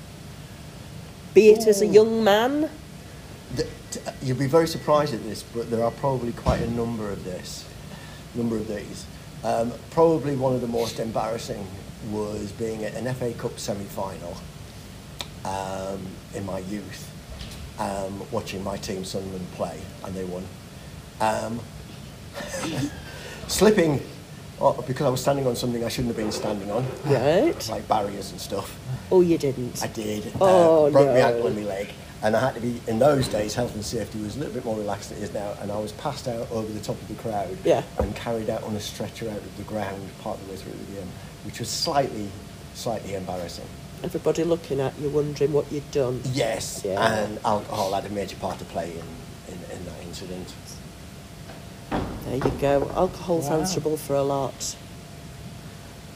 Be 1.35 1.49
it 1.49 1.67
as 1.67 1.79
a 1.83 1.85
young 1.85 2.23
man. 2.23 2.71
Th- 3.55 3.69
t- 3.91 3.99
You'll 4.21 4.37
be 4.37 4.47
very 4.47 4.67
surprised 4.67 5.13
at 5.13 5.23
this, 5.23 5.43
but 5.43 5.69
there 5.71 5.83
are 5.83 5.91
probably 5.91 6.33
quite 6.33 6.61
a 6.61 6.69
number 6.71 7.09
of 7.09 7.23
this, 7.23 7.65
number 8.35 8.57
of 8.57 8.67
these. 8.67 9.05
Um, 9.43 9.71
probably 9.91 10.35
one 10.35 10.53
of 10.53 10.61
the 10.61 10.67
most 10.67 10.99
embarrassing 10.99 11.65
was 12.11 12.51
being 12.53 12.83
at 12.83 12.93
an 12.95 13.13
FA 13.13 13.33
Cup 13.33 13.57
semi-final 13.59 14.35
um, 15.45 15.99
in 16.35 16.45
my 16.45 16.59
youth, 16.59 17.09
um, 17.79 18.21
watching 18.31 18.63
my 18.63 18.77
team 18.77 19.05
Sunderland 19.05 19.47
play, 19.53 19.79
and 20.03 20.13
they 20.15 20.25
won. 20.25 20.43
Um, 21.21 21.59
slipping 23.47 24.01
oh, 24.59 24.81
because 24.85 25.05
I 25.05 25.09
was 25.09 25.21
standing 25.21 25.47
on 25.47 25.55
something 25.55 25.83
I 25.83 25.87
shouldn't 25.89 26.09
have 26.15 26.17
been 26.17 26.31
standing 26.31 26.69
on, 26.71 26.85
Right. 27.05 27.69
like 27.69 27.87
barriers 27.87 28.31
and 28.31 28.41
stuff. 28.41 28.77
Oh, 29.11 29.21
you 29.21 29.37
didn't. 29.37 29.81
I 29.83 29.87
did. 29.87 30.31
Oh, 30.41 30.87
uh, 30.87 30.89
broke 30.91 31.07
my 31.07 31.13
no. 31.13 31.27
ankle 31.27 31.47
and 31.47 31.55
my 31.55 31.63
leg. 31.63 31.89
And 32.23 32.35
I 32.35 32.39
had 32.39 32.55
to 32.55 32.61
be, 32.61 32.81
in 32.87 32.97
those 32.99 33.27
days, 33.27 33.53
health 33.53 33.75
and 33.75 33.85
safety 33.85 34.19
was 34.19 34.35
a 34.35 34.39
little 34.39 34.53
bit 34.53 34.65
more 34.65 34.75
relaxed 34.77 35.09
than 35.09 35.19
it 35.19 35.23
is 35.25 35.33
now. 35.33 35.53
And 35.61 35.71
I 35.71 35.77
was 35.77 35.91
passed 35.93 36.27
out 36.27 36.49
over 36.51 36.71
the 36.71 36.79
top 36.79 36.99
of 36.99 37.07
the 37.07 37.13
crowd 37.15 37.55
Yeah. 37.63 37.83
and 37.99 38.15
carried 38.15 38.49
out 38.49 38.63
on 38.63 38.75
a 38.75 38.79
stretcher 38.79 39.29
out 39.29 39.37
of 39.37 39.57
the 39.57 39.63
ground 39.63 40.01
part 40.21 40.39
of 40.39 40.45
the 40.47 40.51
way 40.53 40.57
through 40.57 40.71
the 40.73 40.93
game, 40.99 41.07
which 41.45 41.59
was 41.59 41.69
slightly, 41.69 42.29
slightly 42.73 43.13
embarrassing. 43.13 43.65
Everybody 44.03 44.43
looking 44.43 44.79
at 44.79 44.97
you, 44.99 45.09
wondering 45.09 45.53
what 45.53 45.71
you'd 45.71 45.89
done. 45.91 46.21
Yes, 46.33 46.81
Yeah. 46.83 47.01
and 47.23 47.39
alcohol 47.45 47.93
had 47.93 48.05
a 48.05 48.09
major 48.09 48.35
part 48.37 48.57
to 48.59 48.65
play 48.65 48.91
in, 48.91 49.53
in, 49.53 49.77
in 49.77 49.85
that 49.85 50.01
incident. 50.03 50.53
There 51.89 52.35
you 52.35 52.51
go. 52.59 52.89
Alcohol's 52.95 53.47
Wow. 53.49 53.59
answerable 53.59 53.95
for 53.97 54.15
a 54.15 54.23
lot. 54.23 54.75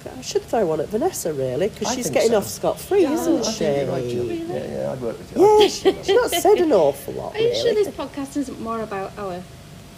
I 0.08 0.22
should 0.22 0.42
throw 0.44 0.66
one 0.66 0.80
at 0.80 0.88
Vanessa, 0.90 1.34
really, 1.34 1.70
because 1.70 1.88
I 1.90 1.96
she's 1.96 2.06
think 2.06 2.16
getting 2.16 2.32
so. 2.32 2.38
off 2.38 2.48
scot 2.48 2.80
free, 2.80 3.06
isn't 3.06 3.40
I 3.40 3.52
she? 3.52 3.58
think 3.60 3.78
you're 3.78 3.92
right, 3.96 4.10
Jill. 4.10 4.24
Really? 4.28 4.44
Yeah, 4.44 4.80
yeah, 4.84 4.92
I'd 4.92 5.02
work 5.02 5.18
with 5.18 5.36
you. 5.36 5.60
Yeah, 5.62 5.68
she, 5.68 5.92
she's 6.04 6.16
not 6.16 6.30
said 6.32 6.58
an 6.60 6.72
awful 6.72 7.14
lot, 7.14 7.36
Are 7.36 7.40
you 7.40 7.54
sure 7.56 7.66
really. 7.66 7.84
this 7.84 7.94
podcast 7.96 8.38
isn't 8.38 8.60
more 8.62 8.82
about 8.82 9.18
our 9.18 9.42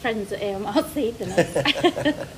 friends 0.02 0.32
at 0.32 0.42
AMRC 0.42 1.18
than 1.18 1.32
us? 1.32 2.28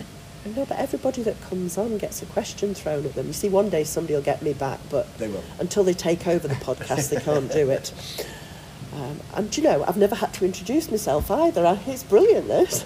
No, 0.55 0.63
but 0.63 0.77
everybody 0.77 1.23
that 1.23 1.41
comes 1.49 1.75
on 1.75 1.97
gets 1.97 2.21
a 2.21 2.25
question 2.27 2.75
thrown 2.75 3.03
at 3.03 3.15
them. 3.15 3.25
You 3.25 3.33
see, 3.33 3.49
one 3.49 3.69
day 3.71 3.83
somebody 3.83 4.13
will 4.13 4.21
get 4.21 4.43
me 4.43 4.53
back, 4.53 4.79
but 4.91 5.11
They 5.17 5.27
will. 5.27 5.43
until 5.57 5.83
they 5.83 5.93
take 5.95 6.27
over 6.27 6.47
the 6.47 6.53
podcast, 6.53 7.09
they 7.09 7.19
can't 7.19 7.51
do 7.51 7.71
it. 7.71 7.91
Um, 8.93 9.19
and 9.33 9.49
do 9.49 9.59
you 9.59 9.67
know, 9.67 9.83
I've 9.85 9.97
never 9.97 10.13
had 10.13 10.35
to 10.35 10.45
introduce 10.45 10.91
myself 10.91 11.31
either. 11.31 11.65
I, 11.65 11.79
it's 11.87 12.03
brilliant, 12.03 12.47
this. 12.47 12.83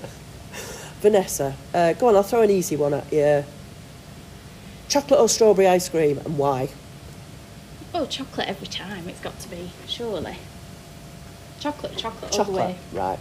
Vanessa, 1.02 1.54
uh, 1.74 1.92
go 1.94 2.08
on, 2.08 2.16
I'll 2.16 2.24
throw 2.24 2.44
an 2.44 2.50
easy 2.50 2.78
one 2.78 2.94
at 2.94 3.12
you. 3.12 3.44
Chocolate 4.90 5.20
or 5.20 5.30
strawberry 5.30 5.68
ice 5.68 5.88
cream, 5.90 6.18
and 6.20 6.38
why? 6.38 6.70
oh, 7.94 8.06
chocolate 8.06 8.48
every 8.48 8.68
time. 8.68 9.08
It's 9.10 9.20
got 9.20 9.40
to 9.40 9.50
be, 9.50 9.72
surely. 9.88 10.38
Chocolate, 11.60 11.98
chocolate, 11.98 12.32
all 12.32 12.46
the 12.46 12.52
Chocolate, 12.52 12.76
way. 12.76 12.78
right. 12.94 13.20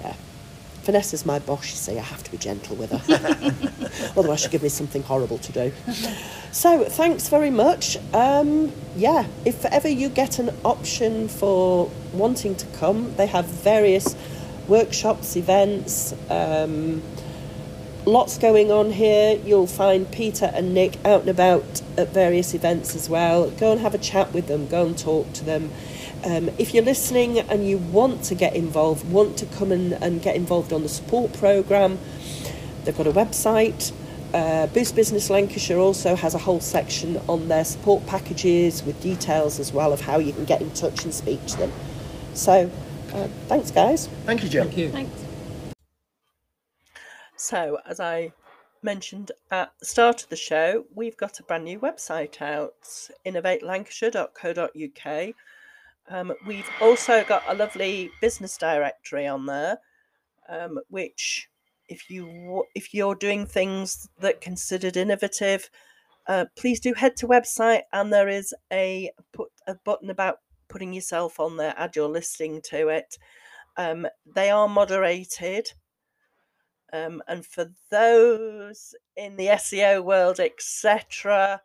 Yeah. 0.00 0.14
Vanessa's 0.84 1.26
my 1.26 1.38
boss, 1.40 1.64
you 1.68 1.76
see, 1.76 1.98
I 1.98 2.02
have 2.02 2.22
to 2.22 2.30
be 2.30 2.38
gentle 2.38 2.76
with 2.76 2.90
her. 2.92 4.10
Otherwise, 4.16 4.40
she'll 4.40 4.50
give 4.50 4.62
me 4.62 4.68
something 4.70 5.02
horrible 5.02 5.38
to 5.38 5.52
do. 5.52 5.72
So, 6.52 6.84
thanks 6.84 7.28
very 7.28 7.50
much. 7.50 7.98
Um, 8.14 8.72
yeah, 8.96 9.26
if 9.44 9.64
ever 9.66 9.88
you 9.88 10.08
get 10.08 10.38
an 10.38 10.50
option 10.64 11.28
for 11.28 11.90
wanting 12.14 12.54
to 12.56 12.66
come, 12.78 13.14
they 13.16 13.26
have 13.26 13.44
various 13.46 14.16
workshops, 14.68 15.36
events, 15.36 16.14
um, 16.30 17.02
lots 18.08 18.38
going 18.38 18.72
on 18.72 18.90
here. 18.90 19.38
You'll 19.44 19.66
find 19.66 20.10
Peter 20.10 20.50
and 20.54 20.74
Nick 20.74 21.04
out 21.04 21.20
and 21.20 21.30
about 21.30 21.82
at 21.96 22.08
various 22.08 22.54
events 22.54 22.96
as 22.96 23.08
well. 23.08 23.50
Go 23.50 23.72
and 23.72 23.80
have 23.80 23.94
a 23.94 23.98
chat 23.98 24.32
with 24.32 24.48
them, 24.48 24.66
go 24.66 24.86
and 24.86 24.98
talk 24.98 25.32
to 25.34 25.44
them. 25.44 25.70
Um, 26.24 26.50
if 26.58 26.74
you're 26.74 26.84
listening 26.84 27.38
and 27.38 27.66
you 27.66 27.78
want 27.78 28.24
to 28.24 28.34
get 28.34 28.56
involved, 28.56 29.08
want 29.10 29.36
to 29.38 29.46
come 29.46 29.70
and, 29.70 29.92
and 29.92 30.20
get 30.20 30.34
involved 30.34 30.72
on 30.72 30.82
the 30.82 30.88
support 30.88 31.32
programme, 31.34 31.98
they've 32.84 32.96
got 32.96 33.06
a 33.06 33.12
website. 33.12 33.92
Uh, 34.34 34.66
Boost 34.66 34.96
Business 34.96 35.30
Lancashire 35.30 35.78
also 35.78 36.16
has 36.16 36.34
a 36.34 36.38
whole 36.38 36.60
section 36.60 37.18
on 37.28 37.48
their 37.48 37.64
support 37.64 38.06
packages 38.06 38.82
with 38.82 39.00
details 39.00 39.58
as 39.58 39.72
well 39.72 39.92
of 39.92 40.00
how 40.00 40.18
you 40.18 40.32
can 40.32 40.44
get 40.44 40.60
in 40.60 40.70
touch 40.72 41.04
and 41.04 41.14
speak 41.14 41.44
to 41.46 41.56
them. 41.56 41.72
So, 42.34 42.70
uh, 43.12 43.28
thanks, 43.46 43.70
guys. 43.70 44.08
Thank 44.26 44.42
you, 44.42 44.48
Jill. 44.48 44.64
Thank 44.64 44.76
you. 44.76 44.90
Thanks. 44.90 45.27
So, 47.40 47.78
as 47.86 48.00
I 48.00 48.32
mentioned 48.82 49.30
at 49.52 49.72
the 49.78 49.86
start 49.86 50.24
of 50.24 50.28
the 50.28 50.34
show, 50.34 50.86
we've 50.92 51.16
got 51.16 51.38
a 51.38 51.44
brand 51.44 51.64
new 51.64 51.78
website 51.78 52.42
out, 52.42 52.74
innovatelancashire.co.uk. 53.24 55.34
Um, 56.10 56.32
we've 56.48 56.68
also 56.80 57.22
got 57.22 57.44
a 57.46 57.54
lovely 57.54 58.10
business 58.20 58.58
directory 58.58 59.28
on 59.28 59.46
there, 59.46 59.78
um, 60.48 60.80
which, 60.88 61.48
if 61.88 62.10
you 62.10 62.64
if 62.74 62.92
you're 62.92 63.14
doing 63.14 63.46
things 63.46 64.08
that 64.18 64.40
considered 64.40 64.96
innovative, 64.96 65.70
uh, 66.26 66.46
please 66.56 66.80
do 66.80 66.92
head 66.92 67.16
to 67.18 67.28
website 67.28 67.82
and 67.92 68.12
there 68.12 68.28
is 68.28 68.52
a 68.72 69.12
put 69.32 69.52
a 69.68 69.76
button 69.84 70.10
about 70.10 70.38
putting 70.68 70.92
yourself 70.92 71.38
on 71.38 71.56
there, 71.56 71.72
add 71.76 71.94
your 71.94 72.08
listing 72.08 72.60
to 72.62 72.88
it. 72.88 73.16
Um, 73.76 74.08
they 74.34 74.50
are 74.50 74.68
moderated. 74.68 75.70
Um, 76.92 77.22
and 77.28 77.44
for 77.44 77.70
those 77.90 78.94
in 79.16 79.36
the 79.36 79.46
SEO 79.46 80.02
world, 80.02 80.40
etc., 80.40 81.60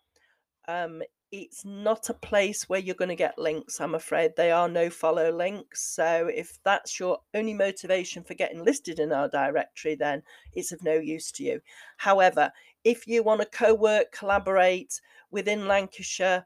um, 0.68 1.02
it's 1.32 1.66
not 1.66 2.10
a 2.12 2.14
place 2.14 2.70
where 2.70 2.80
you're 2.80 2.94
going 2.94 3.10
to 3.10 3.16
get 3.16 3.40
links. 3.40 3.82
I'm 3.82 3.96
afraid 3.96 4.36
they 4.36 4.52
are 4.52 4.70
no 4.70 4.92
follow 4.92 5.32
links. 5.32 5.82
So 5.82 6.30
if 6.32 6.60
that's 6.64 7.00
your 7.00 7.22
only 7.34 7.56
motivation 7.56 8.24
for 8.24 8.36
getting 8.36 8.64
listed 8.64 9.00
in 9.00 9.12
our 9.12 9.28
directory, 9.28 9.96
then 9.96 10.22
it's 10.54 10.72
of 10.72 10.84
no 10.84 10.94
use 10.94 11.32
to 11.32 11.44
you. 11.44 11.60
However, 11.98 12.52
if 12.84 13.08
you 13.08 13.24
want 13.24 13.42
to 13.42 13.48
co 13.48 13.74
work, 13.74 14.12
collaborate 14.12 15.02
within 15.32 15.68
Lancashire, 15.68 16.46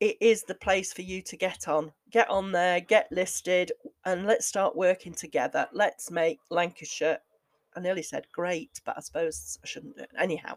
it 0.00 0.16
is 0.20 0.42
the 0.42 0.56
place 0.56 0.92
for 0.92 1.02
you 1.02 1.22
to 1.22 1.36
get 1.36 1.68
on. 1.68 1.92
Get 2.10 2.28
on 2.28 2.50
there, 2.50 2.80
get 2.80 3.06
listed, 3.12 3.70
and 4.04 4.26
let's 4.26 4.46
start 4.46 4.74
working 4.74 5.14
together. 5.14 5.68
Let's 5.72 6.10
make 6.10 6.40
Lancashire 6.50 7.20
I 7.76 7.80
nearly 7.80 8.02
said 8.02 8.26
great, 8.32 8.80
but 8.84 8.96
I 8.96 9.00
suppose 9.00 9.58
I 9.62 9.66
shouldn't 9.66 9.96
do 9.96 10.02
it. 10.02 10.10
Anyhow, 10.18 10.56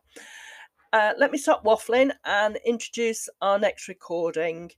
uh, 0.94 1.14
let 1.18 1.32
me 1.32 1.38
stop 1.38 1.64
waffling 1.64 2.12
and 2.26 2.58
introduce 2.66 3.30
our 3.42 3.60
next 3.60 3.88
recording. 3.88 4.72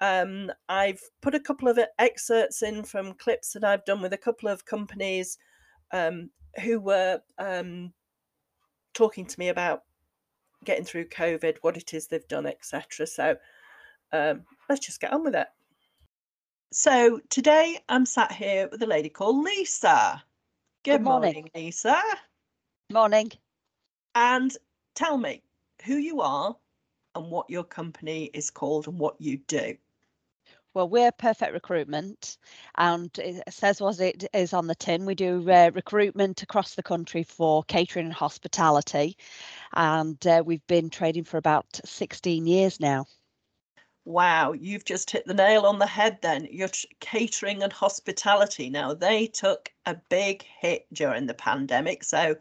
Um, 0.00 0.50
I've 0.68 1.00
put 1.22 1.34
a 1.34 1.40
couple 1.40 1.68
of 1.68 1.78
excerpts 1.98 2.62
in 2.62 2.82
from 2.82 3.14
clips 3.14 3.52
that 3.52 3.64
I've 3.64 3.84
done 3.84 4.02
with 4.02 4.12
a 4.12 4.18
couple 4.18 4.48
of 4.48 4.66
companies 4.66 5.38
um, 5.92 6.30
who 6.62 6.80
were 6.80 7.20
um, 7.38 7.92
talking 8.92 9.24
to 9.24 9.38
me 9.38 9.48
about 9.48 9.82
getting 10.64 10.84
through 10.84 11.08
COVID, 11.08 11.58
what 11.62 11.76
it 11.76 11.94
is 11.94 12.06
they've 12.06 12.28
done, 12.28 12.46
etc. 12.46 13.06
So 13.06 13.36
um, 14.12 14.42
let's 14.68 14.84
just 14.84 15.00
get 15.00 15.12
on 15.12 15.24
with 15.24 15.34
it. 15.34 15.46
So 16.72 17.20
today 17.30 17.78
I'm 17.88 18.04
sat 18.04 18.32
here 18.32 18.68
with 18.70 18.82
a 18.82 18.86
lady 18.86 19.08
called 19.08 19.42
Lisa. 19.44 20.22
Good, 20.86 20.98
Good 20.98 21.02
morning. 21.02 21.34
morning, 21.34 21.50
Lisa. 21.52 22.00
Morning. 22.92 23.32
And 24.14 24.56
tell 24.94 25.18
me 25.18 25.42
who 25.84 25.96
you 25.96 26.20
are 26.20 26.54
and 27.16 27.28
what 27.28 27.50
your 27.50 27.64
company 27.64 28.30
is 28.32 28.50
called 28.50 28.86
and 28.86 28.96
what 28.96 29.20
you 29.20 29.38
do. 29.48 29.76
Well, 30.74 30.88
we're 30.88 31.10
Perfect 31.10 31.52
Recruitment, 31.54 32.38
and 32.76 33.10
it 33.18 33.42
says 33.52 33.80
what 33.80 33.98
it 33.98 34.26
is 34.32 34.52
on 34.52 34.68
the 34.68 34.76
tin. 34.76 35.06
We 35.06 35.16
do 35.16 35.50
uh, 35.50 35.72
recruitment 35.74 36.44
across 36.44 36.76
the 36.76 36.84
country 36.84 37.24
for 37.24 37.64
catering 37.64 38.06
and 38.06 38.14
hospitality, 38.14 39.16
and 39.74 40.24
uh, 40.24 40.44
we've 40.46 40.66
been 40.68 40.88
trading 40.88 41.24
for 41.24 41.38
about 41.38 41.80
16 41.84 42.46
years 42.46 42.78
now. 42.78 43.06
Wow, 44.06 44.52
you've 44.52 44.84
just 44.84 45.10
hit 45.10 45.26
the 45.26 45.34
nail 45.34 45.66
on 45.66 45.80
the 45.80 45.86
head 45.86 46.18
then. 46.22 46.46
Your 46.48 46.68
catering 47.00 47.64
and 47.64 47.72
hospitality. 47.72 48.70
Now, 48.70 48.94
they 48.94 49.26
took 49.26 49.72
a 49.84 49.96
big 50.08 50.44
hit 50.60 50.86
during 50.92 51.26
the 51.26 51.34
pandemic. 51.34 52.04
So 52.04 52.36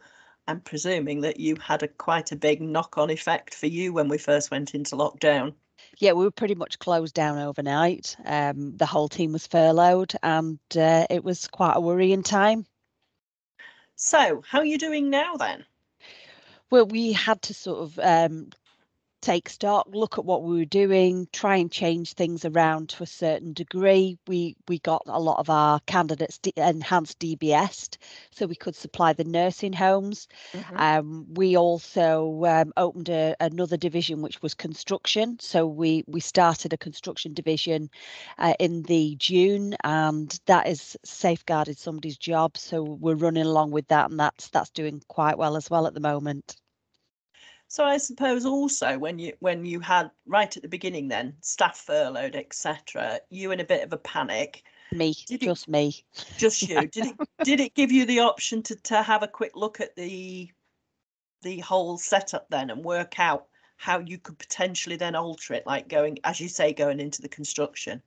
I'm 0.48 0.62
presuming 0.62 1.22
that 1.22 1.40
you 1.40 1.56
had 1.56 1.82
a 1.82 1.88
quite 1.88 2.32
a 2.32 2.36
big 2.36 2.62
knock 2.62 3.00
on 3.00 3.10
effect 3.10 3.56
for 3.56 3.66
you 3.66 3.94
when 3.94 4.08
we 4.10 4.20
first 4.20 4.52
went 4.52 4.76
into 4.76 4.96
lockdown. 4.96 5.56
Yeah, 5.98 6.12
we 6.12 6.24
were 6.24 6.32
pretty 6.32 6.54
much 6.54 6.78
closed 6.78 7.16
down 7.16 7.40
overnight. 7.40 8.16
Um, 8.26 8.78
the 8.78 8.86
whole 8.86 9.10
team 9.10 9.32
was 9.32 9.48
furloughed, 9.48 10.14
and 10.22 10.60
uh, 10.78 11.08
it 11.10 11.24
was 11.24 11.48
quite 11.48 11.74
a 11.76 11.82
worrying 11.82 12.22
time. 12.22 12.68
So, 13.96 14.44
how 14.48 14.60
are 14.60 14.66
you 14.66 14.78
doing 14.78 15.10
now 15.10 15.36
then? 15.36 15.66
Well, 16.70 16.86
we 16.86 17.12
had 17.12 17.42
to 17.44 17.56
sort 17.56 17.80
of 17.80 18.00
um, 18.00 18.52
take 19.26 19.50
stock, 19.50 19.88
look 19.92 20.20
at 20.20 20.26
what 20.26 20.44
we 20.44 20.56
were 20.60 20.66
doing, 20.66 21.28
try 21.34 21.56
and 21.56 21.72
change 21.72 22.14
things 22.14 22.46
around 22.46 22.90
to 22.90 23.02
a 23.02 23.08
certain 23.08 23.54
degree. 23.54 24.20
We 24.28 24.56
we 24.68 24.78
got 24.80 25.02
a 25.08 25.20
lot 25.20 25.40
of 25.40 25.50
our 25.50 25.80
candidates 25.88 26.40
enhanced 26.56 27.20
DBS, 27.20 27.98
so 28.30 28.46
we 28.46 28.56
could 28.56 28.76
supply 28.76 29.14
the 29.14 29.24
nursing 29.24 29.74
homes. 29.74 30.28
Um, 30.76 31.26
we 31.34 31.58
also 31.58 32.46
um, 32.46 32.72
opened 32.78 33.10
a, 33.10 33.36
another 33.40 33.78
division 33.78 34.22
which 34.22 34.44
was 34.44 34.54
construction. 34.54 35.38
So 35.40 35.66
we 35.66 36.04
we 36.06 36.20
started 36.20 36.72
a 36.74 36.78
construction 36.78 37.34
division 37.34 37.90
uh, 38.38 38.54
in 38.60 38.84
the 38.84 39.16
June, 39.16 39.76
and 39.84 40.40
that 40.46 40.68
is 40.68 40.96
safeguarded 41.04 41.80
somebody's 41.80 42.18
job. 42.18 42.58
So 42.58 42.84
we're 42.84 43.16
running 43.16 43.46
along 43.46 43.72
with 43.72 43.88
that, 43.88 44.12
and 44.12 44.20
that's 44.20 44.50
that's 44.50 44.70
doing 44.70 45.02
quite 45.08 45.38
well 45.40 45.56
as 45.58 45.68
well 45.70 45.88
at 45.88 45.96
the 45.96 46.00
moment. 46.00 46.58
So 47.76 47.84
I 47.84 47.98
suppose 47.98 48.46
also 48.46 48.98
when 48.98 49.20
you 49.20 49.34
when 49.42 49.66
you 49.66 49.82
had 49.82 50.10
right 50.26 50.56
at 50.56 50.64
the 50.64 50.70
beginning 50.70 51.10
then 51.10 51.34
staff 51.42 51.76
furloughed 51.76 52.34
etc. 52.34 53.20
You 53.30 53.52
in 53.52 53.60
a 53.60 53.66
bit 53.66 53.84
of 53.84 53.92
a 53.92 53.98
panic. 53.98 54.64
Me, 54.94 55.14
Did 55.28 55.42
just 55.42 55.68
me. 55.68 56.06
Just 56.38 56.62
you. 56.62 56.88
Did 56.88 57.08
it 57.08 57.16
did 57.44 57.60
it 57.60 57.76
give 57.76 57.92
you 57.92 58.06
the 58.06 58.22
option 58.22 58.64
to 58.64 58.78
to 58.78 59.02
have 59.02 59.24
a 59.24 59.28
quick 59.28 59.58
look 59.58 59.82
at 59.82 59.94
the 59.98 60.50
the 61.42 61.60
whole 61.60 61.98
setup 61.98 62.48
then 62.50 62.70
and 62.70 62.82
work 62.82 63.20
out 63.20 63.48
how 63.76 64.00
you 64.00 64.20
could 64.20 64.40
potentially 64.40 64.96
then 64.96 65.14
alter 65.14 65.54
it, 65.54 65.68
like 65.68 65.90
going 65.90 66.18
as 66.24 66.40
you 66.40 66.48
say, 66.48 66.72
going 66.72 67.02
into 67.02 67.22
the 67.22 67.28
construction. 67.28 68.02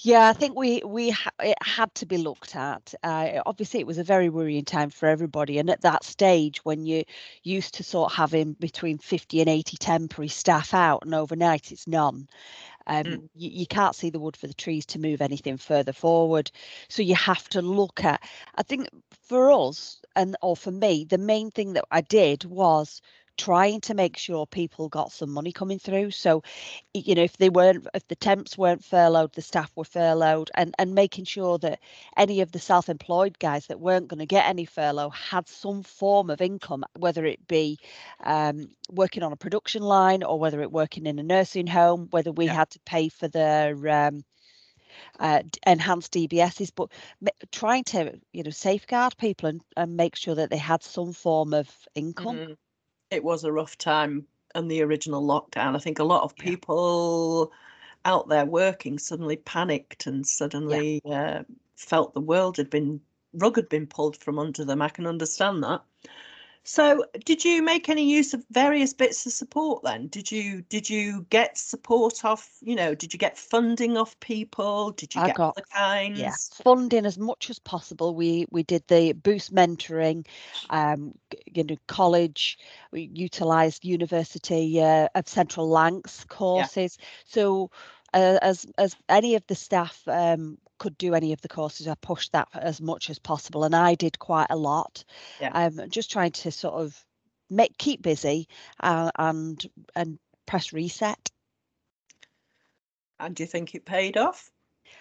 Yeah, 0.00 0.28
I 0.28 0.32
think 0.32 0.56
we 0.56 0.82
we 0.84 1.10
ha- 1.10 1.30
it 1.40 1.56
had 1.62 1.94
to 1.96 2.06
be 2.06 2.18
looked 2.18 2.54
at. 2.56 2.94
Uh, 3.02 3.40
obviously, 3.46 3.80
it 3.80 3.86
was 3.86 3.98
a 3.98 4.04
very 4.04 4.28
worrying 4.28 4.64
time 4.64 4.90
for 4.90 5.06
everybody, 5.08 5.58
and 5.58 5.68
at 5.70 5.82
that 5.82 6.04
stage, 6.04 6.64
when 6.64 6.84
you 6.86 7.04
used 7.42 7.74
to 7.74 7.82
sort 7.84 8.12
of 8.12 8.16
having 8.16 8.52
between 8.54 8.98
fifty 8.98 9.40
and 9.40 9.48
eighty 9.48 9.76
temporary 9.76 10.28
staff 10.28 10.74
out, 10.74 11.04
and 11.04 11.14
overnight 11.14 11.72
it's 11.72 11.86
none. 11.86 12.28
Um, 12.86 13.06
Mm. 13.06 13.28
you, 13.34 13.50
you 13.50 13.66
can't 13.66 13.94
see 13.96 14.10
the 14.10 14.20
wood 14.20 14.36
for 14.36 14.46
the 14.46 14.54
trees 14.54 14.86
to 14.86 14.98
move 15.00 15.20
anything 15.22 15.56
further 15.58 15.92
forward. 15.92 16.50
So 16.88 17.02
you 17.02 17.14
have 17.16 17.48
to 17.50 17.62
look 17.62 18.04
at. 18.04 18.22
I 18.56 18.62
think 18.62 18.88
for 19.28 19.50
us 19.52 20.00
and 20.16 20.36
or 20.42 20.56
for 20.56 20.70
me, 20.72 21.04
the 21.04 21.18
main 21.18 21.50
thing 21.50 21.74
that 21.74 21.84
I 21.90 22.00
did 22.02 22.44
was 22.44 23.00
trying 23.36 23.80
to 23.82 23.94
make 23.94 24.16
sure 24.16 24.46
people 24.46 24.88
got 24.88 25.12
some 25.12 25.30
money 25.30 25.52
coming 25.52 25.78
through. 25.78 26.10
So 26.10 26.42
you 26.94 27.14
know 27.14 27.22
if 27.22 27.36
they 27.36 27.48
weren't 27.50 27.86
if 27.94 28.06
the 28.08 28.16
temps 28.16 28.56
weren't 28.58 28.84
furloughed 28.84 29.32
the 29.34 29.42
staff 29.42 29.70
were 29.76 29.84
furloughed 29.84 30.50
and 30.54 30.74
and 30.78 30.94
making 30.94 31.24
sure 31.24 31.58
that 31.58 31.80
any 32.16 32.40
of 32.40 32.52
the 32.52 32.58
self-employed 32.58 33.38
guys 33.38 33.66
that 33.66 33.80
weren't 33.80 34.08
going 34.08 34.18
to 34.20 34.26
get 34.26 34.46
any 34.46 34.64
furlough 34.64 35.10
had 35.10 35.48
some 35.48 35.82
form 35.82 36.30
of 36.30 36.40
income 36.40 36.84
whether 36.98 37.24
it 37.24 37.46
be 37.46 37.78
um, 38.24 38.68
working 38.90 39.22
on 39.22 39.32
a 39.32 39.36
production 39.36 39.82
line 39.82 40.22
or 40.22 40.38
whether 40.38 40.60
it 40.62 40.72
working 40.72 41.06
in 41.06 41.18
a 41.18 41.22
nursing 41.22 41.66
home 41.66 42.08
whether 42.10 42.32
we 42.32 42.46
Yeah. 42.46 42.50
had 42.50 42.70
to 42.70 42.80
pay 42.80 43.08
for 43.08 43.28
their 43.28 43.74
um, 43.88 44.24
uh, 45.18 45.42
enhanced 45.66 46.12
DBSs, 46.12 46.70
but 46.74 46.90
trying 47.52 47.84
to 47.84 48.20
you 48.32 48.42
know 48.42 48.50
safeguard 48.50 49.16
people 49.18 49.48
and, 49.48 49.60
and 49.76 49.96
make 49.96 50.16
sure 50.16 50.34
that 50.34 50.50
they 50.50 50.56
had 50.58 50.82
some 50.82 51.12
form 51.12 51.52
of 51.54 51.70
income. 51.94 52.40
Mhm. 52.40 52.56
It 53.10 53.24
was 53.24 53.44
a 53.44 53.52
rough 53.52 53.76
time 53.78 54.26
on 54.54 54.68
the 54.68 54.82
original 54.82 55.22
lockdown. 55.22 55.76
I 55.76 55.78
think 55.78 55.98
a 55.98 56.04
lot 56.04 56.22
of 56.22 56.34
Yeah. 56.38 56.44
people 56.44 57.52
out 58.04 58.28
there 58.28 58.46
working 58.46 58.98
suddenly 58.98 59.36
panicked 59.36 60.06
and 60.06 60.26
suddenly 60.26 61.00
uh, 61.04 61.44
felt 61.76 62.14
the 62.14 62.20
world 62.20 62.56
had 62.56 62.70
been 62.70 63.00
rug 63.32 63.56
had 63.56 63.68
been 63.68 63.86
pulled 63.86 64.16
from 64.16 64.38
under 64.38 64.64
them. 64.64 64.80
I 64.82 64.88
can 64.88 65.06
understand 65.06 65.62
that. 65.64 65.82
So, 66.66 67.04
did 67.24 67.44
you 67.44 67.62
make 67.62 67.88
any 67.88 68.10
use 68.10 68.34
of 68.34 68.44
various 68.50 68.92
bits 68.92 69.24
of 69.24 69.32
support 69.32 69.82
then? 69.84 70.08
Did 70.08 70.30
you 70.32 70.62
did 70.62 70.90
you 70.90 71.26
get 71.30 71.56
support 71.56 72.24
off, 72.24 72.50
you 72.60 72.74
know, 72.74 72.94
did 72.94 73.12
you 73.12 73.18
get 73.18 73.38
funding 73.38 73.96
off 73.96 74.18
people? 74.20 74.90
Did 74.90 75.14
you 75.14 75.20
I 75.20 75.26
get 75.28 75.36
got 75.36 75.56
other 75.56 75.66
kinds? 75.72 76.18
yeah 76.18 76.34
funding 76.64 77.06
as 77.06 77.18
much 77.18 77.50
as 77.50 77.58
possible. 77.60 78.14
We 78.14 78.46
we 78.50 78.62
did 78.62 78.86
the 78.88 79.12
boost 79.12 79.54
mentoring, 79.54 80.26
um, 80.70 81.14
you 81.46 81.64
know, 81.64 81.76
college. 81.86 82.58
We 82.90 83.10
utilised 83.14 83.84
University 83.84 84.82
uh, 84.82 85.08
of 85.14 85.28
Central 85.28 85.68
Lancs 85.68 86.24
courses. 86.24 86.98
So 87.24 87.70
uh, 88.14 88.38
as 88.42 88.66
as 88.78 88.96
any 89.08 89.36
of 89.36 89.46
the 89.46 89.54
staff 89.54 90.02
um, 90.08 90.58
could 90.78 90.96
do 90.98 91.14
any 91.14 91.32
of 91.32 91.40
the 91.40 91.48
courses, 91.48 91.88
I 91.88 91.94
pushed 91.94 92.32
that 92.32 92.48
as 92.54 92.80
much 92.80 93.10
as 93.10 93.18
possible, 93.18 93.64
and 93.64 93.74
I 93.74 93.94
did 93.94 94.18
quite 94.18 94.48
a 94.50 94.56
lot. 94.56 95.04
Yeah. 95.40 95.50
Um, 95.52 95.80
just 95.88 96.10
trying 96.10 96.32
to 96.32 96.50
sort 96.50 96.74
of 96.74 97.04
make 97.50 97.78
keep 97.78 98.02
busy 98.02 98.48
uh, 98.80 99.10
and 99.18 99.64
and 99.94 100.18
press 100.46 100.72
reset. 100.72 101.30
And 103.18 103.34
do 103.34 103.42
you 103.42 103.46
think 103.46 103.74
it 103.74 103.84
paid 103.84 104.16
off? 104.16 104.50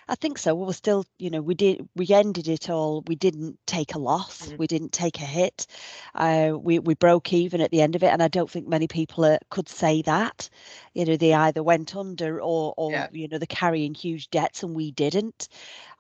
I 0.08 0.16
think 0.16 0.38
so. 0.38 0.54
We 0.54 0.66
were 0.66 0.74
still, 0.74 1.06
you 1.18 1.30
know, 1.32 1.42
we 1.42 1.56
did, 1.56 1.88
we 1.96 2.08
ended 2.10 2.48
it 2.48 2.70
all. 2.70 3.04
We 3.08 3.16
didn't 3.16 3.58
take 3.66 3.96
a 3.96 4.00
loss. 4.00 4.50
Mm. 4.50 4.58
We 4.60 4.68
didn't 4.68 4.92
take 4.92 5.20
a 5.20 5.26
hit. 5.26 5.66
Uh, 6.14 6.54
we 6.60 6.78
we 6.80 6.94
broke 6.94 7.34
even 7.34 7.60
at 7.60 7.72
the 7.72 7.82
end 7.82 7.96
of 7.96 8.04
it, 8.04 8.08
and 8.08 8.22
I 8.22 8.28
don't 8.28 8.50
think 8.50 8.68
many 8.68 8.88
people 8.88 9.24
uh, 9.26 9.38
could 9.50 9.68
say 9.68 10.04
that. 10.04 10.50
You 10.94 11.06
know, 11.06 11.18
they 11.18 11.34
either 11.34 11.64
went 11.64 11.96
under 11.96 12.40
or, 12.40 12.74
or 12.78 12.92
Yeah. 12.92 13.08
you 13.12 13.28
know, 13.28 13.40
they're 13.40 13.48
carrying 13.48 13.96
huge 13.96 14.30
debts, 14.30 14.62
and 14.62 14.76
we 14.76 14.92
didn't. 14.92 15.50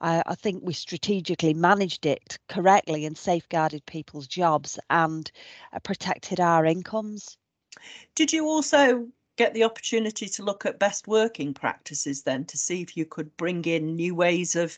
Uh, 0.02 0.22
I 0.26 0.36
think 0.36 0.62
we 0.64 0.74
strategically 0.74 1.54
managed 1.56 2.06
it 2.06 2.38
correctly 2.48 3.06
and 3.06 3.18
safeguarded 3.18 3.86
people's 3.88 4.28
jobs 4.28 4.78
and 4.90 5.32
uh, 5.74 5.80
protected 5.80 6.40
our 6.40 6.66
incomes. 6.66 7.38
Did 8.14 8.32
you 8.32 8.48
also 8.48 9.08
get 9.36 9.54
the 9.54 9.64
opportunity 9.64 10.28
to 10.30 10.44
look 10.44 10.66
at 10.66 10.80
best 10.80 11.08
working 11.08 11.54
practices 11.54 12.24
then 12.24 12.46
to 12.46 12.58
see 12.58 12.82
if 12.82 12.96
you 12.98 13.06
could 13.06 13.36
bring 13.38 13.64
in 13.66 13.96
new 13.96 14.16
ways 14.16 14.56
of, 14.56 14.78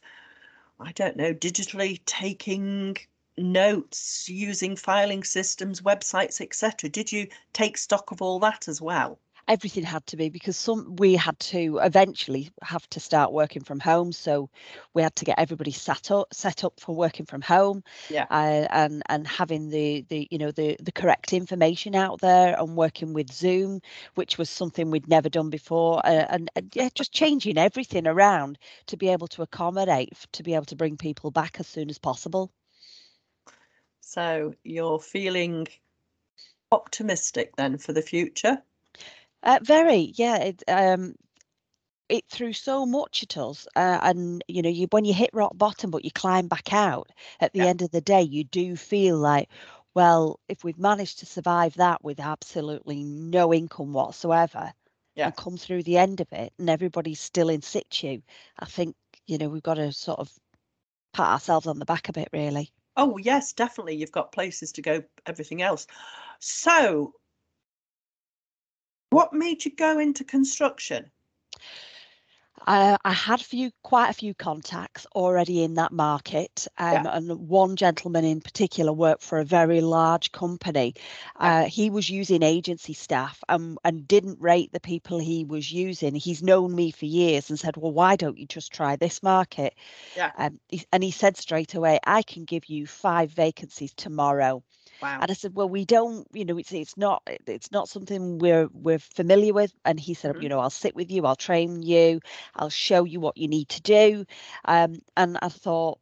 I 0.80 0.92
don't 0.94 1.18
know, 1.18 1.34
digitally 1.34 2.02
taking 2.06 2.98
notes, 3.38 4.28
using 4.28 4.76
filing 4.76 5.24
systems, 5.24 5.82
websites, 5.82 6.42
etc.? 6.42 6.90
Did 6.90 7.12
you 7.12 7.28
take 7.54 7.78
stock 7.78 8.12
of 8.12 8.22
all 8.22 8.40
that 8.40 8.68
as 8.68 8.82
well? 8.82 9.20
Everything 9.48 9.84
had 9.84 10.06
to 10.08 10.18
be 10.18 10.30
because 10.30 10.58
some 10.58 10.96
we 10.98 11.16
had 11.16 11.38
to 11.40 11.80
eventually 11.84 12.50
have 12.62 12.88
to 12.90 13.00
start 13.00 13.32
working 13.32 13.64
from 13.64 13.80
home 13.80 14.12
so 14.12 14.50
we 14.94 15.02
had 15.02 15.16
to 15.16 15.26
get 15.26 15.40
everybody 15.40 15.72
set 15.72 16.12
up 16.12 16.28
set 16.34 16.64
up 16.64 16.80
for 16.80 16.96
working 16.96 17.26
from 17.26 17.42
home 17.42 17.84
Yeah. 18.10 18.28
uh, 18.30 18.68
and 18.72 19.02
and 19.10 19.28
having 19.28 19.70
the 19.70 20.06
the 20.10 20.28
you 20.32 20.38
know 20.38 20.52
the 20.52 20.76
the 20.82 20.92
correct 20.92 21.34
information 21.34 21.96
out 21.96 22.20
there 22.22 22.60
and 22.60 22.76
working 22.76 23.14
with 23.14 23.32
zoom 23.32 23.82
which 24.16 24.38
was 24.38 24.50
something 24.50 24.92
we'd 24.92 25.08
never 25.08 25.30
done 25.30 25.50
before 25.50 26.00
uh, 26.06 26.26
and, 26.30 26.50
and 26.56 26.72
yeah 26.76 26.90
just 26.94 27.12
changing 27.12 27.58
everything 27.58 28.08
around 28.08 28.58
to 28.88 28.98
be 28.98 29.10
able 29.10 29.28
to 29.28 29.42
accommodate 29.42 30.14
to 30.32 30.44
be 30.44 30.54
able 30.56 30.66
to 30.66 30.76
bring 30.76 30.98
people 30.98 31.32
back 31.32 31.60
as 31.60 31.68
soon 31.68 31.90
as 31.90 31.98
possible 32.00 32.52
So 34.02 34.56
you're 34.64 35.00
feeling 35.00 35.68
optimistic 36.72 37.56
then 37.58 37.78
for 37.78 37.94
the 37.94 38.02
future? 38.02 38.64
Uh, 39.44 39.60
very, 39.64 40.14
yeah. 40.16 40.38
It 40.38 40.64
um, 40.68 41.16
it 42.10 42.26
threw 42.30 42.54
so 42.54 42.86
much 42.86 43.24
at 43.24 43.38
us, 43.38 43.68
uh, 43.76 44.00
and 44.04 44.44
you 44.48 44.62
know, 44.62 44.70
you 44.70 44.88
when 44.92 45.06
you 45.06 45.14
hit 45.14 45.32
rock 45.34 45.54
bottom, 45.58 45.92
but 45.92 46.06
you 46.06 46.12
climb 46.12 46.48
back 46.48 46.74
out. 46.74 47.12
At 47.42 47.54
the 47.54 47.66
Yeah. 47.66 47.68
end 47.68 47.82
of 47.84 47.92
the 47.92 48.02
day, 48.02 48.22
you 48.24 48.44
do 48.46 48.76
feel 48.78 49.18
like, 49.18 49.50
well, 49.96 50.40
if 50.50 50.64
we've 50.64 50.80
managed 50.80 51.20
to 51.20 51.26
survive 51.28 51.76
that 51.76 52.04
with 52.04 52.20
absolutely 52.20 53.04
no 53.04 53.54
income 53.54 53.94
whatsoever, 53.94 54.74
Yeah. 55.16 55.32
and 55.32 55.36
come 55.36 55.58
through 55.58 55.84
the 55.84 55.98
end 55.98 56.22
of 56.22 56.32
it, 56.34 56.54
and 56.60 56.70
everybody's 56.70 57.20
still 57.22 57.50
in 57.50 57.62
situ, 57.64 58.22
I 58.60 58.66
think 58.68 58.96
you 59.28 59.38
know 59.40 59.50
we've 59.50 59.64
got 59.64 59.76
to 59.76 59.92
sort 59.94 60.20
of 60.20 60.32
pat 61.14 61.28
ourselves 61.30 61.68
on 61.68 61.80
the 61.80 61.86
back 61.86 62.10
a 62.10 62.14
bit, 62.14 62.30
really. 62.34 62.74
Oh, 62.96 63.18
yes, 63.18 63.54
definitely. 63.54 63.96
You've 63.96 64.12
got 64.12 64.32
places 64.32 64.72
to 64.74 64.82
go, 64.82 65.04
everything 65.26 65.62
else. 65.62 65.88
So, 66.40 67.14
what 69.10 69.34
made 69.34 69.66
you 69.66 69.72
go 69.76 70.00
into 70.00 70.24
construction? 70.24 71.12
I, 72.66 72.98
I 73.06 73.14
had 73.14 73.40
few 73.40 73.72
quite 73.84 74.10
a 74.10 74.14
few 74.14 74.34
contacts 74.34 75.06
already 75.16 75.64
in 75.64 75.76
that 75.76 75.92
market, 75.92 76.68
Yeah. 76.80 77.02
um, 77.02 77.06
and 77.06 77.48
one 77.48 77.76
gentleman 77.76 78.26
in 78.26 78.42
particular 78.42 78.92
worked 78.92 79.24
for 79.24 79.40
a 79.40 79.46
very 79.46 79.80
large 79.80 80.32
company. 80.32 80.96
Uh, 81.36 81.66
he 81.66 81.90
was 81.90 82.10
using 82.10 82.44
agency 82.44 82.94
staff 82.94 83.42
and, 83.48 83.78
and 83.86 84.08
didn't 84.08 84.42
rate 84.42 84.72
the 84.74 84.80
people 84.80 85.20
he 85.20 85.46
was 85.46 85.72
using. 85.72 86.16
He's 86.16 86.44
known 86.44 86.76
me 86.76 86.92
for 86.92 87.06
years 87.06 87.50
and 87.50 87.60
said, 87.60 87.78
"Well, 87.78 87.94
why 87.94 88.16
don't 88.16 88.38
you 88.38 88.48
just 88.48 88.74
try 88.74 88.96
this 88.96 89.24
market?" 89.24 89.76
Yeah. 90.16 90.32
Um, 90.38 90.60
and 90.92 91.04
he 91.04 91.12
said 91.12 91.38
straight 91.38 91.76
away, 91.76 92.00
"I 92.04 92.24
can 92.24 92.44
give 92.44 92.66
you 92.66 92.88
five 92.88 93.32
vacancies 93.32 93.94
tomorrow." 93.94 94.64
Wow. 95.02 95.22
And 95.22 95.32
I 95.32 95.34
said, 95.34 95.56
"Well, 95.56 95.70
we 95.70 95.86
don't, 95.86 96.28
you 96.34 96.46
know, 96.46 96.58
it's 96.58 96.72
it's 96.74 96.98
not 96.98 97.24
it's 97.48 97.72
not 97.72 97.90
something 97.90 98.40
we're 98.40 98.68
we're 98.74 99.00
familiar 99.00 99.54
with." 99.54 99.74
And 99.86 100.00
he 100.00 100.14
said, 100.14 100.36
Mhm. 100.36 100.42
"You 100.42 100.50
know, 100.50 100.60
I'll 100.60 100.70
sit 100.70 100.96
with 100.96 101.12
you, 101.12 101.26
I'll 101.26 101.36
train 101.36 101.84
you, 101.84 102.20
I'll 102.56 102.70
show 102.70 103.04
you 103.06 103.20
what 103.20 103.38
you 103.38 103.48
need 103.48 103.70
to 103.70 103.82
do." 103.82 104.26
Um, 104.66 105.00
and 105.16 105.38
I 105.42 105.50
thought, 105.50 106.00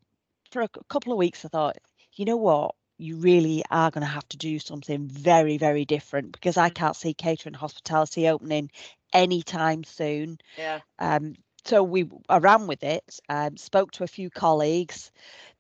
for 0.52 0.62
a 0.62 0.68
cou- 0.70 0.82
couple 0.90 1.12
of 1.12 1.18
weeks, 1.18 1.46
I 1.46 1.50
thought, 1.50 1.78
you 2.16 2.26
know 2.26 2.38
what, 2.38 2.76
you 2.98 3.18
really 3.18 3.64
are 3.72 3.92
going 3.92 4.02
to 4.04 4.08
have 4.12 4.28
to 4.30 4.38
do 4.38 4.60
something 4.60 5.08
very, 5.08 5.58
very 5.58 5.86
different 5.86 6.32
because 6.32 6.58
I 6.58 6.70
Mhm. 6.70 6.72
can't 6.72 6.96
see 6.96 7.14
catering 7.14 7.54
hospitality 7.56 8.28
opening 8.28 8.72
anytime 9.14 9.84
soon. 9.84 10.38
Yeah. 10.58 10.82
Um, 11.00 11.36
so 11.66 11.84
we 11.84 12.10
I 12.30 12.38
ran 12.38 12.68
with 12.68 12.84
it, 12.84 13.20
um, 13.30 13.58
spoke 13.58 13.92
to 13.94 14.04
a 14.04 14.08
few 14.08 14.30
colleagues. 14.30 15.12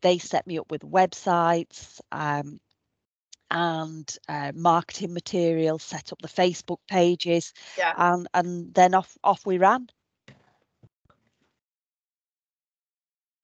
They 0.02 0.18
set 0.20 0.46
me 0.48 0.60
up 0.60 0.72
with 0.72 0.82
websites 0.82 2.00
um, 2.12 2.60
and 3.52 4.18
uh, 4.28 4.52
marketing 4.56 5.14
material, 5.14 5.80
set 5.80 6.12
up 6.12 6.22
the 6.22 6.28
Facebook 6.28 6.80
pages, 6.90 7.54
Yeah. 7.78 7.94
and 7.98 8.28
and 8.34 8.74
then 8.74 8.94
off 8.94 9.18
off 9.24 9.46
we 9.46 9.58
ran. 9.58 9.90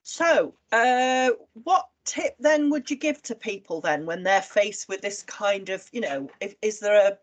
So, 0.04 0.54
uh, 0.72 1.30
what 1.54 1.88
tip 2.04 2.36
then 2.38 2.70
would 2.70 2.90
you 2.90 2.96
give 2.96 3.22
to 3.22 3.34
people 3.34 3.80
then 3.80 4.04
when 4.04 4.22
they're 4.24 4.42
faced 4.42 4.88
with 4.88 5.00
this 5.00 5.22
kind 5.22 5.68
of, 5.70 5.88
you 5.92 6.00
know, 6.00 6.28
if, 6.40 6.54
is 6.62 6.80
there 6.80 7.12
a 7.12 7.18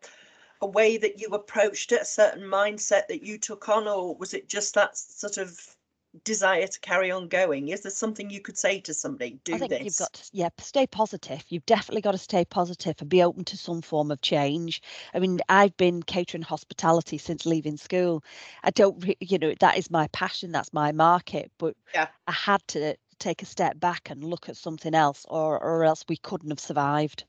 a 0.62 0.68
way 0.68 0.98
that 0.98 1.20
you 1.20 1.28
approached 1.30 1.92
it, 1.92 2.02
a 2.02 2.06
certain 2.06 2.44
mindset 2.44 3.08
that 3.08 3.24
you 3.24 3.38
took 3.38 3.70
on, 3.70 3.88
or 3.88 4.16
was 4.16 4.34
it 4.34 4.50
just 4.50 4.74
that 4.76 4.98
sort 4.98 5.38
of 5.38 5.78
desire 6.24 6.68
to 6.68 6.80
carry 6.80 7.12
on 7.12 7.28
going? 7.28 7.70
Is 7.70 7.82
there 7.82 7.92
something 7.92 8.30
you 8.30 8.42
could 8.42 8.58
say 8.58 8.80
to 8.82 8.94
somebody? 8.94 9.40
Do 9.44 9.54
I 9.54 9.58
think 9.60 9.70
this. 9.70 9.82
you've 9.82 9.96
got 9.98 10.14
to 10.14 10.30
yeah 10.34 10.50
stay 10.60 10.88
positive. 10.88 11.44
You've 11.50 11.66
definitely 11.66 12.02
got 12.02 12.12
to 12.14 12.18
stay 12.18 12.46
positive 12.46 12.96
and 13.00 13.10
be 13.10 13.24
open 13.24 13.44
to 13.46 13.58
some 13.58 13.82
form 13.82 14.12
of 14.12 14.22
change. 14.22 14.82
I 15.14 15.20
mean, 15.20 15.40
I've 15.50 15.76
been 15.78 16.04
catering 16.04 16.44
hospitality 16.44 17.18
since 17.18 17.46
leaving 17.46 17.78
school. 17.78 18.24
I 18.64 18.72
don't, 18.72 19.04
re- 19.06 19.18
you 19.20 19.38
know, 19.38 19.54
that 19.60 19.78
is 19.78 19.92
my 19.92 20.08
passion. 20.08 20.52
That's 20.52 20.74
my 20.74 20.92
market. 20.92 21.52
But 21.58 21.76
Yeah. 21.94 22.08
I 22.28 22.32
had 22.32 22.68
to 22.70 22.96
take 23.20 23.42
a 23.42 23.46
step 23.46 23.80
back 23.80 24.10
and 24.10 24.24
look 24.24 24.50
at 24.50 24.58
something 24.58 24.96
else, 24.96 25.26
or 25.30 25.60
or 25.60 25.84
else 25.84 26.06
we 26.08 26.18
couldn't 26.18 26.50
have 26.50 26.60
survived. 26.60 27.26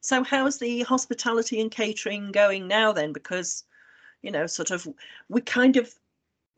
So, 0.00 0.22
how's 0.24 0.58
the 0.58 0.82
hospitality 0.82 1.60
and 1.60 1.70
catering 1.70 2.32
going 2.32 2.66
now 2.68 2.92
then? 2.92 3.12
Because, 3.12 3.64
you 4.22 4.30
know, 4.30 4.46
sort 4.46 4.70
of, 4.70 4.86
we 5.28 5.40
kind 5.40 5.76
of, 5.76 5.94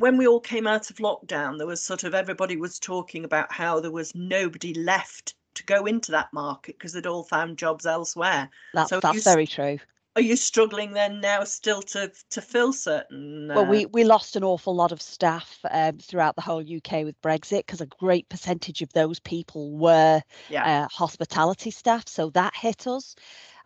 when 0.01 0.17
we 0.17 0.27
all 0.27 0.41
came 0.41 0.67
out 0.67 0.91
of 0.91 0.97
lockdown, 0.97 1.59
there 1.59 1.67
was 1.67 1.83
sort 1.83 2.05
of 2.05 2.15
everybody 2.15 2.57
was 2.57 2.79
talking 2.79 3.25
about 3.25 3.53
how 3.53 3.81
there 3.81 3.91
was 3.91 4.15
nobody 4.15 4.75
left 4.75 5.35
to 5.55 5.65
go 5.65 5.85
into 5.87 6.11
that 6.13 6.33
market 6.33 6.77
because 6.79 6.93
they'd 6.93 7.07
all 7.07 7.25
found 7.25 7.59
jobs 7.59 7.87
elsewhere. 7.87 8.49
That's 8.73 8.91
So 8.91 8.99
that's 9.01 9.19
s- 9.19 9.25
very 9.25 9.47
true. 9.47 9.79
Are 10.17 10.23
you 10.23 10.37
struggling 10.37 10.93
then 10.93 11.21
now 11.21 11.45
still 11.45 11.83
to 11.83 12.13
to 12.31 12.41
fill 12.41 12.73
certain? 12.73 13.51
Well, 13.51 13.65
uh, 13.65 13.71
we, 13.71 13.87
we 13.87 14.05
lost 14.05 14.37
an 14.37 14.45
awful 14.45 14.75
lot 14.75 14.93
of 14.93 15.03
staff 15.03 15.59
um, 15.71 15.99
throughout 15.99 16.37
the 16.37 16.43
whole 16.43 16.61
UK 16.61 17.05
with 17.05 17.21
Brexit 17.21 17.67
because 17.67 17.81
a 17.81 17.87
great 17.87 18.29
percentage 18.29 18.81
of 18.81 18.93
those 18.93 19.19
people 19.21 19.77
were 19.77 20.23
yeah, 20.49 20.85
uh, 20.85 20.89
hospitality 20.89 21.71
staff. 21.71 22.09
So 22.09 22.31
that 22.31 22.55
hit 22.55 22.87
us. 22.87 23.15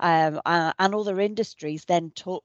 Um, 0.00 0.40
uh, 0.44 0.72
and 0.78 0.94
other 0.94 1.20
industries 1.20 1.84
then 1.84 2.12
took 2.14 2.44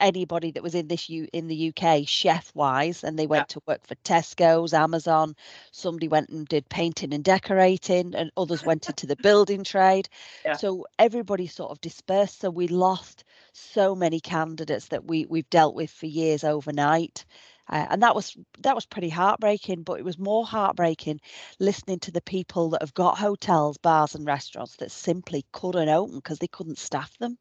anybody 0.00 0.50
that 0.52 0.62
was 0.62 0.74
in 0.74 0.88
this 0.88 1.08
U- 1.08 1.28
in 1.32 1.48
the 1.48 1.72
UK 1.72 2.06
chef 2.06 2.52
wise 2.54 3.04
and 3.04 3.18
they 3.18 3.26
went 3.26 3.48
to 3.50 3.62
work 3.66 3.86
for 3.86 3.94
Tesco's, 3.96 4.74
Amazon. 4.74 5.34
Somebody 5.72 6.08
went 6.08 6.30
and 6.30 6.46
did 6.48 6.68
painting 6.68 7.14
and 7.14 7.24
decorating 7.24 8.14
and 8.14 8.30
others 8.36 8.64
went 8.64 8.88
into 8.88 9.06
the 9.06 9.16
building 9.16 9.64
trade. 9.64 10.08
Yeah. 10.44 10.54
So 10.54 10.86
everybody 10.98 11.46
sort 11.46 11.70
of 11.72 11.80
dispersed. 11.80 12.40
So 12.40 12.50
we 12.50 12.68
lost 12.68 13.24
so 13.52 13.94
many 13.94 14.20
candidates 14.20 14.88
that 14.88 15.04
we 15.06 15.26
we've 15.26 15.50
dealt 15.50 15.74
with 15.74 15.90
for 15.90 16.06
years 16.06 16.44
overnight. 16.44 17.24
Uh, 17.68 17.86
and 17.90 18.02
that 18.02 18.14
was 18.14 18.36
that 18.60 18.74
was 18.76 18.86
pretty 18.86 19.08
heartbreaking 19.08 19.82
but 19.82 19.98
it 19.98 20.04
was 20.04 20.18
more 20.18 20.46
heartbreaking 20.46 21.20
listening 21.58 21.98
to 21.98 22.12
the 22.12 22.20
people 22.22 22.70
that 22.70 22.80
have 22.82 22.94
got 22.94 23.18
hotels 23.18 23.76
bars 23.78 24.14
and 24.14 24.24
restaurants 24.26 24.76
that 24.76 24.90
simply 24.90 25.44
couldn't 25.52 25.88
open 25.88 26.16
because 26.16 26.38
they 26.38 26.46
couldn't 26.48 26.78
staff 26.78 27.16
them 27.18 27.36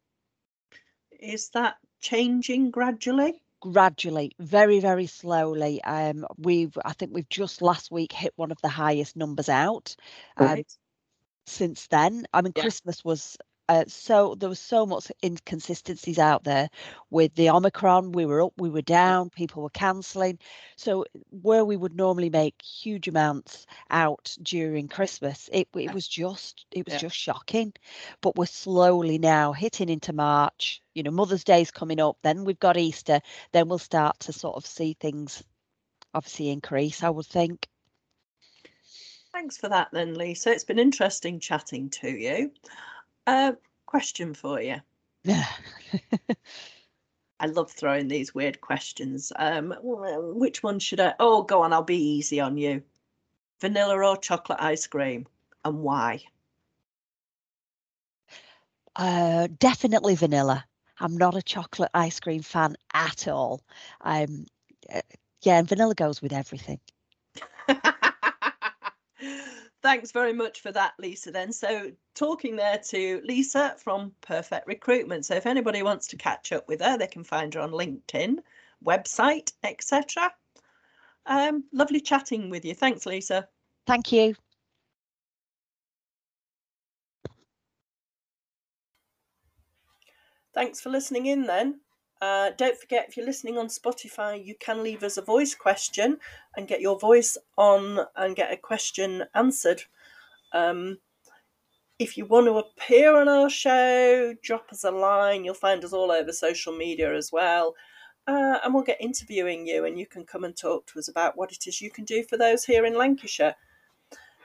Is 1.20 1.50
that 1.50 1.78
changing 2.06 2.72
gradually? 2.72 3.42
gradually 3.62 4.32
very 4.40 4.80
very 4.80 5.08
slowly 5.08 5.82
um 5.84 6.26
we've 6.38 6.78
i 6.86 6.94
think 6.94 7.12
we've 7.14 7.30
just 7.30 7.62
last 7.62 7.92
week 7.92 8.12
hit 8.12 8.34
one 8.36 8.52
of 8.52 8.58
the 8.62 8.70
highest 8.70 9.16
numbers 9.16 9.50
out 9.50 9.96
um, 10.38 10.58
Right. 10.58 10.78
since 11.48 11.88
then 11.88 12.26
i 12.34 12.42
mean 12.42 12.54
Yeah. 12.56 12.64
christmas 12.64 13.04
was 13.04 13.38
uh, 13.68 13.84
so 13.88 14.36
there 14.36 14.50
was 14.50 14.60
so 14.60 14.86
much 14.86 15.12
inconsistencies 15.24 16.20
out 16.20 16.44
there 16.44 16.70
with 17.10 17.34
the 17.36 17.50
omicron 17.50 18.12
we 18.12 18.26
were 18.26 18.42
up 18.44 18.54
we 18.58 18.70
were 18.70 18.82
down 18.82 19.30
people 19.30 19.64
were 19.64 19.70
cancelling 19.72 20.38
so 20.76 21.06
where 21.42 21.66
we 21.66 21.76
would 21.76 21.96
normally 21.96 22.30
make 22.30 22.62
huge 22.62 23.08
amounts 23.08 23.66
out 23.90 24.36
during 24.44 24.88
christmas 24.88 25.50
it, 25.52 25.68
it 25.76 25.94
was 25.94 26.08
just 26.08 26.66
it 26.72 26.86
was 26.86 26.94
Yeah. 26.94 27.00
just 27.00 27.16
shocking 27.16 27.74
but 28.22 28.36
we're 28.36 28.46
slowly 28.46 29.18
now 29.18 29.52
hitting 29.52 29.90
into 29.90 30.14
march 30.14 30.82
you 30.94 31.04
know 31.04 31.12
mother's 31.12 31.44
day's 31.44 31.72
coming 31.72 32.00
up 32.00 32.18
then 32.22 32.44
we've 32.46 32.60
got 32.60 32.78
easter 32.78 33.20
then 33.52 33.68
we'll 33.68 33.80
start 33.80 34.20
to 34.20 34.34
sort 34.34 34.56
of 34.56 34.66
see 34.66 34.96
things 35.00 35.44
obviously 36.14 36.50
increase 36.50 37.04
i 37.04 37.10
would 37.10 37.26
think 37.26 37.68
Thanks 39.32 39.58
for 39.58 39.68
that, 39.68 39.90
then, 39.92 40.14
Lisa. 40.14 40.50
It's 40.54 40.64
been 40.64 40.80
interesting 40.80 41.42
chatting 41.42 41.90
to 41.90 42.10
you. 42.10 42.52
Uh, 43.28 43.54
question 43.86 44.34
for 44.34 44.62
you. 44.62 44.78
Yeah. 45.24 45.46
I 47.40 47.48
love 47.48 47.72
throwing 47.72 48.08
these 48.08 48.34
weird 48.34 48.62
questions. 48.62 49.32
Um, 49.36 49.74
which 49.82 50.64
one 50.64 50.80
should 50.80 51.00
I? 51.00 51.14
Oh, 51.20 51.44
go 51.44 51.62
on. 51.64 51.74
I'll 51.74 51.84
be 51.84 51.98
easy 51.98 52.40
on 52.40 52.58
you. 52.58 52.84
Vanilla 53.60 53.98
or 53.98 54.18
chocolate 54.18 54.60
ice 54.62 54.88
cream, 54.88 55.28
and 55.64 55.80
why? 55.80 56.24
Uh, 58.96 59.48
definitely 59.60 60.16
vanilla. 60.16 60.66
I'm 61.00 61.18
not 61.18 61.36
a 61.36 61.42
chocolate 61.42 61.92
ice 61.94 62.20
cream 62.20 62.42
fan 62.42 62.76
at 62.94 63.28
all. 63.28 63.62
Um, 64.02 64.46
uh, 64.94 65.02
yeah, 65.42 65.60
and 65.60 65.68
vanilla 65.68 65.96
goes 65.96 66.22
with 66.22 66.32
everything. 66.32 66.80
Thanks 69.86 70.12
very 70.12 70.34
much 70.34 70.62
for 70.62 70.72
that, 70.72 70.94
Lisa. 70.98 71.30
Then, 71.30 71.54
so 71.54 71.92
talking 72.16 72.56
there 72.56 72.80
to 72.90 73.22
Lisa 73.24 73.76
from 73.78 74.14
Perfect 74.22 74.66
Recruitment. 74.66 75.28
So, 75.28 75.36
if 75.36 75.46
anybody 75.46 75.84
wants 75.84 76.08
to 76.08 76.18
catch 76.18 76.52
up 76.52 76.68
with 76.68 76.82
her, 76.82 76.98
they 76.98 77.06
can 77.06 77.24
find 77.24 77.54
her 77.54 77.60
on 77.60 77.70
LinkedIn, 77.70 78.40
website, 78.84 79.54
etc. 79.64 80.34
Um, 81.28 81.66
lovely 81.72 82.00
chatting 82.00 82.50
with 82.50 82.66
you. 82.66 82.74
Thanks, 82.74 83.06
Lisa. 83.06 83.48
Thank 83.86 84.12
you. 84.12 84.34
Thanks 90.56 90.82
for 90.82 90.90
listening 90.90 91.28
in 91.28 91.44
then. 91.44 91.80
Uh, 92.22 92.52
don't 92.58 92.78
forget, 92.78 93.06
if 93.08 93.18
you're 93.18 93.26
listening 93.26 93.58
on 93.58 93.68
Spotify, 93.68 94.44
you 94.44 94.56
can 94.60 94.82
leave 94.84 95.04
us 95.04 95.18
a 95.18 95.22
voice 95.22 95.54
question 95.54 96.18
and 96.56 96.68
get 96.68 96.82
your 96.82 96.98
voice 96.98 97.38
on 97.58 98.00
and 98.16 98.36
get 98.36 98.52
a 98.52 98.58
question 98.58 99.26
answered. 99.34 99.84
Um, 100.54 101.00
if 102.00 102.18
you 102.18 102.26
want 102.26 102.48
to 102.48 102.58
appear 102.58 103.16
on 103.16 103.28
our 103.28 103.50
show, 103.50 104.34
drop 104.42 104.72
us 104.72 104.84
a 104.84 104.92
line. 104.92 105.44
You'll 105.44 105.54
find 105.54 105.84
us 105.84 105.94
all 105.94 106.12
over 106.12 106.32
social 106.32 106.76
media 106.76 107.16
as 107.16 107.32
well. 107.32 107.76
Uh, 108.28 108.58
and 108.64 108.74
we'll 108.74 108.84
get 108.84 109.00
interviewing 109.00 109.68
you, 109.68 109.86
and 109.86 110.00
you 110.00 110.08
can 110.08 110.26
come 110.26 110.44
and 110.44 110.58
talk 110.58 110.88
to 110.88 111.00
us 111.00 111.08
about 111.08 111.38
what 111.38 111.52
it 111.52 111.68
is 111.68 111.80
you 111.80 111.92
can 111.92 112.06
do 112.06 112.24
for 112.24 112.38
those 112.38 112.66
here 112.66 112.86
in 112.86 112.96
Lancashire. 112.96 113.56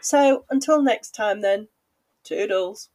So 0.00 0.44
until 0.50 0.82
next 0.82 1.14
time, 1.14 1.40
then, 1.40 1.68
toodles. 2.24 2.90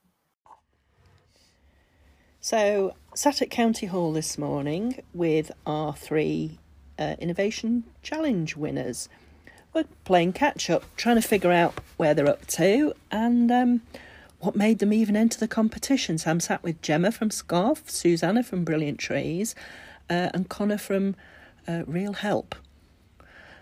So, 2.46 2.93
sat 3.16 3.41
at 3.41 3.50
County 3.50 3.88
Hall 3.88 4.14
this 4.14 4.38
morning 4.38 5.02
with 5.16 5.52
our 5.66 5.96
three 5.96 6.60
uh, 7.00 7.16
Innovation 7.18 7.86
Challenge 8.04 8.56
winners. 8.56 9.10
We're 9.74 9.86
playing 10.04 10.34
catch 10.34 10.70
up, 10.70 10.84
trying 10.96 11.16
to 11.16 11.28
figure 11.28 11.52
out 11.52 11.74
where 11.98 12.14
they're 12.14 12.30
up 12.30 12.46
to 12.50 12.93
and 13.10 13.52
um, 13.52 13.82
what 14.41 14.56
made 14.56 14.78
them 14.78 14.93
even 14.93 15.16
enter 15.16 15.39
the 15.39 15.48
competition. 15.48 16.20
So, 16.20 16.30
I'm 16.30 16.39
sat 16.39 16.62
with 16.62 16.80
Gemma 16.84 17.12
from 17.12 17.32
Scoff, 17.32 17.89
Susanna 17.89 18.43
from 18.43 18.64
Brilliant 18.64 19.00
Trees, 19.00 19.56
uh, 20.08 20.30
and 20.32 20.48
Connor 20.48 20.78
from 20.78 21.16
uh, 21.68 21.82
Real 21.88 22.14
Help. 22.14 22.54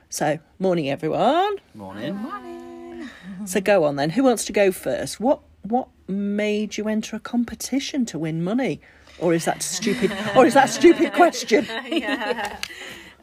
So, 0.09 0.39
morning 0.59 0.89
everyone. 0.89 1.55
Morning. 1.73 3.09
So 3.45 3.61
go 3.61 3.85
on 3.85 3.95
then. 3.95 4.09
Who 4.09 4.23
wants 4.23 4.43
to 4.43 4.51
go 4.51 4.73
first? 4.73 5.21
What 5.21 5.39
what 5.61 5.87
made 6.07 6.77
you 6.77 6.87
enter 6.87 7.15
a 7.15 7.19
competition 7.19 8.05
to 8.07 8.19
win 8.19 8.43
money? 8.43 8.81
Or 9.19 9.33
is 9.33 9.45
that 9.45 9.61
stupid 9.61 10.11
or 10.35 10.45
is 10.45 10.55
that 10.55 10.65
a 10.65 10.71
stupid 10.71 11.13
question? 11.21 11.65
yeah. 11.87 12.57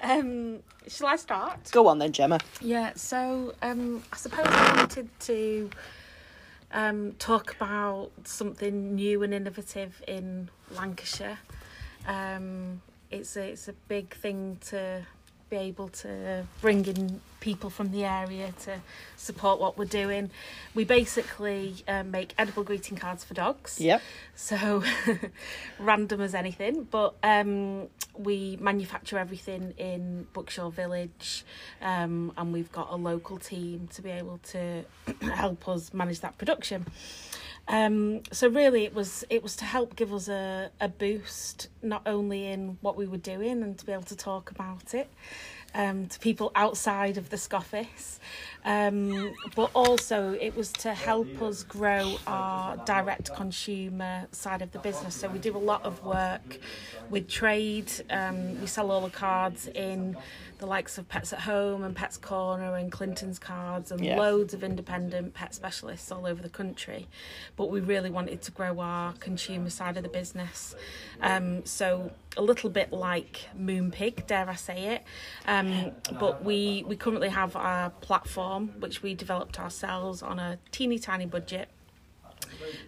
Um, 0.02 0.60
shall 0.86 1.08
I 1.08 1.16
start? 1.16 1.70
Go 1.72 1.88
on 1.88 1.98
then, 1.98 2.12
Gemma. 2.12 2.38
Yeah. 2.60 2.92
So 2.94 3.54
um, 3.62 4.02
I 4.12 4.16
suppose 4.16 4.46
I 4.46 4.76
wanted 4.76 5.08
to 5.20 5.70
um, 6.72 7.12
talk 7.18 7.54
about 7.56 8.10
something 8.24 8.94
new 8.94 9.22
and 9.22 9.34
innovative 9.34 10.02
in 10.06 10.48
Lancashire. 10.70 11.38
Um, 12.06 12.80
it's 13.10 13.36
a, 13.36 13.50
it's 13.50 13.68
a 13.68 13.72
big 13.88 14.14
thing 14.14 14.58
to 14.66 15.04
be 15.51 15.57
able 15.57 15.88
to 15.88 16.46
bring 16.61 16.86
in 16.86 17.20
people 17.40 17.70
from 17.70 17.90
the 17.90 18.05
area 18.05 18.53
to 18.62 18.80
support 19.16 19.61
what 19.61 19.76
we're 19.76 19.84
doing. 19.84 20.30
We 20.74 20.84
basically 20.84 21.74
um, 21.88 22.12
make 22.12 22.34
edible 22.38 22.62
greeting 22.62 22.96
cards 22.96 23.24
for 23.24 23.34
dogs. 23.34 23.80
Yep. 23.80 24.01
So 24.36 24.84
random 25.78 26.20
as 26.20 26.34
anything, 26.34 26.84
but 26.84 27.14
um, 27.22 27.88
we 28.16 28.57
manufacture 28.61 29.18
everything 29.18 29.74
in 29.76 30.26
Bookshaw 30.32 30.72
Village, 30.72 31.44
um, 31.82 32.32
and 32.36 32.53
we've 32.53 32.70
got 32.70 32.88
a 32.90 32.96
local 32.96 33.38
team 33.38 33.88
to 33.94 34.03
be 34.03 34.11
able 34.11 34.38
to 34.51 34.84
help 35.22 35.68
us 35.68 35.92
manage 35.92 36.20
that 36.20 36.38
production. 36.38 36.86
Um, 37.70 38.22
so 38.32 38.48
really, 38.48 38.84
it 38.84 38.94
was 38.94 39.24
it 39.30 39.44
was 39.44 39.54
to 39.56 39.64
help 39.64 39.94
give 39.94 40.12
us 40.12 40.28
a, 40.28 40.70
a 40.80 40.88
boost, 40.88 41.68
not 41.82 42.02
only 42.04 42.48
in 42.48 42.78
what 42.80 42.96
we 42.96 43.06
were 43.06 43.16
doing 43.16 43.62
and 43.62 43.78
to 43.78 43.86
be 43.86 43.92
able 43.92 44.02
to 44.04 44.16
talk 44.16 44.50
about 44.50 44.92
it 44.92 45.08
um, 45.72 46.06
to 46.06 46.18
people 46.18 46.50
outside 46.56 47.16
of 47.16 47.30
the 47.30 47.36
Scoffice, 47.36 48.18
um, 48.64 49.34
but 49.54 49.70
also 49.74 50.32
it 50.40 50.56
was 50.56 50.72
to 50.72 50.92
help 50.94 51.40
us 51.42 51.62
grow 51.62 52.16
our 52.26 52.76
direct 52.84 53.34
consumer 53.34 54.26
side 54.32 54.62
of 54.62 54.72
the 54.72 54.78
business. 54.78 55.14
So 55.14 55.28
we 55.28 55.38
do 55.38 55.56
a 55.56 55.58
lot 55.58 55.84
of 55.84 56.04
work 56.04 56.58
with 57.08 57.28
trade. 57.28 57.90
Um, 58.11 58.61
we 58.61 58.66
sell 58.66 58.90
all 58.90 59.00
the 59.00 59.11
cards 59.11 59.66
in 59.68 60.16
the 60.58 60.66
likes 60.66 60.98
of 60.98 61.08
Pets 61.08 61.32
at 61.32 61.40
Home 61.40 61.82
and 61.84 61.96
Pets 61.96 62.18
Corner 62.18 62.76
and 62.76 62.92
Clinton's 62.92 63.38
Cards 63.38 63.90
and 63.90 64.04
Yeah. 64.04 64.18
loads 64.18 64.52
of 64.52 64.62
independent 64.62 65.32
pet 65.32 65.54
specialists 65.54 66.12
all 66.12 66.26
over 66.26 66.42
the 66.42 66.50
country. 66.50 67.08
But 67.56 67.70
we 67.70 67.80
really 67.80 68.11
wanted 68.11 68.42
to 68.42 68.50
grow 68.50 68.78
our 68.80 69.14
consumer 69.14 69.70
side 69.70 69.96
of 69.96 70.02
the 70.02 70.11
business. 70.11 70.74
Um, 71.22 71.64
so 71.64 72.11
a 72.36 72.42
little 72.42 72.68
bit 72.70 72.92
like 72.92 73.48
Moonpig, 73.58 74.26
dare 74.26 74.48
I 74.50 74.54
say 74.54 74.78
it. 74.96 75.02
Um, 75.46 75.92
but 76.18 76.44
we, 76.44 76.84
we 76.86 76.94
currently 76.94 77.30
have 77.30 77.56
our 77.56 77.88
platform, 78.02 78.49
which 78.59 79.03
we 79.03 79.14
developed 79.14 79.59
ourselves 79.61 80.22
on 80.22 80.38
a 80.38 80.59
teeny 80.72 80.98
tiny 80.98 81.26
budget 81.26 81.68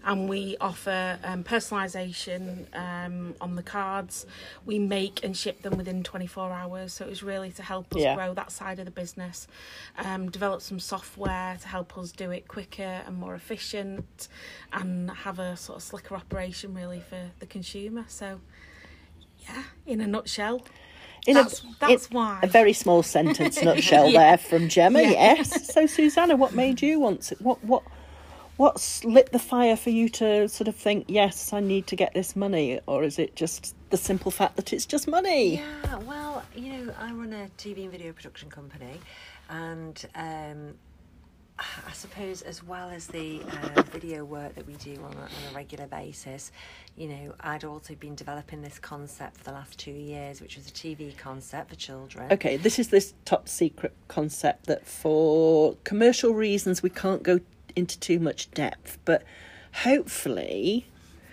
and 0.04 0.28
we 0.28 0.56
offer 0.60 1.18
um, 1.22 1.44
personalisation 1.44 2.66
um, 2.76 3.34
on 3.40 3.54
the 3.54 3.62
cards. 3.62 4.26
We 4.66 4.78
make 4.78 5.22
and 5.24 5.36
ship 5.36 5.62
them 5.62 5.76
within 5.76 6.02
24 6.02 6.52
hours, 6.52 6.92
so 6.92 7.04
it 7.04 7.08
was 7.08 7.22
really 7.22 7.52
to 7.52 7.62
help 7.62 7.94
us 7.94 8.02
Yeah. 8.02 8.14
grow 8.14 8.34
that 8.34 8.50
side 8.50 8.78
of 8.78 8.84
the 8.84 8.90
business. 8.90 9.46
Um, 9.96 10.30
develop 10.30 10.62
some 10.62 10.80
software 10.80 11.56
to 11.60 11.68
help 11.68 11.96
us 11.96 12.12
do 12.12 12.30
it 12.30 12.48
quicker 12.48 13.02
and 13.06 13.16
more 13.16 13.34
efficient, 13.34 14.28
and 14.72 15.10
have 15.10 15.38
a 15.38 15.56
sort 15.56 15.76
of 15.76 15.82
slicker 15.82 16.16
operation 16.16 16.74
really 16.74 17.00
for 17.00 17.30
the 17.38 17.46
consumer. 17.46 18.04
So, 18.08 18.40
yeah, 19.48 19.62
in 19.86 20.00
a 20.00 20.06
nutshell, 20.06 20.62
In 21.26 21.34
that's, 21.34 21.60
that's 21.78 22.06
in 22.08 22.16
why. 22.16 22.40
a 22.42 22.46
very 22.46 22.72
small 22.72 23.02
sentence 23.02 23.62
nutshell 23.62 24.08
Yeah. 24.08 24.18
there 24.20 24.38
from 24.38 24.68
Gemma. 24.68 25.02
Yeah. 25.02 25.10
Yes. 25.10 25.72
So 25.72 25.86
Susanna, 25.86 26.34
what 26.36 26.52
made 26.54 26.82
you 26.82 26.98
want 26.98 27.22
to, 27.22 27.36
what 27.36 27.62
what 27.64 27.82
what's 28.56 29.04
lit 29.04 29.32
the 29.32 29.38
fire 29.38 29.76
for 29.76 29.90
you 29.90 30.08
to 30.08 30.48
sort 30.48 30.68
of 30.68 30.76
think 30.76 31.04
yes, 31.08 31.52
I 31.52 31.60
need 31.60 31.86
to 31.88 31.96
get 31.96 32.12
this 32.14 32.34
money, 32.36 32.80
or 32.86 33.04
is 33.04 33.18
it 33.18 33.36
just 33.36 33.74
the 33.90 33.96
simple 33.96 34.30
fact 34.30 34.56
that 34.56 34.72
it's 34.72 34.84
just 34.86 35.06
money? 35.08 35.56
Yeah, 35.56 35.98
well, 36.00 36.42
you 36.56 36.72
know, 36.72 36.94
I 36.98 37.12
run 37.12 37.32
a 37.32 37.48
TV 37.56 37.82
and 37.84 37.90
video 37.92 38.12
production 38.12 38.50
company, 38.50 38.98
and 39.48 40.04
um, 40.14 40.74
I 41.88 41.92
suppose 41.92 42.42
as 42.42 42.62
well 42.62 42.90
as 42.90 43.06
the 43.06 43.40
uh, 43.42 43.82
video 43.82 44.24
work 44.24 44.54
that 44.54 44.66
we 44.66 44.74
do 44.74 44.94
on 45.04 45.12
a, 45.14 45.22
on 45.22 45.30
a 45.50 45.54
regular 45.54 45.86
basis, 45.86 46.52
you 46.96 47.08
know, 47.08 47.34
I'd 47.40 47.64
also 47.64 47.94
been 47.94 48.14
developing 48.14 48.62
this 48.62 48.78
concept 48.78 49.38
for 49.38 49.44
the 49.44 49.52
last 49.52 49.78
two 49.78 49.90
years, 49.92 50.40
which 50.40 50.56
was 50.56 50.68
a 50.68 50.72
TV 50.72 51.16
concept 51.16 51.70
for 51.70 51.76
children. 51.76 52.32
Okay, 52.32 52.56
this 52.56 52.78
is 52.78 52.88
this 52.88 53.14
top 53.24 53.48
secret 53.48 53.94
concept 54.08 54.66
that 54.66 54.86
for 54.86 55.76
commercial 55.84 56.34
reasons 56.34 56.82
we 56.82 56.90
can't 56.90 57.22
go 57.22 57.40
into 57.76 57.98
too 57.98 58.18
much 58.18 58.50
depth, 58.52 58.98
but 59.04 59.22
hopefully 59.84 60.86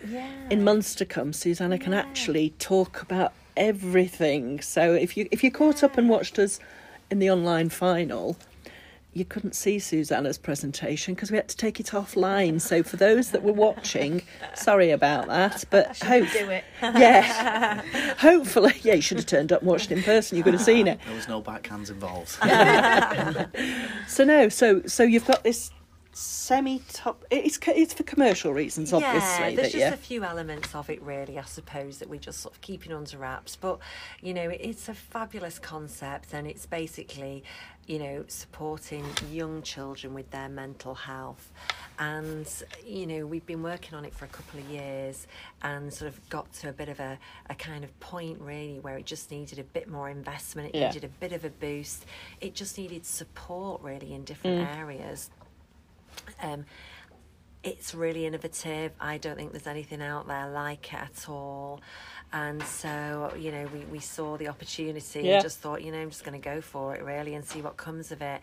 Yeah. 0.10 0.30
in 0.50 0.64
months 0.64 0.96
to 0.96 1.06
come 1.06 1.34
Susanna 1.34 1.78
can 1.78 1.94
actually 1.94 2.52
talk 2.60 3.02
about 3.02 3.34
everything. 3.58 4.62
So 4.62 4.94
if 4.94 5.18
you 5.18 5.28
if 5.32 5.44
you 5.44 5.52
caught 5.52 5.84
up 5.84 5.98
and 5.98 6.08
watched 6.08 6.40
us 6.40 6.60
in 7.12 7.20
the 7.20 7.30
online 7.30 7.68
final, 7.70 8.38
you 9.14 9.26
couldn't 9.26 9.56
see 9.56 9.80
Susanna's 9.80 10.38
presentation 10.38 11.14
because 11.16 11.32
we 11.32 11.38
had 11.38 11.48
to 11.50 11.58
take 11.58 11.80
it 11.80 11.88
offline. 11.88 12.62
So 12.62 12.84
for 12.84 12.98
those 12.98 13.32
that 13.32 13.44
were 13.44 13.54
watching, 13.54 14.22
sorry 14.54 14.92
about 14.92 15.28
that, 15.28 15.66
but 15.70 15.98
hope 15.98 16.28
do 16.32 16.50
it. 16.50 16.64
yeah, 16.82 17.82
hopefully, 18.18 18.74
yeah, 18.82 18.94
you 18.94 19.02
should 19.02 19.18
have 19.18 19.26
turned 19.26 19.52
up 19.52 19.62
and 19.62 19.70
watched 19.70 19.92
in 19.92 20.04
person. 20.04 20.38
You 20.38 20.44
could 20.44 20.54
have 20.54 20.62
seen 20.62 20.88
it. 20.88 21.00
There 21.06 21.16
was 21.16 21.28
no 21.28 21.42
backhands 21.42 21.90
involved. 21.90 22.38
So 24.08 24.24
no, 24.24 24.50
so 24.50 24.82
so 24.86 25.04
you've 25.04 25.26
got 25.26 25.44
this 25.44 25.72
semi-top. 26.20 27.24
It's 27.32 27.58
it's 27.68 27.94
for 27.94 28.04
commercial 28.04 28.54
reasons, 28.54 28.92
obviously. 28.94 29.50
Yeah, 29.52 29.56
there's 29.56 29.72
just 29.72 29.86
you- 29.88 29.94
a 29.94 29.98
few 29.98 30.24
elements 30.24 30.76
of 30.76 30.90
it, 30.90 31.02
really, 31.02 31.38
I 31.40 31.44
suppose, 31.44 32.00
that 32.00 32.10
we're 32.10 32.20
just 32.20 32.42
sort 32.42 32.54
of 32.56 32.62
keeping 32.62 32.92
under 32.94 33.18
wraps. 33.18 33.56
But, 33.56 33.80
you 34.22 34.34
know, 34.34 34.50
it's 34.50 34.90
a 34.90 34.94
fabulous 34.94 35.60
concept, 35.60 36.34
and 36.34 36.46
it's 36.48 36.66
basically, 36.66 37.44
you 37.88 38.00
know, 38.00 38.26
supporting 38.28 39.06
young 39.32 39.62
children 39.62 40.14
with 40.14 40.30
their 40.32 40.50
mental 40.50 40.94
health. 40.96 41.52
And, 41.98 42.48
you 42.86 43.06
know, 43.08 43.26
we've 43.26 43.46
been 43.46 43.64
working 43.64 43.94
on 43.96 44.06
it 44.06 44.14
for 44.14 44.26
a 44.26 44.30
couple 44.30 44.60
of 44.60 44.66
years 44.70 45.28
and 45.64 45.94
sort 45.94 46.08
of 46.10 46.30
got 46.30 46.52
to 46.54 46.70
a 46.70 46.74
bit 46.74 46.88
of 46.90 47.00
a, 47.00 47.18
a 47.50 47.56
kind 47.56 47.84
of 47.84 47.98
point, 48.00 48.40
really, 48.42 48.80
where 48.80 48.98
it 48.98 49.06
just 49.06 49.32
needed 49.32 49.60
a 49.60 49.64
bit 49.64 49.88
more 49.90 50.10
investment, 50.10 50.70
it 50.74 50.78
Yeah. 50.78 50.88
needed 50.88 51.04
a 51.04 51.10
bit 51.20 51.34
of 51.34 51.44
a 51.46 51.50
boost, 51.50 52.06
it 52.42 52.56
just 52.56 52.78
needed 52.78 53.06
support, 53.06 53.82
really, 53.82 54.14
in 54.14 54.24
different 54.24 54.68
Mm. 54.68 54.78
areas. 54.78 55.30
Um, 56.42 56.66
it's 57.64 57.94
really 57.94 58.26
innovative. 58.26 58.94
I 59.00 59.18
don't 59.18 59.36
think 59.36 59.52
there's 59.52 59.68
anything 59.68 60.02
out 60.02 60.28
there 60.28 60.50
like 60.50 60.94
it 60.94 61.00
at 61.00 61.28
all. 61.28 61.82
And 62.32 62.64
so, 62.64 63.34
you 63.38 63.52
know, 63.52 63.68
we, 63.74 63.80
we 63.92 64.00
saw 64.00 64.38
the 64.38 64.48
opportunity 64.48 65.22
Yeah. 65.22 65.34
and 65.36 65.42
just 65.44 65.60
thought, 65.60 65.84
you 65.84 65.92
know, 65.92 66.00
I'm 66.00 66.10
just 66.10 66.24
going 66.24 66.40
to 66.40 66.44
go 66.44 66.62
for 66.62 66.96
it 66.96 67.04
really 67.04 67.36
and 67.36 67.44
see 67.44 67.62
what 67.62 67.76
comes 67.76 68.12
of 68.12 68.22
it. 68.22 68.42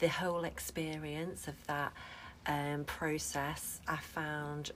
The 0.00 0.08
whole 0.08 0.44
experience 0.44 1.46
of 1.46 1.54
that 1.66 1.92
um, 2.46 2.84
process 2.84 3.80
I 3.86 3.96
found 3.96 4.72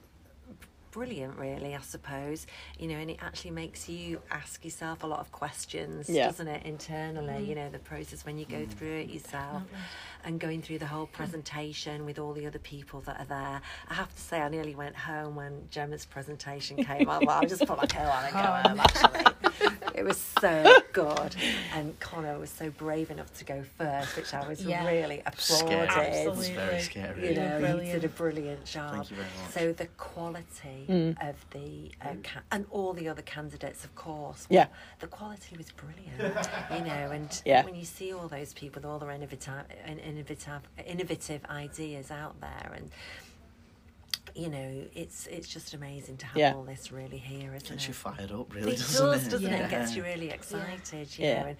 brilliant 0.91 1.37
really 1.39 1.75
i 1.75 1.81
suppose 1.81 2.47
you 2.79 2.89
know 2.89 2.97
and 2.97 3.11
it 3.11 3.19
actually 3.21 3.51
makes 3.51 3.89
you 3.89 4.21
ask 4.31 4.65
yourself 4.65 5.03
a 5.05 5.07
lot 5.07 5.21
of 5.21 5.31
questions 5.33 6.09
Yeah. 6.09 6.27
doesn't 6.27 6.49
it 6.49 6.65
internally 6.67 7.45
you 7.45 7.55
know 7.55 7.69
the 7.71 7.79
process 7.79 8.25
when 8.27 8.39
you 8.39 8.45
go 8.45 8.57
mm. 8.59 8.69
through 8.71 8.99
it 9.01 9.09
yourself 9.11 9.63
and 10.25 10.39
going 10.41 10.63
through 10.63 10.79
the 10.79 10.87
whole 10.87 11.07
presentation 11.07 12.05
with 12.05 12.19
all 12.19 12.33
the 12.33 12.47
other 12.47 12.59
people 12.59 13.01
that 13.03 13.19
are 13.21 13.25
there 13.27 13.61
i 13.89 13.95
have 13.95 14.15
to 14.15 14.21
say 14.21 14.41
i 14.41 14.49
nearly 14.49 14.75
went 14.75 14.97
home 14.97 15.35
when 15.37 15.53
gemma's 15.71 16.05
presentation 16.05 16.77
came 16.83 17.09
on 17.09 17.25
well 17.25 17.39
i'll 17.41 17.49
just 17.49 17.65
put 17.67 17.77
my 17.79 17.87
coat 17.87 18.07
on 18.07 18.25
and 18.25 18.33
go 18.33 18.69
home 18.69 18.81
actually 18.81 19.61
it 19.95 20.05
was 20.05 20.19
so 20.41 20.77
good 20.93 21.35
and 21.75 21.99
connor 22.01 22.39
was 22.39 22.51
so 22.51 22.71
brave 22.71 23.11
enough 23.11 23.33
to 23.35 23.45
go 23.45 23.63
first 23.79 24.17
which 24.17 24.33
i 24.35 24.47
was 24.49 24.65
Yeah. 24.65 24.87
really 24.87 25.23
Scary. 25.37 25.87
applauded 25.87 26.39
It's 26.39 26.49
very 26.49 26.81
scary. 26.81 27.29
you 27.29 27.35
know, 27.35 27.79
he 27.79 27.93
did 27.93 28.05
a 28.05 28.09
Brilliant. 28.09 28.17
brilliant 28.17 28.65
job. 28.65 28.93
Thank 28.93 29.11
you 29.11 29.17
very 29.17 29.29
much. 29.43 29.53
So 29.53 29.73
the 29.73 29.87
quality 29.97 30.80
Mm. 30.89 31.29
of 31.29 31.37
the 31.51 31.91
uh, 32.03 32.15
ca- 32.23 32.43
and 32.53 32.67
all 32.71 32.93
the 32.93 33.09
other 33.09 33.23
candidates, 33.23 33.85
of 33.85 33.95
course. 33.95 34.47
Yeah. 34.51 34.67
the 35.01 35.07
quality 35.07 35.57
was 35.57 35.71
brilliant. 35.73 36.49
you 36.73 36.85
know, 36.85 37.11
and 37.11 37.43
Yeah. 37.47 37.65
when 37.65 37.75
you 37.75 37.85
see 37.85 38.13
all 38.13 38.29
those 38.29 38.53
people, 38.55 38.81
with 38.81 38.91
all 38.91 38.99
their 38.99 39.11
innovative, 39.11 39.65
innovative, 39.87 40.63
innovative 40.87 41.43
ideas 41.51 42.11
out 42.11 42.41
there, 42.41 42.73
and 42.77 42.91
you 44.35 44.49
know, 44.49 44.85
it's 44.95 45.27
it's 45.27 45.49
just 45.49 45.75
amazing 45.75 46.17
to 46.19 46.27
have 46.27 46.37
Yeah. 46.37 46.55
all 46.55 46.63
this 46.63 46.93
really 46.93 47.19
here, 47.19 47.55
isn't 47.55 47.69
Gets 47.69 47.85
it? 47.85 47.89
you 47.89 47.95
fired 47.95 48.31
up, 48.33 48.55
really, 48.55 48.73
it 48.73 48.79
doesn't 48.79 49.07
does, 49.07 49.27
it? 49.27 49.31
doesn't? 49.31 49.51
Yeah. 49.51 49.65
It 49.67 49.71
gets 49.71 49.97
you 49.97 50.03
really 50.05 50.31
excited, 50.31 51.19
you 51.19 51.25
Yeah. 51.27 51.43
know, 51.43 51.47
and 51.49 51.57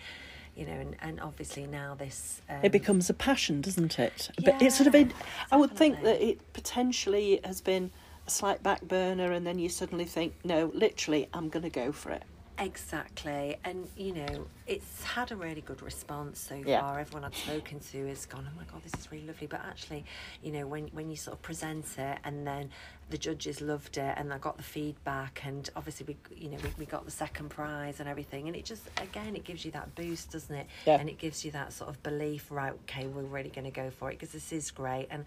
you 0.57 0.67
know, 0.67 0.73
and, 0.73 0.97
and 1.01 1.21
obviously 1.21 1.67
now 1.67 1.95
this 1.95 2.43
um, 2.49 2.59
it 2.63 2.71
becomes 2.73 3.09
a 3.11 3.15
passion, 3.15 3.61
doesn't 3.61 3.99
it? 3.99 4.31
but 4.45 4.61
it's 4.63 4.77
sort 4.77 4.87
of. 4.89 4.95
Yeah, 4.95 5.01
In, 5.03 5.13
I 5.51 5.57
would 5.57 5.77
think 5.77 6.03
that 6.03 6.21
it 6.23 6.53
potentially 6.53 7.41
has 7.45 7.61
been 7.61 7.85
a 7.87 7.91
slight 8.31 8.63
back 8.63 8.83
burner, 8.83 9.33
and 9.33 9.47
then 9.47 9.59
you 9.59 9.69
suddenly 9.69 10.05
think, 10.07 10.35
no, 10.45 10.71
literally, 10.75 11.29
I'm 11.35 11.49
going 11.49 11.65
to 11.65 11.71
go 11.71 11.93
for 11.93 12.11
it. 12.13 12.23
Exactly, 12.59 13.57
and 13.65 13.89
you 13.97 14.13
know, 14.13 14.47
it's 14.67 15.03
had 15.03 15.33
a 15.33 15.37
really 15.37 15.63
good 15.63 15.81
response 15.81 16.39
so 16.39 16.57
Yeah. 16.57 16.81
far. 16.83 16.99
Everyone 17.01 17.25
I've 17.25 17.35
spoken 17.35 17.81
to 17.81 18.07
has 18.09 18.27
gone, 18.27 18.47
"Oh 18.47 18.55
my 18.55 18.65
god, 18.71 18.83
this 18.83 18.93
is 19.01 19.11
really 19.11 19.27
lovely." 19.27 19.47
But 19.47 19.61
actually, 19.65 20.05
you 20.43 20.53
know, 20.53 20.67
when 20.67 20.89
when 20.89 21.09
you 21.09 21.17
sort 21.17 21.39
of 21.39 21.43
present 21.43 21.87
it, 21.97 22.19
and 22.23 22.47
then 22.47 22.69
the 23.09 23.17
judges 23.17 23.63
loved 23.63 23.97
it, 23.97 24.13
and 24.19 24.31
I 24.31 24.37
got 24.37 24.59
the 24.59 24.63
feedback, 24.63 25.41
and 25.47 25.71
obviously 25.75 26.05
we, 26.07 26.37
you 26.37 26.51
know, 26.51 26.59
we, 26.63 26.71
we 26.81 26.85
got 26.85 27.07
the 27.07 27.11
second 27.11 27.49
prize 27.49 27.99
and 27.99 28.07
everything, 28.07 28.47
and 28.47 28.55
it 28.55 28.67
just 28.67 28.83
again, 28.99 29.37
it 29.37 29.45
gives 29.45 29.65
you 29.65 29.71
that 29.71 29.95
boost, 29.95 30.33
doesn't 30.33 30.55
it? 30.55 30.67
Yeah. 30.85 31.01
And 31.01 31.09
it 31.09 31.17
gives 31.17 31.47
you 31.47 31.53
that 31.53 31.73
sort 31.73 31.89
of 31.89 32.03
belief, 32.03 32.51
right? 32.51 32.75
Okay, 32.83 33.07
we're 33.07 33.23
really 33.23 33.49
going 33.49 33.65
to 33.65 33.71
go 33.71 33.89
for 33.89 34.11
it 34.11 34.19
because 34.19 34.33
this 34.35 34.53
is 34.53 34.71
great, 34.71 35.07
and 35.11 35.25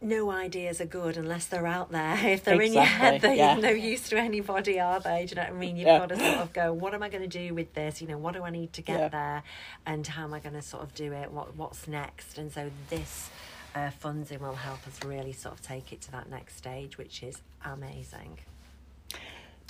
no 0.00 0.30
ideas 0.30 0.80
are 0.80 0.86
good 0.86 1.16
unless 1.16 1.46
they're 1.46 1.66
out 1.66 1.90
there. 1.90 2.16
If 2.32 2.44
they're 2.44 2.60
in 2.60 2.72
your 2.72 2.84
head, 2.84 3.20
they're 3.20 3.34
yeah. 3.34 3.54
no 3.56 3.70
use 3.70 4.08
to 4.10 4.16
anybody, 4.18 4.78
are 4.78 5.00
they? 5.00 5.26
Do 5.26 5.30
you 5.30 5.36
know 5.36 5.42
what 5.48 5.52
I 5.52 5.56
mean? 5.56 5.76
You've 5.76 5.88
Yeah. 5.88 5.98
got 5.98 6.08
to 6.10 6.16
sort 6.18 6.38
of 6.38 6.52
go, 6.52 6.72
what 6.72 6.94
am 6.94 7.02
I 7.02 7.08
going 7.08 7.28
to 7.28 7.38
do 7.38 7.54
with 7.54 7.74
this? 7.74 8.00
You 8.00 8.08
know, 8.08 8.18
what 8.18 8.34
do 8.34 8.42
I 8.44 8.50
need 8.50 8.72
to 8.74 8.82
get 8.82 8.98
Yeah. 8.98 9.08
there? 9.08 9.42
And 9.86 10.06
how 10.06 10.24
am 10.24 10.34
I 10.34 10.40
going 10.40 10.54
to 10.54 10.62
sort 10.62 10.82
of 10.84 10.94
do 10.94 11.12
it? 11.12 11.32
What 11.32 11.56
What's 11.56 11.88
next? 11.88 12.38
And 12.38 12.52
so 12.52 12.70
this 12.90 13.28
uh, 13.74 13.90
funding 13.90 14.40
will 14.40 14.54
help 14.54 14.86
us 14.86 15.04
really 15.04 15.32
sort 15.32 15.54
of 15.54 15.62
take 15.62 15.92
it 15.92 16.00
to 16.02 16.10
that 16.12 16.30
next 16.30 16.56
stage, 16.56 16.96
which 16.98 17.22
is 17.22 17.42
amazing. 17.64 18.38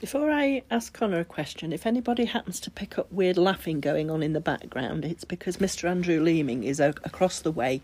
Before 0.01 0.31
I 0.31 0.63
ask 0.71 0.93
Connor 0.93 1.19
a 1.19 1.25
question, 1.25 1.73
if 1.73 1.85
anybody 1.85 2.27
happens 2.27 2.61
to 2.61 2.71
pick 2.71 2.99
up 2.99 3.11
weird 3.11 3.37
laughing 3.37 3.81
going 3.81 4.11
on 4.11 4.23
in 4.23 4.33
the 4.33 4.41
background, 4.41 5.05
it's 5.05 5.25
because 5.25 5.57
Mr. 5.57 5.91
Andrew 5.91 6.21
Leeming 6.21 6.63
is 6.63 6.79
a- 6.79 6.95
across 7.03 7.41
the 7.41 7.51
way 7.51 7.81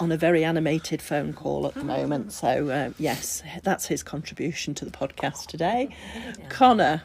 on 0.00 0.12
a 0.12 0.16
very 0.16 0.44
animated 0.44 1.00
phone 1.00 1.32
call 1.32 1.66
at 1.66 1.74
the 1.74 1.84
moment. 1.84 2.32
So, 2.32 2.68
uh, 2.68 2.90
yes, 2.98 3.42
that's 3.62 3.86
his 3.86 4.02
contribution 4.02 4.74
to 4.74 4.84
the 4.84 4.90
podcast 4.90 5.46
today. 5.46 5.94
Connor, 6.48 7.02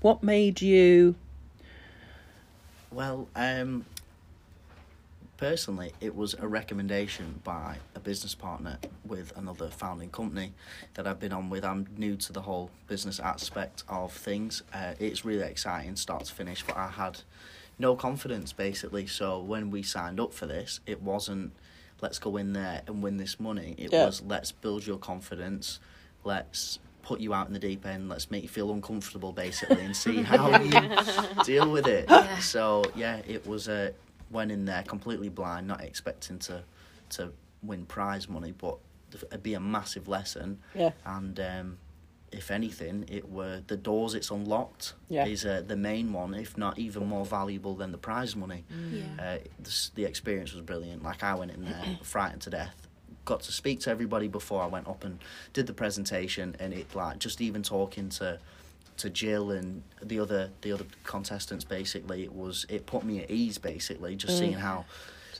what 0.00 0.22
made 0.22 0.60
you. 0.62 1.16
Well, 2.90 3.28
um, 3.34 3.84
personally, 5.36 5.92
it 6.00 6.14
was 6.14 6.34
a 6.34 6.46
recommendation 6.46 7.40
by 7.44 7.78
a 7.94 8.00
business 8.00 8.34
partner 8.34 8.78
with 9.04 9.36
another 9.36 9.68
founding 9.68 10.10
company 10.10 10.52
that 10.94 11.06
I've 11.06 11.20
been 11.20 11.32
on 11.32 11.50
with. 11.50 11.64
I'm 11.64 11.86
new 11.96 12.16
to 12.16 12.32
the 12.32 12.42
whole 12.42 12.70
business 12.86 13.20
aspect 13.20 13.84
of 13.88 14.12
things. 14.12 14.62
Uh, 14.72 14.94
it's 14.98 15.24
really 15.24 15.42
exciting, 15.44 15.96
start 15.96 16.24
to 16.24 16.32
finish, 16.32 16.64
but 16.66 16.76
I 16.76 16.88
had 16.88 17.20
no 17.78 17.96
confidence 17.96 18.52
basically. 18.52 19.06
So 19.06 19.40
when 19.40 19.70
we 19.70 19.82
signed 19.82 20.20
up 20.20 20.32
for 20.32 20.46
this, 20.46 20.80
it 20.86 21.02
wasn't 21.02 21.52
let's 22.00 22.18
go 22.18 22.36
in 22.36 22.52
there 22.52 22.82
and 22.86 23.02
win 23.02 23.16
this 23.16 23.38
money. 23.40 23.74
It 23.78 23.92
Yeah. 23.92 24.06
was 24.06 24.22
let's 24.22 24.52
build 24.52 24.86
your 24.86 24.98
confidence. 24.98 25.80
Let's 26.24 26.78
put 27.02 27.20
you 27.20 27.32
out 27.32 27.46
in 27.46 27.52
the 27.52 27.58
deep 27.58 27.86
end. 27.86 28.08
Let's 28.08 28.30
make 28.30 28.42
you 28.42 28.48
feel 28.48 28.72
uncomfortable, 28.72 29.32
basically, 29.32 29.84
and 29.84 29.96
see 29.96 30.22
how 30.22 30.60
you 30.60 30.72
deal 31.44 31.70
with 31.70 31.86
it. 31.86 32.06
Yeah. 32.08 32.38
So 32.38 32.84
yeah, 32.94 33.20
it 33.26 33.46
was 33.46 33.68
a 33.68 33.92
went 34.30 34.50
in 34.50 34.64
there 34.64 34.82
completely 34.82 35.28
blind, 35.28 35.66
not 35.68 35.80
expecting 35.82 36.38
to 36.40 36.62
to 37.10 37.32
win 37.62 37.86
prize 37.86 38.28
money, 38.28 38.52
but 38.52 38.76
it'd 39.14 39.42
be 39.42 39.54
a 39.54 39.60
massive 39.60 40.08
lesson. 40.08 40.58
Yeah. 40.74 40.90
And 41.04 41.38
um, 41.40 41.78
if 42.38 42.50
anything, 42.50 43.04
it 43.08 43.30
were 43.30 43.62
the 43.66 43.76
doors 43.76 44.14
it's 44.14 44.30
unlocked 44.30 44.94
Yeah. 45.08 45.26
is 45.26 45.44
uh, 45.44 45.62
the 45.66 45.76
main 45.76 46.12
one, 46.12 46.34
if 46.34 46.56
not 46.58 46.78
even 46.78 47.06
more 47.06 47.24
valuable 47.24 47.74
than 47.74 47.92
the 47.92 47.98
prize 47.98 48.34
money. 48.36 48.64
Yeah. 48.92 49.04
Uh, 49.18 49.38
the, 49.62 49.90
the 49.94 50.04
experience 50.04 50.52
was 50.52 50.62
brilliant. 50.62 51.02
Like 51.02 51.22
I 51.22 51.34
went 51.34 51.50
in 51.52 51.64
there 51.64 51.84
frightened 52.02 52.42
to 52.42 52.50
death. 52.50 52.74
Got 53.24 53.40
to 53.42 53.52
speak 53.52 53.80
to 53.80 53.90
everybody 53.90 54.28
before 54.28 54.62
I 54.62 54.66
went 54.66 54.86
up 54.88 55.02
and 55.04 55.18
did 55.52 55.66
the 55.66 55.72
presentation, 55.72 56.54
and 56.60 56.72
it 56.72 56.94
like 56.94 57.18
just 57.18 57.40
even 57.40 57.62
talking 57.62 58.08
to 58.10 58.38
to 58.98 59.10
Jill 59.10 59.50
and 59.50 59.82
the 60.02 60.20
other 60.20 60.50
the 60.60 60.72
other 60.72 60.86
contestants. 61.04 61.64
Basically, 61.64 62.22
it 62.22 62.32
was 62.32 62.66
it 62.68 62.86
put 62.86 63.02
me 63.04 63.20
at 63.22 63.30
ease. 63.30 63.58
Basically, 63.58 64.14
just 64.14 64.38
seeing 64.38 64.52
how 64.52 64.84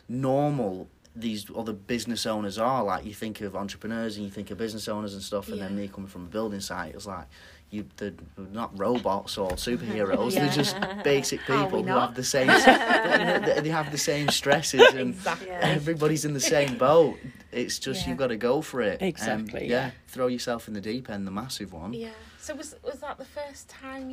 normal 0.08 0.88
these 1.18 1.46
other 1.56 1.72
business 1.72 2.26
owners 2.26 2.58
are. 2.58 2.84
Like 2.84 3.04
you 3.06 3.14
think 3.14 3.40
of 3.40 3.56
entrepreneurs 3.56 4.16
and 4.16 4.24
you 4.26 4.30
think 4.30 4.50
of 4.50 4.58
business 4.58 4.86
owners 4.88 5.14
and 5.14 5.22
stuff, 5.22 5.48
and 5.48 5.60
then 5.60 5.70
Yeah. 5.72 5.82
me 5.82 5.88
coming 5.88 6.08
from 6.08 6.24
a 6.24 6.28
building 6.28 6.60
site, 6.60 6.94
it's 6.94 7.06
like 7.06 7.26
you 7.70 7.84
they're 7.96 8.12
not 8.52 8.78
robots 8.78 9.36
or 9.38 9.50
superheroes. 9.52 10.34
Yeah. 10.34 10.44
They're 10.44 10.52
just 10.54 10.76
basic 11.02 11.40
people 11.40 11.82
who 11.82 11.88
have 11.88 12.14
the 12.14 12.22
same. 12.22 12.46
they, 12.48 13.60
they 13.62 13.70
have 13.70 13.90
the 13.90 13.98
same 13.98 14.28
stresses, 14.28 14.80
and 14.94 15.10
Exactly. 15.14 15.48
everybody's 15.50 16.24
in 16.24 16.34
the 16.34 16.40
same 16.40 16.76
boat. 16.78 17.16
It's 17.52 17.78
just 17.78 18.02
Yeah. 18.02 18.10
you've 18.10 18.18
got 18.18 18.28
to 18.28 18.36
go 18.36 18.60
for 18.62 18.82
it. 18.82 19.00
Um, 19.02 19.08
Exactly, 19.08 19.62
yeah. 19.68 19.86
yeah. 19.86 19.90
Throw 20.06 20.26
yourself 20.28 20.68
in 20.68 20.74
the 20.74 20.80
deep 20.80 21.08
end, 21.10 21.26
the 21.26 21.30
massive 21.30 21.72
one. 21.72 21.92
Yeah. 21.92 22.10
So 22.38 22.54
was 22.54 22.76
was 22.84 23.00
that 23.00 23.18
the 23.18 23.24
first 23.24 23.68
time 23.68 24.10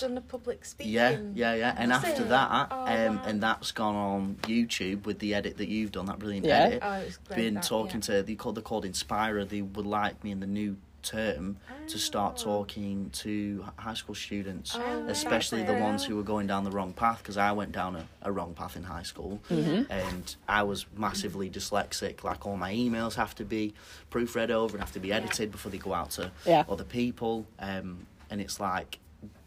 you'd 0.00 0.08
done 0.08 0.18
a 0.18 0.20
public 0.20 0.64
speaking? 0.64 0.92
Yeah, 0.92 1.18
yeah, 1.34 1.54
yeah. 1.54 1.74
And 1.76 1.90
Was 1.90 2.04
after 2.04 2.22
it? 2.22 2.28
that, 2.28 2.68
Oh, 2.70 2.80
um, 2.86 3.16
wow. 3.16 3.22
and 3.26 3.42
that's 3.42 3.72
gone 3.72 3.94
on 3.96 4.36
YouTube 4.42 5.04
with 5.06 5.18
the 5.18 5.34
edit 5.34 5.56
that 5.58 5.68
you've 5.68 5.92
done, 5.92 6.06
that 6.06 6.18
brilliant 6.18 6.46
Yeah. 6.46 6.58
edit. 6.64 6.78
Oh, 6.82 6.92
it 6.92 7.06
was 7.06 7.16
great. 7.18 7.36
Been 7.36 7.54
that, 7.54 7.62
talking 7.64 7.96
yeah. 8.08 8.18
to 8.18 8.22
they 8.22 8.34
called 8.34 8.56
they're 8.56 8.62
called 8.62 8.84
Inspira. 8.84 9.48
They 9.48 9.62
would 9.62 9.86
like 9.86 10.22
me 10.24 10.30
in 10.30 10.40
the 10.40 10.46
new 10.46 10.76
term 11.02 11.56
to 11.88 11.98
start 11.98 12.34
Oh. 12.40 12.44
talking 12.44 13.08
to 13.08 13.64
high 13.76 13.94
school 13.94 14.14
students, 14.14 14.76
Oh, 14.78 15.06
especially 15.08 15.62
the 15.62 15.72
ones 15.72 16.04
who 16.04 16.14
were 16.14 16.22
going 16.22 16.46
down 16.46 16.62
the 16.64 16.70
wrong 16.70 16.92
path. 16.92 17.18
Because 17.22 17.38
I 17.38 17.52
went 17.52 17.72
down 17.72 17.96
a, 17.96 18.06
a 18.20 18.30
wrong 18.30 18.52
path 18.52 18.76
in 18.76 18.82
high 18.82 19.02
school, 19.04 19.40
Mm-hmm. 19.48 19.90
and 19.90 20.36
I 20.46 20.62
was 20.62 20.84
massively 20.94 21.48
dyslexic. 21.48 22.22
Like 22.22 22.44
all 22.46 22.58
my 22.58 22.74
emails 22.74 23.14
have 23.14 23.34
to 23.36 23.46
be 23.46 23.72
proofread 24.10 24.50
over 24.50 24.76
and 24.76 24.82
have 24.84 24.92
to 24.92 25.00
be 25.00 25.10
edited 25.10 25.50
before 25.50 25.72
they 25.72 25.78
go 25.78 25.94
out 25.94 26.10
to 26.12 26.30
Yeah. 26.44 26.64
other 26.68 26.84
people. 26.84 27.46
Um, 27.58 28.06
and 28.28 28.42
it's 28.42 28.60
like 28.60 28.98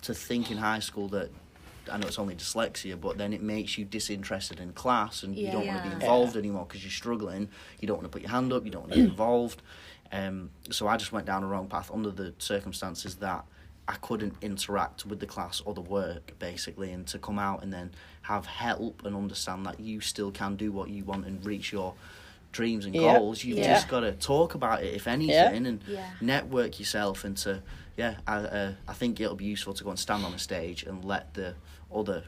to 0.04 0.14
think 0.14 0.52
in 0.52 0.58
high 0.58 0.80
school 0.80 1.08
that 1.10 1.32
I 1.92 1.98
know 1.98 2.08
it's 2.08 2.20
only 2.20 2.36
dyslexia, 2.36 3.00
but 3.00 3.18
then 3.18 3.34
it 3.34 3.42
makes 3.42 3.78
you 3.78 3.84
disinterested 3.84 4.60
in 4.62 4.72
class 4.72 5.24
and 5.24 5.38
you 5.38 5.52
don't 5.52 5.66
want 5.68 5.78
to 5.78 5.84
be 5.84 5.90
Yeah. 5.90 5.96
involved 5.96 6.38
anymore 6.38 6.66
because 6.66 6.82
you're 6.84 6.92
struggling. 6.92 7.50
You 7.82 7.88
don't 7.88 7.98
want 7.98 8.06
to 8.06 8.10
put 8.10 8.22
your 8.22 8.32
hand 8.32 8.54
up. 8.54 8.64
You 8.64 8.72
don't 8.72 8.84
want 8.84 8.94
to 8.94 9.00
get 9.00 9.10
involved. 9.10 9.62
Um, 10.12 10.52
so 10.72 10.88
I 10.88 10.96
just 10.96 11.12
went 11.12 11.26
down 11.26 11.44
a 11.44 11.48
wrong 11.48 11.68
path 11.68 11.92
under 11.94 12.10
the 12.12 12.34
circumstances 12.38 13.16
that 13.16 13.44
I 13.88 13.96
couldn't 13.96 14.36
interact 14.42 15.06
with 15.06 15.20
the 15.20 15.26
class 15.26 15.62
or 15.66 15.74
the 15.74 15.82
work 15.82 16.40
basically, 16.40 16.92
and 16.94 17.06
to 17.08 17.20
come 17.20 17.38
out 17.38 17.64
and 17.64 17.74
then 17.74 17.92
have 18.22 18.46
help 18.46 19.04
and 19.06 19.14
understand 19.16 19.66
that 19.66 19.80
you 19.82 20.00
still 20.00 20.32
can 20.32 20.56
do 20.56 20.72
what 20.72 20.90
you 20.90 21.04
want 21.04 21.26
and 21.26 21.46
reach 21.46 21.74
your 21.74 21.96
dreams 22.54 22.86
and 22.86 22.96
Yeah. 22.96 23.02
goals. 23.18 23.44
You've 23.44 23.58
Yeah. 23.58 23.74
just 23.74 23.90
got 23.90 24.02
to 24.02 24.14
talk 24.14 24.56
about 24.56 24.84
it, 24.84 24.94
if 24.94 25.06
anything, 25.08 25.66
and 25.66 25.82
Yeah. 25.86 26.12
network 26.22 26.80
yourself 26.80 27.26
and 27.26 27.36
to 27.38 27.62
yeah 27.98 28.16
I, 28.28 28.36
uh, 28.38 28.74
I 28.88 28.94
think 28.94 29.20
it'll 29.20 29.36
be 29.36 29.46
useful 29.46 29.74
to 29.74 29.84
go 29.84 29.90
and 29.90 30.00
stand 30.00 30.26
on 30.26 30.34
a 30.34 30.40
stage 30.40 30.84
and 30.84 31.04
let 31.04 31.34
the 31.34 31.56
other 31.94 32.24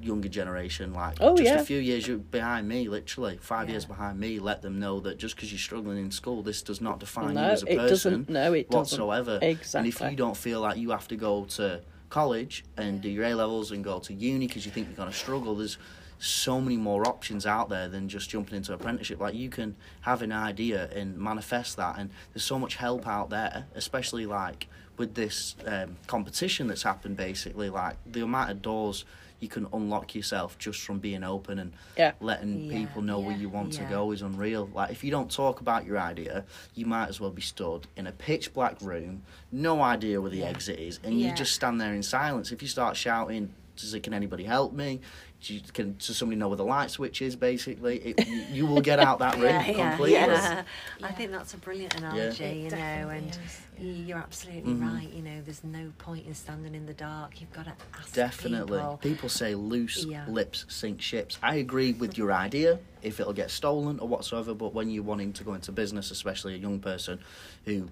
younger 0.00 0.28
generation 0.28 0.92
like 0.92 1.16
Oh, 1.20 1.36
just 1.36 1.50
yeah. 1.50 1.60
a 1.60 1.64
few 1.64 1.80
years 1.80 2.06
behind 2.30 2.68
me 2.68 2.88
literally 2.88 3.38
five 3.40 3.68
Yeah. 3.68 3.72
years 3.72 3.84
behind 3.84 4.20
me 4.20 4.38
let 4.38 4.62
them 4.62 4.78
know 4.78 5.00
that 5.00 5.18
just 5.18 5.34
because 5.34 5.50
you're 5.50 5.58
struggling 5.58 5.98
in 5.98 6.10
school 6.12 6.42
this 6.42 6.62
does 6.62 6.80
not 6.80 7.00
define 7.00 7.34
No, 7.34 7.46
you 7.46 7.50
as 7.52 7.62
a 7.64 7.72
it 7.72 7.76
person 7.78 7.88
doesn't. 8.12 8.28
No, 8.28 8.52
it 8.52 8.70
doesn't. 8.70 8.98
whatsoever 9.00 9.38
Exactly. 9.42 9.78
and 9.78 9.88
if 9.88 10.10
you 10.10 10.16
don't 10.16 10.36
feel 10.36 10.60
like 10.60 10.76
you 10.76 10.90
have 10.90 11.08
to 11.08 11.16
go 11.16 11.44
to 11.46 11.80
college 12.10 12.64
and 12.76 13.00
do 13.00 13.08
your 13.08 13.24
A 13.24 13.34
levels 13.34 13.70
and 13.72 13.82
go 13.82 13.98
to 13.98 14.14
uni 14.14 14.46
because 14.46 14.64
you 14.64 14.72
think 14.72 14.86
you're 14.88 14.96
going 14.96 15.10
to 15.10 15.16
struggle 15.16 15.56
there's 15.56 15.78
so 16.20 16.60
many 16.60 16.76
more 16.76 17.06
options 17.06 17.44
out 17.46 17.68
there 17.68 17.88
than 17.88 18.08
just 18.08 18.30
jumping 18.30 18.56
into 18.56 18.72
apprenticeship 18.72 19.20
like 19.20 19.34
you 19.34 19.48
can 19.48 19.74
have 20.02 20.22
an 20.22 20.32
idea 20.32 20.88
and 20.94 21.16
manifest 21.18 21.76
that 21.76 21.96
and 21.98 22.10
there's 22.32 22.42
so 22.44 22.58
much 22.58 22.76
help 22.76 23.06
out 23.06 23.30
there 23.30 23.66
especially 23.74 24.26
like 24.26 24.68
with 24.98 25.14
this 25.14 25.54
um, 25.66 25.96
competition 26.06 26.66
that's 26.66 26.82
happened 26.82 27.16
basically 27.16 27.70
like 27.70 27.96
the 28.04 28.20
amount 28.22 28.50
of 28.50 28.60
doors 28.60 29.04
you 29.40 29.46
can 29.48 29.68
unlock 29.72 30.16
yourself 30.16 30.58
just 30.58 30.80
from 30.80 30.98
being 30.98 31.22
open 31.22 31.60
and 31.60 31.72
Yeah. 31.96 32.12
letting 32.20 32.64
Yeah, 32.64 32.72
people 32.72 33.02
know 33.02 33.20
where 33.20 33.36
you 33.36 33.48
want 33.48 33.72
to 33.74 33.84
go 33.84 34.10
is 34.10 34.20
unreal 34.20 34.68
like 34.74 34.90
if 34.90 35.04
you 35.04 35.12
don't 35.12 35.30
talk 35.30 35.60
about 35.60 35.86
your 35.86 35.98
idea 35.98 36.44
you 36.74 36.84
might 36.84 37.08
as 37.08 37.20
well 37.20 37.30
be 37.30 37.40
stood 37.40 37.86
in 37.96 38.08
a 38.08 38.12
pitch 38.12 38.52
black 38.52 38.76
room 38.82 39.22
no 39.52 39.80
idea 39.80 40.20
where 40.20 40.30
the 40.30 40.42
exit 40.44 40.78
is 40.80 40.98
and 41.04 41.18
Yeah. 41.18 41.28
you 41.28 41.34
just 41.34 41.54
stand 41.54 41.80
there 41.80 41.94
in 41.94 42.02
silence 42.02 42.50
if 42.50 42.60
you 42.60 42.68
start 42.68 42.96
shouting 42.96 43.54
does 43.78 43.94
it, 43.94 44.02
can 44.02 44.12
anybody 44.12 44.44
help 44.44 44.72
me 44.72 45.00
Do 45.42 45.54
you, 45.54 45.60
can 45.72 45.96
does 45.98 46.16
somebody 46.16 46.38
know 46.38 46.48
where 46.48 46.56
the 46.56 46.64
light 46.64 46.90
switch 46.90 47.22
is 47.22 47.36
basically 47.36 47.98
it, 47.98 48.28
you, 48.28 48.44
you 48.50 48.66
will 48.66 48.80
get 48.82 48.98
out 48.98 49.20
that 49.20 49.34
room 49.38 49.44
Yeah, 49.44 49.66
yeah, 49.66 49.74
completely 49.90 50.18
yeah. 50.18 50.62
I 51.02 51.12
think 51.12 51.30
that's 51.30 51.54
a 51.54 51.58
brilliant 51.58 51.94
analogy, 51.94 52.44
It 52.44 52.56
you 52.64 52.70
know, 52.70 53.08
and 53.10 53.30
is, 53.30 54.06
you're 54.08 54.18
absolutely 54.18 54.74
Mhm. 54.74 54.80
right. 54.94 55.08
You 55.12 55.22
know, 55.22 55.40
there's 55.44 55.62
no 55.64 55.92
point 55.98 56.26
in 56.26 56.34
standing 56.34 56.74
in 56.74 56.86
the 56.86 56.94
dark. 56.94 57.40
You've 57.40 57.52
got 57.52 57.66
to 57.66 57.72
ask 57.98 58.12
Definitely. 58.12 58.78
people. 58.80 58.98
People 59.02 59.28
say 59.28 59.54
loose 59.54 60.04
Yeah. 60.04 60.24
lips 60.28 60.66
sink 60.68 61.00
ships. 61.00 61.38
I 61.42 61.56
agree 61.56 61.92
with 61.92 62.18
your 62.18 62.32
idea 62.32 62.80
if 63.02 63.20
it'll 63.20 63.32
get 63.32 63.50
stolen 63.50 64.00
or 64.00 64.08
whatsoever, 64.08 64.54
but 64.54 64.74
when 64.74 64.90
you're 64.90 65.04
wanting 65.04 65.32
to 65.34 65.44
go 65.44 65.54
into 65.54 65.70
business, 65.72 66.10
especially 66.10 66.54
a 66.54 66.58
young 66.58 66.80
person 66.80 67.20
who 67.64 67.88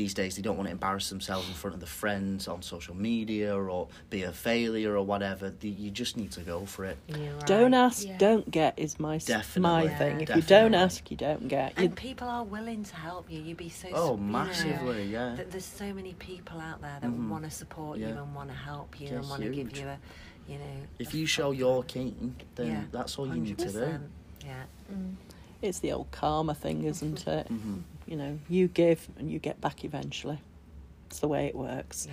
these 0.00 0.14
days 0.14 0.34
they 0.36 0.40
don't 0.42 0.56
want 0.56 0.66
to 0.66 0.72
embarrass 0.72 1.10
themselves 1.10 1.46
in 1.46 1.52
front 1.54 1.74
of 1.74 1.80
the 1.80 1.86
friends 2.02 2.48
on 2.48 2.62
social 2.62 2.96
media 2.96 3.54
or 3.54 3.86
be 4.08 4.22
a 4.22 4.32
failure 4.32 4.96
or 4.96 5.04
whatever, 5.04 5.50
the, 5.50 5.68
you 5.68 5.90
just 5.90 6.16
need 6.16 6.30
to 6.32 6.40
go 6.40 6.64
for 6.64 6.86
it. 6.86 6.96
Right. 7.10 7.46
Don't 7.46 7.74
ask, 7.74 8.06
Yeah. 8.06 8.16
don't 8.16 8.50
get 8.50 8.78
is 8.78 8.98
my 8.98 9.16
s- 9.16 9.28
my 9.28 9.34
Definitely, 9.36 9.88
thing. 10.00 10.20
If 10.22 10.36
you 10.36 10.42
don't 10.42 10.72
ask, 10.74 11.10
you 11.10 11.16
don't 11.18 11.48
get. 11.48 11.76
You, 11.76 11.84
And 11.84 11.96
people 11.96 12.28
are 12.28 12.44
willing 12.44 12.82
to 12.84 12.96
help 12.96 13.30
you. 13.30 13.40
You'd 13.42 13.58
be 13.58 13.68
so 13.68 13.88
Oh, 13.92 14.10
you 14.12 14.16
know, 14.16 14.38
massively, 14.38 15.04
yeah. 15.06 15.34
that 15.36 15.50
there's 15.50 15.66
so 15.66 15.92
many 15.92 16.14
people 16.14 16.58
out 16.60 16.80
there 16.80 16.98
that 17.02 17.10
Mhm. 17.10 17.28
want 17.28 17.44
to 17.44 17.50
support 17.50 17.98
you 17.98 18.06
and 18.06 18.34
want 18.34 18.48
to 18.48 18.56
help 18.56 18.98
you 19.00 19.08
Yeah, 19.08 19.16
and 19.16 19.28
want 19.28 19.42
to 19.42 19.50
give 19.50 19.76
you 19.76 19.86
a, 19.86 19.98
you 20.48 20.56
know. 20.58 20.76
If 20.98 21.12
you 21.14 21.26
show 21.26 21.48
fucking- 21.50 21.58
you're 21.60 21.82
keen, 21.82 22.36
then 22.54 22.66
Yeah, 22.68 22.82
that's 22.90 23.18
all 23.18 23.26
you 23.26 23.34
need 23.40 23.58
to 23.58 23.66
do. 23.70 23.78
100%. 23.80 24.10
Yeah. 24.46 24.64
it's 25.62 25.80
the 25.80 25.92
old 25.92 26.10
karma 26.10 26.54
thing, 26.54 26.84
isn't 26.84 27.26
it? 27.28 27.46
Mhm. 27.52 27.82
You 28.10 28.16
know, 28.16 28.38
you 28.48 28.68
give 28.68 29.08
and 29.18 29.30
you 29.30 29.38
get 29.38 29.60
back 29.60 29.84
eventually. 29.84 30.38
It's 31.06 31.20
the 31.20 31.28
way 31.28 31.46
it 31.46 31.54
works. 31.54 32.06
yeah. 32.06 32.12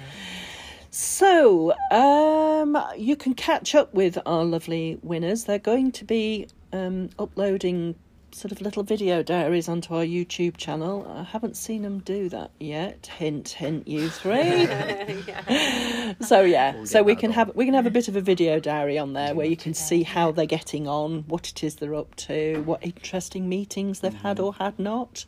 So, 0.90 1.74
um, 1.92 2.82
you 2.98 3.16
can 3.18 3.34
catch 3.34 3.76
up 3.76 3.94
with 3.94 4.18
our 4.26 4.46
lovely 4.46 4.98
winners. 5.04 5.44
They're 5.44 5.60
going 5.60 5.92
to 5.92 6.06
be 6.06 6.48
um, 6.72 7.10
uploading 7.20 7.96
sort 8.32 8.52
of 8.52 8.62
little 8.62 8.84
video 8.84 9.24
diaries 9.24 9.68
onto 9.68 9.96
our 9.96 10.04
YouTube 10.04 10.58
channel. 10.58 11.06
I 11.10 11.24
haven't 11.24 11.58
seen 11.58 11.82
them 11.82 12.00
do 12.00 12.30
that 12.30 12.52
yet. 12.60 13.08
Hint, 13.18 13.50
hint, 13.50 13.88
you 13.88 14.10
three. 14.10 14.66
so 16.22 16.42
yeah, 16.42 16.76
We'll 16.76 16.86
so 16.86 17.04
we 17.04 17.16
can 17.16 17.32
done. 17.32 17.36
have 17.48 17.56
we 17.56 17.66
can 17.66 17.74
have 17.74 17.86
a 17.86 17.92
bit 17.92 18.08
of 18.08 18.16
a 18.16 18.22
video 18.22 18.60
diary 18.60 18.98
on 18.98 19.14
there 19.14 19.34
where 19.34 19.48
you 19.48 19.58
can 19.58 19.74
see 19.74 20.04
how 20.04 20.32
they're 20.32 20.46
getting 20.46 20.88
on, 20.88 21.26
what 21.28 21.50
it 21.50 21.64
is 21.64 21.76
they're 21.76 21.96
up 21.96 22.16
to, 22.16 22.62
what 22.66 22.84
interesting 22.86 23.50
meetings 23.50 24.00
they've 24.02 24.14
had 24.14 24.40
or 24.40 24.54
had 24.54 24.78
not. 24.78 25.26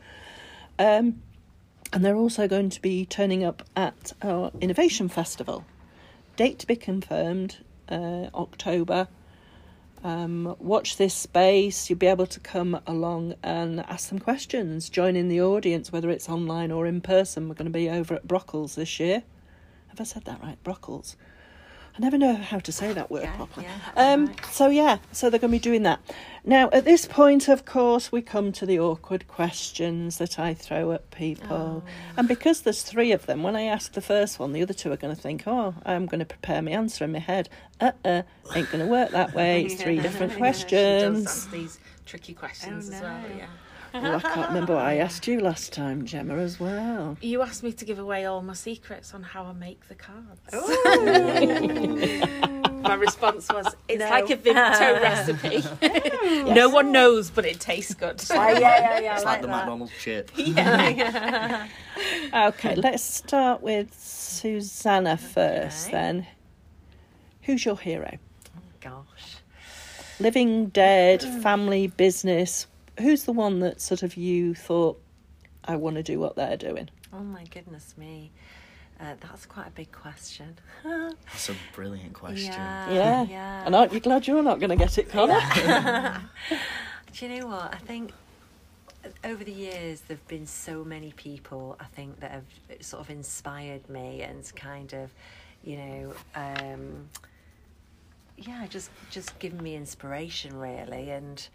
Um, 0.80 1.21
and 1.91 2.05
they're 2.05 2.15
also 2.15 2.47
going 2.47 2.69
to 2.69 2.82
be 2.82 3.05
turning 3.05 3.43
up 3.43 3.63
at 3.75 4.13
our 4.21 4.51
innovation 4.61 5.09
festival. 5.09 5.65
Date 6.38 6.57
to 6.59 6.67
be 6.67 6.75
confirmed, 6.75 7.57
uh, 7.89 8.30
October. 8.34 9.07
Um, 10.03 10.55
watch 10.59 10.95
this 10.95 11.13
space. 11.13 11.89
You'll 11.89 11.99
be 11.99 12.07
able 12.07 12.27
to 12.27 12.39
come 12.39 12.80
along 12.88 13.34
and 13.43 13.82
ask 13.82 14.07
them 14.09 14.19
questions. 14.19 14.89
Join 14.89 15.17
in 15.17 15.27
the 15.27 15.41
audience, 15.41 15.91
whether 15.91 16.09
it's 16.09 16.30
online 16.30 16.71
or 16.71 16.86
in 16.86 17.01
person. 17.01 17.49
We're 17.49 17.55
going 17.55 17.65
to 17.65 17.71
be 17.71 17.89
over 17.89 18.15
at 18.15 18.27
Brockles 18.27 18.75
this 18.75 18.99
year. 18.99 19.23
Have 19.89 19.99
I 19.99 20.05
said 20.05 20.23
that 20.25 20.41
right? 20.41 20.63
Brockles. 20.63 21.17
I 21.96 22.00
never 22.00 22.18
know 22.18 22.36
how 22.36 22.60
to 22.60 22.72
say 22.72 22.94
that 22.94 23.12
word 23.12 23.24
Yeah, 23.24 23.36
properly. 23.36 23.66
yeah, 23.68 24.14
um, 24.14 24.28
right. 24.28 24.46
So 24.46 24.70
yeah, 24.70 25.00
so 25.12 25.30
they're 25.30 25.40
going 25.40 25.52
to 25.52 25.56
be 25.56 25.60
doing 25.60 25.84
that. 25.84 26.00
Now, 26.46 26.70
at 26.72 26.86
this 26.86 27.06
point, 27.06 27.48
of 27.50 27.66
course, 27.66 28.12
we 28.12 28.22
come 28.22 28.52
to 28.54 28.66
the 28.66 28.80
awkward 28.80 29.28
questions 29.28 30.18
that 30.18 30.40
I 30.40 30.54
throw 30.54 30.92
at 30.94 31.12
people, 31.12 31.84
and 32.16 32.28
because 32.28 32.62
there's 32.62 32.82
three 32.82 33.12
of 33.12 33.26
them, 33.26 33.44
when 33.44 33.56
I 33.56 33.64
ask 33.64 33.94
the 33.94 34.02
first 34.02 34.40
one, 34.40 34.54
the 34.54 34.62
other 34.62 34.74
two 34.74 34.92
are 34.92 34.98
going 34.98 35.16
to 35.16 35.22
think, 35.22 35.44
"Oh, 35.46 35.76
I'm 35.86 36.06
going 36.06 36.20
to 36.20 36.26
prepare 36.26 36.62
my 36.62 36.72
answer 36.72 37.04
in 37.04 37.12
my 37.12 37.20
head." 37.20 37.50
Uh, 37.82 37.92
uh 38.06 38.22
ain't 38.56 38.72
going 38.72 38.84
to 38.84 38.90
work 38.90 39.12
that 39.12 39.34
way. 39.34 39.64
It's 39.66 39.82
three 39.82 40.00
different 40.02 40.34
She 40.34 40.40
does 40.40 40.58
questions. 40.62 41.28
ask 41.28 41.52
these 41.52 41.80
tricky 42.06 42.34
questions 42.34 42.90
Oh, 42.90 42.94
as 42.96 43.02
well. 43.02 43.22
Yeah. 43.38 43.46
Well, 43.94 44.16
I 44.18 44.20
can't 44.22 44.48
remember 44.50 44.76
what 44.76 44.86
I 44.86 44.98
asked 44.98 45.28
you 45.28 45.40
last 45.40 45.74
time, 45.74 46.06
Gemma, 46.06 46.36
as 46.38 46.60
well. 46.60 47.18
You 47.22 47.42
asked 47.42 47.64
me 47.64 47.72
to 47.74 47.86
give 47.86 47.98
away 48.00 48.26
all 48.26 48.42
my 48.42 48.54
secrets 48.54 49.14
on 49.14 49.24
how 49.24 49.46
I 49.46 49.54
make 49.54 49.88
the 49.88 49.96
cards. 49.96 50.40
my 52.84 52.94
response 52.96 53.50
was, 53.50 53.76
"It's 53.88 54.00
No. 54.00 54.10
like 54.10 54.30
a 54.30 54.38
Vimto 54.38 55.02
recipe. 56.22 56.54
No 56.54 56.70
one 56.70 56.92
knows, 56.92 57.30
but 57.32 57.46
it 57.46 57.60
tastes 57.60 57.94
good." 57.94 58.24
yeah, 58.32 58.60
yeah, 58.60 59.00
yeah. 59.00 59.16
It's 59.16 59.26
like, 59.26 59.42
the 59.42 59.48
that. 59.48 59.66
McDonald's 59.66 59.94
chip. 60.00 60.32
Okay, 62.34 62.76
let's 62.76 63.04
start 63.04 63.62
with 63.62 63.94
Susanna 63.94 65.18
first 65.18 65.88
Okay. 65.88 65.92
then. 65.98 66.28
Who's 67.44 67.66
your 67.66 67.78
hero? 67.78 68.18
Oh, 68.56 68.62
gosh. 68.80 69.38
Living, 70.20 70.68
dead, 70.68 71.22
family, 71.42 71.88
business. 71.88 72.68
Who's 73.00 73.24
the 73.24 73.34
one 73.34 73.60
that 73.60 73.82
sort 73.82 74.04
of 74.04 74.18
you 74.18 74.54
thought, 74.54 75.02
I 75.66 75.76
want 75.76 75.95
to 75.95 76.04
do 76.04 76.20
what 76.20 76.36
they're 76.36 76.58
doing? 76.58 76.89
Oh 77.14 77.24
my 77.24 77.43
goodness 77.45 77.95
me. 77.97 78.32
Uh, 79.00 79.16
that's 79.22 79.45
quite 79.45 79.68
a 79.68 79.72
big 79.72 79.89
question. 79.93 80.58
That's 80.84 81.47
a 81.47 81.56
brilliant 81.74 82.12
question. 82.12 82.52
Yeah. 82.52 82.91
Yeah. 82.91 83.26
Yeah. 83.30 83.64
And 83.66 83.74
aren't 83.74 83.93
you 83.93 84.02
glad 84.02 84.28
you're 84.28 84.43
not 84.43 84.60
going 84.60 84.72
to 84.72 84.76
get 84.76 84.97
it, 84.97 85.10
Connor? 85.10 85.39
Do 87.14 87.26
you 87.26 87.39
know 87.39 87.47
what? 87.47 87.74
I 87.74 87.78
think 87.78 88.12
over 89.24 89.43
the 89.43 89.52
years, 89.54 90.02
there've 90.02 90.28
been 90.28 90.45
so 90.45 90.84
many 90.84 91.14
people 91.14 91.78
I 91.80 91.86
think 91.86 92.20
that 92.20 92.32
have 92.32 92.43
sort 92.82 93.02
of 93.02 93.10
inspired 93.10 93.88
me 93.89 94.22
and 94.22 94.52
kind 94.56 94.93
of, 94.93 95.12
you 95.64 95.78
know, 95.78 96.14
um, 96.36 97.10
yeah, 98.38 98.66
just 98.68 98.89
just 99.12 99.38
given 99.39 99.62
me 99.62 99.76
inspiration 99.76 100.58
really, 100.58 101.10
and 101.12 101.47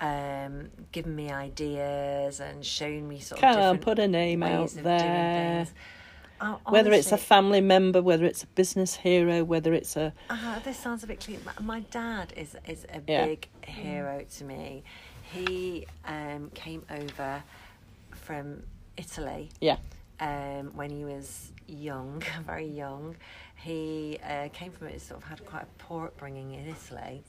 um, 0.00 0.70
given 0.92 1.14
me 1.16 1.30
ideas 1.30 2.40
and 2.40 2.64
shown 2.64 3.08
me 3.08 3.20
sort 3.20 3.38
of 3.38 3.40
Come 3.42 3.50
on, 3.56 3.62
different 3.76 3.82
put 3.82 3.98
a 3.98 4.08
name 4.08 4.42
out 4.42 4.64
of 4.64 4.72
doing 4.72 4.84
there. 4.84 5.64
things. 5.64 5.74
Oh, 6.40 6.60
Whether 6.68 6.92
it's 6.92 7.10
a 7.10 7.18
family 7.18 7.60
member, 7.60 8.00
whether 8.00 8.24
it's 8.24 8.44
a 8.44 8.46
business 8.48 8.94
hero, 8.94 9.42
whether 9.42 9.74
it's 9.74 9.96
a 9.96 10.12
Uh, 10.30 10.60
this 10.60 10.78
sounds 10.78 11.02
a 11.02 11.06
bit 11.08 11.18
clear. 11.20 11.38
My, 11.44 11.52
my 11.60 11.80
dad 11.80 12.32
is 12.36 12.56
is 12.66 12.84
a 12.92 13.00
Yeah. 13.08 13.26
big 13.26 13.48
hero 13.66 14.24
to 14.36 14.44
me. 14.44 14.84
He 15.32 15.86
um, 16.04 16.50
came 16.54 16.84
over 16.90 17.42
from 18.12 18.62
Italy 18.96 19.50
yeah, 19.60 19.76
um, 20.20 20.70
when 20.74 20.90
he 20.90 21.04
was 21.04 21.50
young, 21.66 22.22
very 22.46 22.66
young. 22.68 23.16
He 23.56 24.18
uh, 24.22 24.48
came 24.52 24.70
from 24.70 24.86
it, 24.88 25.00
sort 25.02 25.20
of 25.20 25.28
had 25.28 25.44
quite 25.44 25.64
a 25.64 25.82
poor 25.82 26.06
upbringing 26.06 26.54
in 26.54 26.68
Italy 26.68 27.22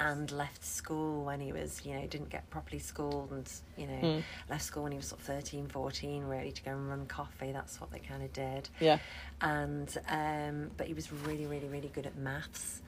and 0.00 0.30
left 0.32 0.64
school 0.64 1.24
when 1.24 1.40
he 1.40 1.52
was, 1.52 1.84
you 1.84 1.94
know, 1.94 2.06
didn't 2.06 2.30
get 2.30 2.48
properly 2.50 2.78
schooled 2.78 3.30
and, 3.30 3.48
you 3.76 3.86
know, 3.86 3.92
Mm. 4.00 4.22
left 4.48 4.64
school 4.64 4.82
when 4.84 4.92
he 4.92 4.96
was 4.96 5.06
sort 5.08 5.20
of 5.20 5.26
13, 5.26 5.68
14, 5.68 6.24
really, 6.24 6.50
to 6.52 6.62
go 6.62 6.70
and 6.72 6.88
run 6.88 7.06
coffee. 7.06 7.52
That's 7.52 7.80
what 7.80 7.90
they 7.92 7.98
kind 7.98 8.22
of 8.22 8.32
did 8.32 8.68
yeah, 8.80 8.98
and 9.42 9.96
um, 10.08 10.70
but 10.76 10.86
he 10.86 10.94
was 10.94 11.12
really 11.12 11.46
really 11.46 11.68
really 11.68 11.88
good 11.88 12.06
at 12.06 12.16
maths 12.16 12.80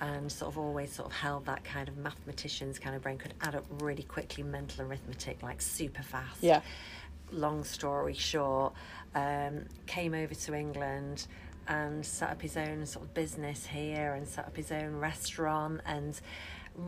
and 0.00 0.30
sort 0.30 0.52
of 0.52 0.58
always 0.58 0.92
sort 0.92 1.08
of 1.08 1.14
held 1.16 1.46
that 1.46 1.64
kind 1.64 1.88
of 1.88 1.96
mathematician's 1.96 2.78
kind 2.78 2.94
of 2.94 3.02
brain 3.02 3.18
could 3.18 3.34
add 3.40 3.54
up 3.54 3.64
really 3.80 4.02
quickly 4.04 4.42
mental 4.44 4.84
arithmetic 4.84 5.42
like 5.42 5.60
super 5.60 6.02
fast 6.02 6.40
yeah, 6.42 6.60
long 7.32 7.64
story 7.64 8.14
short 8.14 8.72
um, 9.14 9.64
came 9.86 10.14
over 10.14 10.34
to 10.34 10.54
england 10.54 11.26
and 11.68 12.04
set 12.04 12.30
up 12.30 12.42
his 12.42 12.56
own 12.56 12.86
sort 12.86 13.04
of 13.04 13.14
business 13.14 13.66
here 13.66 14.14
and 14.14 14.26
set 14.26 14.46
up 14.46 14.56
his 14.56 14.72
own 14.72 14.96
restaurant 14.96 15.80
and 15.86 16.20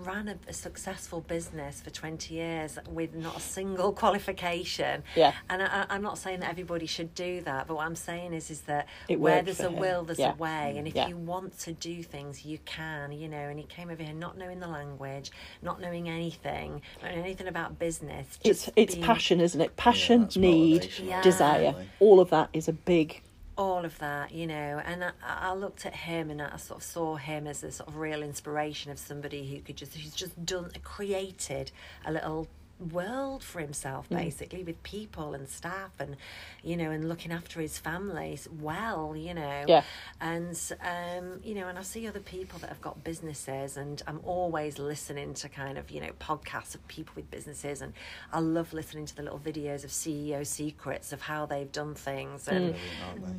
ran 0.05 0.29
a, 0.29 0.37
a 0.47 0.53
successful 0.53 1.21
business 1.23 1.81
for 1.81 1.91
20 1.91 2.33
years 2.33 2.79
with 2.89 3.13
not 3.13 3.37
a 3.37 3.41
single 3.41 3.93
qualification 4.05 5.03
Yeah. 5.17 5.33
and 5.49 5.61
I, 5.61 5.67
I- 5.67 5.87
I'm 5.97 6.03
not 6.03 6.17
saying 6.17 6.41
that 6.41 6.51
everybody 6.51 6.87
should 6.87 7.13
do 7.17 7.41
that, 7.41 7.67
but 7.67 7.75
what 7.75 7.87
I'm 7.87 7.97
saying 7.97 8.33
is, 8.33 8.53
is 8.53 8.61
that 8.63 8.87
It 9.09 9.19
where 9.19 9.43
there's 9.43 9.59
a 9.59 9.65
him. 9.69 9.77
will, 9.81 10.05
there's 10.05 10.21
Yeah. 10.21 10.33
a 10.35 10.37
way, 10.37 10.75
and 10.79 10.87
if 10.87 10.95
Yeah. 10.95 11.09
you 11.09 11.17
want 11.17 11.59
to 11.61 11.73
do 11.73 12.05
things, 12.05 12.45
you 12.45 12.59
can, 12.65 13.11
you 13.11 13.27
know. 13.29 13.37
And 13.49 13.59
he 13.59 13.65
came 13.67 13.91
over 13.91 14.01
here 14.01 14.15
not 14.15 14.39
knowing 14.39 14.61
the 14.61 14.69
language, 14.69 15.33
not 15.61 15.81
knowing 15.81 16.09
anything, 16.09 16.83
not 17.03 17.11
knowing 17.11 17.25
anything 17.25 17.49
about 17.49 17.81
business. 17.81 18.39
it's 18.45 18.67
just 18.67 18.71
it's 18.77 18.95
being 18.95 19.05
passion, 19.07 19.41
isn't 19.41 19.61
it? 19.61 19.77
Passion, 19.77 20.21
that's 20.23 20.37
need, 20.37 20.89
Yeah. 21.03 21.21
desire. 21.21 21.63
definitely. 21.73 21.89
All 21.99 22.21
of 22.21 22.31
that 22.31 22.49
is 22.53 22.69
a 22.69 22.73
big. 22.73 23.23
All 23.61 23.85
of 23.85 23.99
that, 23.99 24.33
you 24.33 24.47
know. 24.47 24.81
And 24.85 25.05
I, 25.05 25.13
I 25.23 25.53
looked 25.53 25.85
at 25.85 25.95
him 25.95 26.31
and 26.31 26.41
I 26.41 26.57
sort 26.57 26.81
of 26.81 26.83
saw 26.83 27.17
him 27.17 27.47
as 27.47 27.63
a 27.63 27.71
sort 27.71 27.91
of 27.91 27.97
real 27.97 28.23
inspiration 28.23 28.91
of 28.91 28.99
somebody 28.99 29.47
who 29.47 29.61
could 29.61 29.77
just, 29.77 29.95
who's 29.95 30.15
just 30.15 30.45
done, 30.47 30.71
created 30.83 31.71
a 32.07 32.11
little 32.11 32.49
world 32.81 33.45
for 33.45 33.61
himself 33.61 34.09
basically 34.25 34.65
with 34.65 34.83
people 34.83 35.35
and 35.35 35.49
staff 35.49 35.91
and 35.99 36.17
you 36.63 36.77
know 36.77 36.91
and 36.91 37.09
looking 37.09 37.31
after 37.31 37.61
his 37.61 37.79
families 37.79 38.49
well 38.61 39.15
you 39.15 39.35
know 39.35 39.65
Yeah. 39.69 39.83
and 40.21 40.59
um 40.83 41.41
you 41.45 41.55
know 41.55 41.69
and 41.69 41.79
i 41.79 41.83
see 41.83 42.09
other 42.09 42.21
people 42.21 42.59
that 42.61 42.69
have 42.69 42.81
got 42.81 43.05
businesses 43.05 43.77
and 43.77 44.03
i'm 44.07 44.21
always 44.25 44.79
listening 44.79 45.35
to 45.35 45.49
kind 45.49 45.77
of 45.77 45.91
you 45.91 46.01
know 46.01 46.13
podcasts 46.21 46.75
of 46.75 46.87
people 46.89 47.13
with 47.17 47.31
businesses 47.31 47.83
and 47.83 47.93
i 48.33 48.41
love 48.41 48.73
listening 48.73 49.05
to 49.07 49.15
the 49.15 49.23
little 49.23 49.39
videos 49.39 49.85
of 49.85 49.91
ceo 49.91 50.47
secrets 50.47 51.13
of 51.13 51.21
how 51.23 51.45
they've 51.47 51.73
done 51.73 51.95
things 51.95 52.49
and 52.49 52.75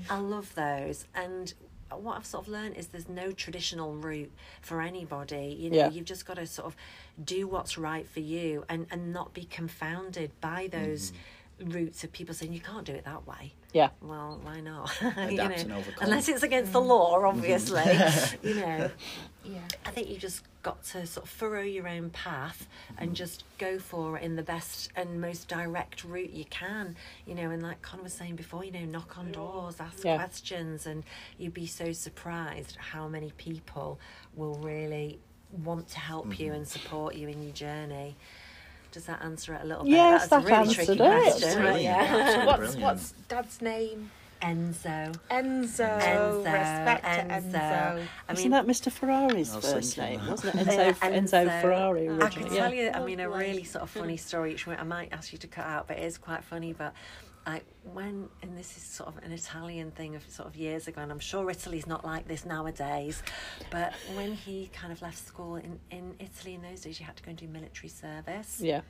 I 0.10 0.20
love 0.20 0.54
those. 0.56 1.06
And 1.16 1.54
what 2.00 2.18
I've 2.18 2.26
sort 2.26 2.46
of 2.46 2.52
learned 2.52 2.76
is 2.76 2.88
there's 2.88 3.10
no 3.10 3.32
traditional 3.32 3.96
route 3.96 4.32
for 4.62 4.82
anybody. 4.82 5.56
You 5.60 5.70
know, 5.70 5.78
Yeah. 5.78 5.90
you've 5.90 6.06
just 6.06 6.26
got 6.26 6.36
to 6.36 6.46
sort 6.48 6.68
of 6.68 6.76
do 7.24 7.48
what's 7.48 7.78
right 7.78 8.08
for 8.08 8.20
you 8.20 8.64
and, 8.70 8.88
and 8.92 9.12
not 9.12 9.34
be 9.34 9.46
confounded 9.46 10.32
by 10.42 10.68
those 10.72 11.12
mm-hmm. 11.12 11.22
Routes 11.62 12.04
of 12.04 12.12
people 12.12 12.34
saying 12.34 12.54
you 12.54 12.60
can't 12.60 12.86
do 12.86 12.94
it 12.94 13.06
that 13.06 13.28
way. 13.28 13.54
Yeah, 13.74 13.90
Well, 14.02 14.40
why 14.44 14.60
not? 14.60 14.92
Adapt 15.02 15.32
you 15.32 15.38
know, 15.38 15.76
and 15.78 15.86
unless 16.02 16.28
it's 16.28 16.44
against 16.44 16.74
the 16.74 16.82
law, 16.82 17.24
obviously. 17.24 17.84
you 18.44 18.56
know, 18.56 18.90
Yeah. 19.44 19.60
I 19.86 19.90
think 19.90 20.10
you 20.10 20.18
just 20.18 20.44
got 20.62 20.84
to 20.84 21.08
sort 21.08 21.26
of 21.26 21.32
furrow 21.32 21.62
your 21.64 21.88
own 21.88 22.10
path 22.12 22.68
Mm-hmm. 22.94 23.04
and 23.04 23.16
just 23.16 23.44
go 23.58 23.80
for 23.80 24.18
it 24.18 24.24
in 24.24 24.36
the 24.36 24.44
best 24.44 24.92
and 24.98 25.22
most 25.22 25.48
direct 25.48 26.04
route 26.04 26.32
you 26.32 26.46
can. 26.46 26.96
You 27.26 27.36
know, 27.36 27.50
and 27.50 27.64
like 27.64 27.82
Con 27.82 28.04
was 28.04 28.14
saying 28.14 28.36
before, 28.36 28.66
you 28.66 28.72
know, 28.72 28.86
knock 28.86 29.18
on 29.18 29.32
doors, 29.32 29.80
ask 29.80 30.04
Yeah. 30.04 30.18
questions, 30.18 30.86
and 30.86 31.04
you'd 31.38 31.54
be 31.54 31.66
so 31.68 31.94
surprised 31.94 32.76
how 32.76 33.08
many 33.08 33.32
people 33.38 34.00
will 34.36 34.56
really 34.56 35.20
want 35.64 35.88
to 35.90 36.00
help 36.00 36.28
Mm-hmm. 36.28 36.44
you 36.44 36.54
and 36.54 36.68
support 36.68 37.16
you 37.16 37.30
in 37.30 37.42
your 37.42 37.54
journey. 37.54 38.16
Does 38.92 39.06
that 39.06 39.22
answer 39.24 39.54
it 39.56 39.62
a 39.64 39.66
little 39.66 39.84
bit? 39.84 39.92
Yes, 39.92 40.28
That's 40.28 40.44
a 40.46 40.48
that 40.50 40.60
really 40.62 40.74
tricky 40.74 40.92
it. 40.94 40.98
question. 40.98 41.62
Brilliant. 41.62 41.82
Yeah. 41.84 42.46
What's 42.46 42.60
brilliant. 42.60 42.82
what's 42.82 43.12
Dad's 43.28 43.62
name? 43.62 44.12
Enzo. 44.42 45.16
Enzo. 45.30 46.02
Enzo, 46.02 46.38
Respect 46.44 47.04
to 47.04 47.34
Enzo. 47.34 47.52
Enzo. 47.54 48.08
I 48.28 48.34
isn't 48.34 48.52
that 48.52 48.66
Mr. 48.66 48.92
Ferrari's 48.92 49.56
was 49.56 49.72
first 49.72 49.98
name, 50.00 50.20
that. 50.22 50.30
wasn't 50.32 50.56
it? 50.56 50.68
Yeah, 50.68 50.92
Enzo, 51.02 51.46
Enzo 51.46 51.62
Ferrari 51.62 52.10
I 52.10 52.12
originally. 52.12 52.50
can 52.50 52.56
yeah. 52.56 52.62
tell 52.64 52.74
you, 52.74 52.92
I 52.92 53.06
mean, 53.06 53.20
a 53.20 53.30
really 53.30 53.64
sort 53.64 53.84
of 53.84 53.90
funny 53.92 54.18
story, 54.18 54.52
which 54.54 54.68
I 54.68 54.84
might 54.84 55.14
ask 55.14 55.32
you 55.32 55.38
to 55.40 55.48
cut 55.48 55.66
out, 55.66 55.88
but 55.88 55.98
it 55.98 56.04
is 56.06 56.18
quite 56.18 56.44
funny. 56.44 56.74
But 56.74 56.94
I, 57.46 57.62
when, 57.84 58.30
and 58.44 58.56
this 58.58 58.78
is 58.78 58.84
sort 58.84 59.10
of 59.10 59.24
an 59.24 59.32
Italian 59.32 59.92
thing 59.92 60.16
of 60.16 60.24
sort 60.30 60.48
of 60.48 60.56
years 60.56 60.88
ago, 60.88 61.02
and 61.02 61.12
I'm 61.12 61.20
sure 61.20 61.50
Italy's 61.50 61.88
not 61.88 62.06
like 62.06 62.28
this 62.28 62.46
nowadays, 62.46 63.24
but 63.72 63.94
when 64.14 64.34
he 64.34 64.70
kind 64.74 64.94
of 64.94 65.02
left 65.02 65.18
school 65.26 65.56
in, 65.56 65.80
in 65.90 66.16
Italy 66.20 66.54
in 66.54 66.62
those 66.62 66.82
days, 66.82 67.00
you 67.00 67.06
had 67.06 67.16
to 67.18 67.24
go 67.24 67.30
and 67.30 67.38
do 67.40 67.48
military 67.48 67.90
service 67.90 68.60
Yeah, 68.62 68.82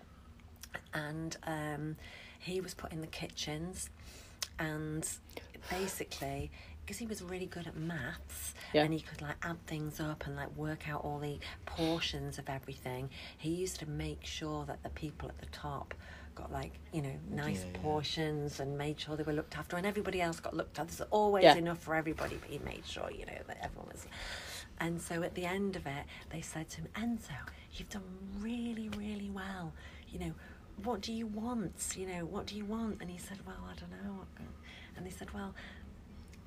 and 0.93 1.37
um, 1.47 1.95
he 2.39 2.59
was 2.61 2.73
put 2.73 2.91
in 2.91 3.01
the 3.01 3.07
kitchens 3.07 3.89
and 4.59 5.07
basically 5.69 6.51
because 6.83 6.97
he 6.97 7.05
was 7.05 7.21
really 7.21 7.45
good 7.45 7.67
at 7.67 7.75
maths 7.77 8.53
Yeah. 8.73 8.83
and 8.83 8.93
he 8.93 8.99
could 8.99 9.21
like 9.21 9.35
add 9.43 9.65
things 9.67 9.99
up 9.99 10.25
and 10.25 10.35
like 10.35 10.55
work 10.57 10.89
out 10.89 11.03
all 11.05 11.19
the 11.19 11.39
portions 11.65 12.37
of 12.39 12.49
everything 12.49 13.09
he 13.37 13.51
used 13.51 13.79
to 13.79 13.85
make 13.89 14.25
sure 14.25 14.65
that 14.65 14.81
the 14.83 14.89
people 14.89 15.29
at 15.29 15.37
the 15.37 15.45
top 15.47 15.93
got 16.41 16.51
like 16.51 16.73
you 16.91 17.01
know 17.01 17.15
nice 17.29 17.61
Yeah, 17.65 17.71
yeah. 17.73 17.81
portions 17.81 18.59
and 18.59 18.77
made 18.77 18.99
sure 18.99 19.15
they 19.15 19.23
were 19.23 19.33
looked 19.41 19.57
after 19.57 19.77
and 19.77 19.85
everybody 19.85 20.19
else 20.21 20.39
got 20.39 20.53
looked 20.55 20.77
after 20.79 20.95
there's 20.95 21.09
always 21.11 21.43
Yeah. 21.43 21.55
enough 21.55 21.79
for 21.79 21.93
everybody 21.95 22.35
but 22.41 22.49
he 22.49 22.59
made 22.59 22.85
sure 22.85 23.09
you 23.11 23.25
know 23.25 23.41
that 23.47 23.57
everyone 23.65 23.89
was 23.91 24.05
and 24.79 24.99
so 24.99 25.21
at 25.21 25.35
the 25.35 25.45
end 25.45 25.75
of 25.75 25.85
it, 25.85 26.05
they 26.31 26.41
said 26.41 26.67
to 26.69 26.77
him, 26.81 26.87
Enzo, 26.95 27.37
you've 27.75 27.89
done 27.89 28.01
really, 28.39 28.89
really 28.97 29.29
well. 29.29 29.73
You 30.11 30.17
know, 30.21 30.31
what 30.83 31.01
do 31.01 31.13
you 31.13 31.27
want? 31.27 31.93
You 31.95 32.07
know, 32.07 32.25
what 32.25 32.47
do 32.47 32.55
you 32.55 32.65
want? 32.65 32.97
And 32.99 33.07
he 33.11 33.19
said, 33.19 33.37
well, 33.45 33.63
I 33.71 33.75
don't 33.79 33.91
know. 34.03 34.25
And 34.97 35.05
they 35.05 35.11
said, 35.11 35.31
well, 35.35 35.53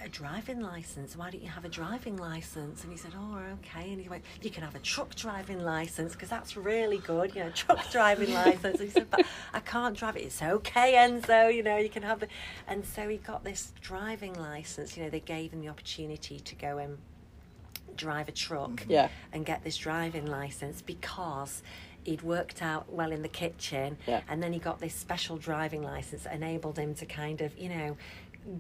a 0.05 0.09
driving 0.09 0.61
license. 0.61 1.17
Why 1.17 1.31
don't 1.31 1.43
you 1.43 1.49
have 1.49 1.65
a 1.65 1.69
driving 1.69 2.17
license? 2.17 2.83
And 2.83 2.93
he 2.93 2.99
said, 2.99 3.13
oh, 3.17 3.39
okay. 3.61 3.91
And 3.93 4.01
he 4.01 4.09
went, 4.09 4.23
you 4.43 4.51
can 4.51 4.63
have 4.63 4.75
a 4.75 4.79
truck 4.81 5.15
driving 5.15 5.61
license 5.65 6.13
because 6.13 6.29
that's 6.29 6.57
really 6.57 6.99
good. 6.99 7.35
You 7.35 7.45
know, 7.45 7.51
truck 7.51 7.91
driving 7.93 8.33
license. 8.35 8.81
And 8.81 8.89
he 8.89 8.91
said, 8.91 9.11
but 9.11 9.25
I 9.53 9.61
can't 9.61 9.97
drive 9.97 10.17
it. 10.17 10.23
It's 10.23 10.43
okay, 10.43 10.95
Enzo. 10.95 11.53
You 11.55 11.63
know, 11.63 11.77
you 11.79 11.89
can 11.89 12.03
have 12.03 12.23
it. 12.23 12.31
And 12.69 12.85
so 12.85 13.09
he 13.09 13.17
got 13.17 13.45
this 13.45 13.73
driving 13.81 14.35
license. 14.35 14.97
You 14.97 15.05
know, 15.05 15.11
they 15.11 15.21
gave 15.21 15.53
him 15.53 15.61
the 15.61 15.69
opportunity 15.69 16.39
to 16.41 16.55
go 16.55 16.79
and 16.79 16.99
drive 17.97 18.29
a 18.29 18.33
truck 18.33 18.85
Yeah. 18.89 19.09
and 19.33 19.47
get 19.47 19.63
this 19.65 19.77
driving 19.77 20.27
license 20.27 20.83
because 20.83 21.63
he'd 22.03 22.23
worked 22.23 22.61
out 22.61 22.93
well 22.93 23.13
in 23.13 23.23
the 23.23 23.29
kitchen 23.29 23.97
Yeah. 24.07 24.21
and 24.29 24.43
then 24.43 24.53
he 24.53 24.59
got 24.59 24.81
this 24.81 24.95
special 24.95 25.37
driving 25.39 25.83
license 25.83 26.25
that 26.25 26.35
enabled 26.35 26.77
him 26.79 26.95
to 26.97 27.07
kind 27.07 27.41
of 27.41 27.57
you 27.57 27.69
know 27.69 27.97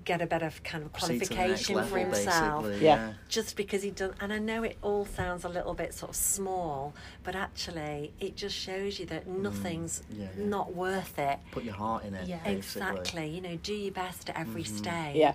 get 0.04 0.22
a 0.22 0.26
better 0.26 0.50
kind 0.64 0.82
of 0.84 0.90
See 1.00 1.18
to 1.18 1.26
the 1.28 1.34
next 1.34 1.66
qualification 1.66 1.84
for 1.84 1.98
himself 1.98 2.62
basically, 2.64 2.86
Yeah. 2.86 3.12
just 3.28 3.54
because 3.56 3.82
he'd 3.82 3.96
done 3.96 4.14
and 4.18 4.32
i 4.32 4.38
know 4.38 4.62
it 4.62 4.78
all 4.80 5.04
sounds 5.04 5.44
a 5.44 5.48
little 5.48 5.74
bit 5.74 5.92
sort 5.92 6.10
of 6.10 6.16
small 6.16 6.94
but 7.22 7.34
actually 7.36 8.12
it 8.18 8.34
just 8.34 8.56
shows 8.56 8.98
you 8.98 9.04
that 9.06 9.26
nothing's 9.26 10.00
Mm. 10.10 10.18
yeah, 10.20 10.28
yeah. 10.38 10.44
not 10.46 10.74
worth 10.74 11.18
it 11.18 11.38
Put 11.52 11.64
your 11.64 11.74
heart 11.74 12.04
in 12.04 12.14
it. 12.14 12.26
Yeah. 12.26 12.38
basically. 12.44 12.88
Exactly. 12.88 13.28
You 13.28 13.40
know, 13.42 13.56
do 13.62 13.74
your 13.74 13.92
best 13.92 14.30
at 14.30 14.36
every 14.38 14.64
stage. 14.64 15.16
Yeah. 15.16 15.34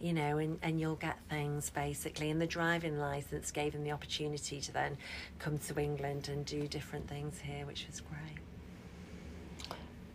You 0.00 0.12
know, 0.12 0.38
and, 0.38 0.58
and 0.62 0.80
you'll 0.80 0.96
get 0.96 1.16
things 1.30 1.70
basically. 1.70 2.30
And 2.30 2.40
the 2.40 2.46
driving 2.46 2.98
license 2.98 3.50
gave 3.50 3.72
him 3.74 3.84
the 3.84 3.92
opportunity 3.92 4.60
to 4.60 4.72
then 4.72 4.96
come 5.38 5.58
to 5.58 5.78
England 5.80 6.28
and 6.28 6.44
do 6.44 6.66
different 6.66 7.08
things 7.08 7.38
here, 7.40 7.64
which 7.66 7.86
was 7.88 8.00
great. 8.00 8.38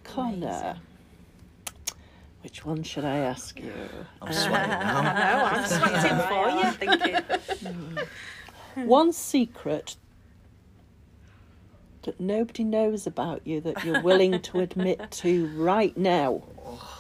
Connor. 0.03 0.77
Which 2.41 2.65
one 2.65 2.83
should 2.83 3.03
I 3.05 3.17
ask 3.17 3.59
you? 3.59 3.73
I'm 4.21 4.31
sweating 4.31 4.69
now. 4.69 5.01
No, 5.01 5.45
I'm 5.45 5.67
sweating 5.67 6.19
for 6.29 6.49
you. 6.49 6.71
Thinking, 6.71 8.05
One 8.87 9.11
secret 9.11 9.97
that 12.03 12.19
nobody 12.19 12.63
knows 12.63 13.05
about 13.05 13.45
you 13.45 13.59
that 13.61 13.83
you're 13.83 14.01
willing 14.01 14.39
to 14.41 14.59
admit 14.59 15.11
to 15.11 15.47
right 15.47 15.95
now? 15.97 16.43
Oh. 16.65 16.98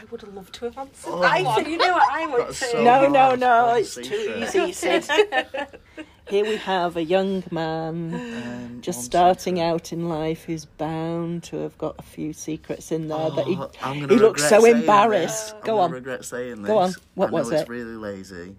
I 0.00 0.04
would 0.10 0.20
have 0.20 0.32
loved 0.34 0.54
to 0.56 0.66
have 0.66 0.78
answered 0.78 1.10
Oh. 1.10 1.20
that 1.20 1.32
I 1.32 1.42
one. 1.42 1.56
said, 1.64 1.70
you 1.72 1.78
know 1.78 1.92
what 1.92 2.12
I 2.12 2.26
would 2.26 2.46
That's 2.48 2.56
say. 2.58 2.72
so 2.72 2.82
no, 2.84 3.08
no, 3.08 3.18
hard. 3.18 3.40
no, 3.40 3.74
it's 3.74 3.94
too 3.94 4.04
secret. 4.04 4.54
easy, 4.54 4.72
Sid. 4.72 5.04
Here 6.28 6.44
we 6.44 6.56
have 6.56 6.96
a 6.98 7.02
young 7.02 7.42
man 7.50 8.14
Um, 8.14 8.80
just 8.82 9.02
starting 9.02 9.56
second. 9.56 9.70
out 9.70 9.92
in 9.94 10.08
life 10.10 10.44
who's 10.44 10.66
bound 10.66 11.42
to 11.44 11.56
have 11.56 11.76
got 11.78 11.94
a 11.98 12.02
few 12.02 12.32
secrets 12.34 12.92
in 12.92 13.08
there 13.08 13.30
that 13.30 13.46
he, 13.46 13.56
Oh, 13.56 13.70
I'm 13.82 14.00
gonna 14.00 14.12
he 14.12 14.18
looks 14.20 14.46
so 14.46 14.64
embarrassed. 14.66 15.46
this. 15.46 15.54
I'm 15.54 15.60
Go 15.62 15.66
gonna 15.72 15.82
on. 15.84 15.90
regret 15.92 16.24
saying 16.26 16.62
this. 16.62 16.68
Go 16.68 16.78
on. 16.78 16.92
What 17.14 17.28
I 17.28 17.30
know 17.30 17.36
was 17.38 17.50
it's 17.50 17.68
really 17.68 17.96
lazy, 17.96 18.56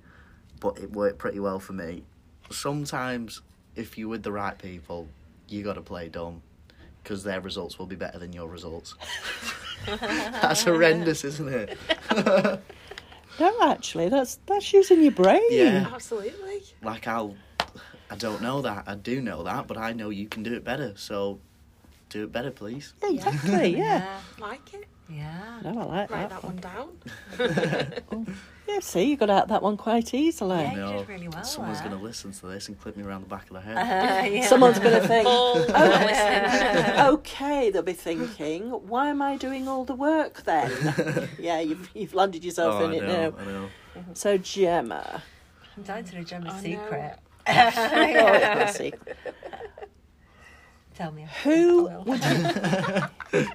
but 0.60 0.78
it 0.80 0.92
worked 0.92 1.20
pretty 1.20 1.40
well 1.40 1.60
for 1.60 1.74
me. 1.74 2.04
Sometimes, 2.52 3.42
if 3.76 3.98
you're 3.98 4.10
with 4.10 4.24
the 4.24 4.32
right 4.32 4.58
people, 4.58 5.08
you 5.48 5.64
got 5.64 5.74
to 5.76 5.82
play 5.82 6.10
dumb 6.10 6.42
because 7.10 7.24
their 7.24 7.42
results 7.42 7.80
will 7.80 7.88
be 7.88 7.96
better 7.96 8.20
than 8.20 8.32
your 8.32 8.48
results. 8.48 8.94
That's 9.88 10.64
horrendous, 10.64 11.24
isn't 11.26 11.50
it? 11.52 11.78
No, 13.40 13.56
actually, 13.62 14.10
that's 14.10 14.38
that's 14.48 14.74
using 14.74 15.02
your 15.02 15.14
brain. 15.14 15.42
Yeah. 15.50 15.88
Absolutely. 15.94 16.62
Like 16.84 17.08
I'll, 17.08 17.38
I 18.12 18.18
don't 18.18 18.42
know 18.42 18.62
that. 18.64 18.84
I 18.86 18.96
do 18.96 19.22
know 19.22 19.44
that, 19.44 19.66
but 19.66 19.78
I 19.78 19.94
know 19.94 20.10
you 20.10 20.28
can 20.28 20.44
do 20.44 20.54
it 20.56 20.66
better. 20.66 20.92
So, 20.98 21.40
do 22.10 22.26
it 22.26 22.34
better, 22.34 22.52
please. 22.52 22.96
Yeah, 23.02 23.12
exactly. 23.12 23.78
Yeah. 23.78 24.20
Like 24.40 24.74
it. 24.74 24.88
Yeah. 25.10 25.60
No, 25.64 25.80
I 25.82 25.84
like 25.84 26.12
Write 26.12 26.30
that. 26.30 26.42
that 26.42 26.44
one 26.44 26.58
down. 26.58 28.36
Yeah, 28.70 28.80
see, 28.82 29.10
you 29.10 29.18
got 29.18 29.32
out 29.32 29.48
that 29.48 29.64
one 29.64 29.78
quite 29.78 30.14
easily. 30.14 30.58
Yeah, 30.58 30.72
you 30.72 30.78
no, 30.78 30.98
did 31.00 31.10
really 31.10 31.28
well 31.28 31.44
someone's 31.44 31.80
going 31.80 31.98
to 31.98 31.98
listen 31.98 32.32
to 32.34 32.46
this 32.46 32.68
and 32.68 32.80
clip 32.80 32.96
me 32.96 33.04
around 33.04 33.22
the 33.22 33.28
back 33.28 33.48
of 33.48 33.54
the 33.54 33.62
head. 33.62 33.76
Uh, 33.78 34.26
yeah. 34.28 34.46
Someone's 34.48 34.78
going 34.78 35.02
to 35.02 35.08
think, 35.08 35.26
Oh, 35.28 35.66
oh, 35.74 37.14
okay, 37.14 37.72
they'll 37.72 37.82
be 37.82 37.94
thinking, 37.94 38.70
why 38.70 39.10
am 39.10 39.24
I 39.24 39.38
doing 39.38 39.68
all 39.68 39.86
the 39.86 39.96
work 39.96 40.44
then? 40.44 41.30
yeah, 41.40 41.60
you've, 41.62 41.90
you've 41.96 42.14
landed 42.14 42.44
yourself 42.44 42.76
oh, 42.76 42.86
in 42.86 42.92
I 42.92 42.96
it 42.98 43.04
know, 43.04 43.30
now. 43.32 43.38
I 43.40 43.46
know. 43.46 43.70
So, 44.14 44.38
Gemma. 44.38 45.24
I'm 45.76 45.84
dying 45.84 46.06
to 46.06 46.16
know 46.18 46.24
Gemma's 46.24 46.52
Oh, 46.54 46.56
no. 46.58 46.62
secret. 46.62 47.20
Oh, 47.48 47.52
it's 47.52 48.76
a 48.76 48.78
secret. 48.78 49.18
Tell 50.94 51.12
me. 51.12 51.26
Who 51.44 51.90
would 52.06 52.24
you... 52.24 53.48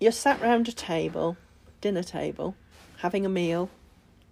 You're 0.00 0.12
sat 0.12 0.40
round 0.40 0.68
a 0.68 0.72
table, 0.72 1.36
dinner 1.80 2.02
table, 2.02 2.54
having 2.98 3.26
a 3.26 3.28
meal, 3.28 3.68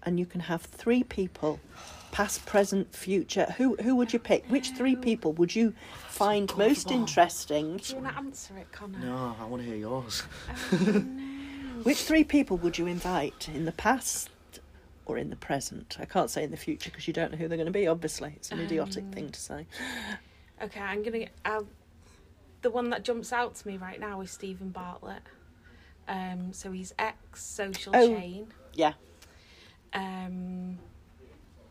and 0.03 0.19
you 0.19 0.27
can 0.27 0.41
have 0.43 0.63
three 0.63 1.03
people, 1.03 1.59
past, 2.13 2.47
present, 2.47 2.95
future. 2.95 3.53
Who 3.57 3.75
who 3.77 3.97
would 3.97 4.13
you 4.13 4.19
pick? 4.21 4.45
Which 4.47 4.71
three 4.71 4.95
people 4.95 5.33
would 5.33 5.57
you 5.57 5.75
find 6.09 6.57
most 6.57 6.91
interesting? 6.93 7.79
Do 7.79 7.95
you 7.97 8.01
want 8.01 8.15
to 8.15 8.19
answer 8.19 8.57
it, 8.59 8.71
Connor? 8.71 8.99
No, 9.01 9.37
I 9.41 9.45
want 9.45 9.63
to 9.63 9.69
hear 9.69 9.77
yours. 9.77 10.21
Which 11.83 11.99
three 12.03 12.25
people 12.25 12.57
would 12.59 12.79
you 12.79 12.87
invite 12.87 13.49
in 13.53 13.65
the 13.65 13.73
past 13.73 14.31
or 15.05 15.19
in 15.19 15.31
the 15.31 15.37
present? 15.37 15.97
I 16.01 16.05
can't 16.05 16.31
say 16.31 16.43
in 16.45 16.51
the 16.51 16.57
future 16.57 16.91
because 16.91 17.07
you 17.07 17.13
don't 17.13 17.33
know 17.33 17.39
who 17.39 17.49
they're 17.49 17.59
going 17.59 17.67
to 17.67 17.73
be. 17.73 17.87
Obviously, 17.87 18.33
it's 18.37 18.51
an 18.53 18.61
idiotic 18.61 19.05
Um, 19.05 19.11
thing 19.13 19.31
to 19.31 19.41
say. 19.41 19.67
Okay, 20.63 20.81
I'm 20.81 21.03
gonna. 21.03 21.27
Uh, 21.45 21.63
the 22.63 22.71
one 22.71 22.91
that 22.91 23.03
jumps 23.05 23.33
out 23.33 23.57
to 23.57 23.69
me 23.69 23.77
right 23.77 24.01
now 24.01 24.21
is 24.21 24.31
Steven 24.31 24.71
Bartlett. 24.71 25.23
Um, 26.09 26.53
so 26.53 26.73
he's 26.73 26.95
ex 26.99 27.43
social 27.45 27.93
Oh. 27.95 28.15
chain. 28.15 28.47
Yeah. 28.75 28.93
Um, 29.93 30.79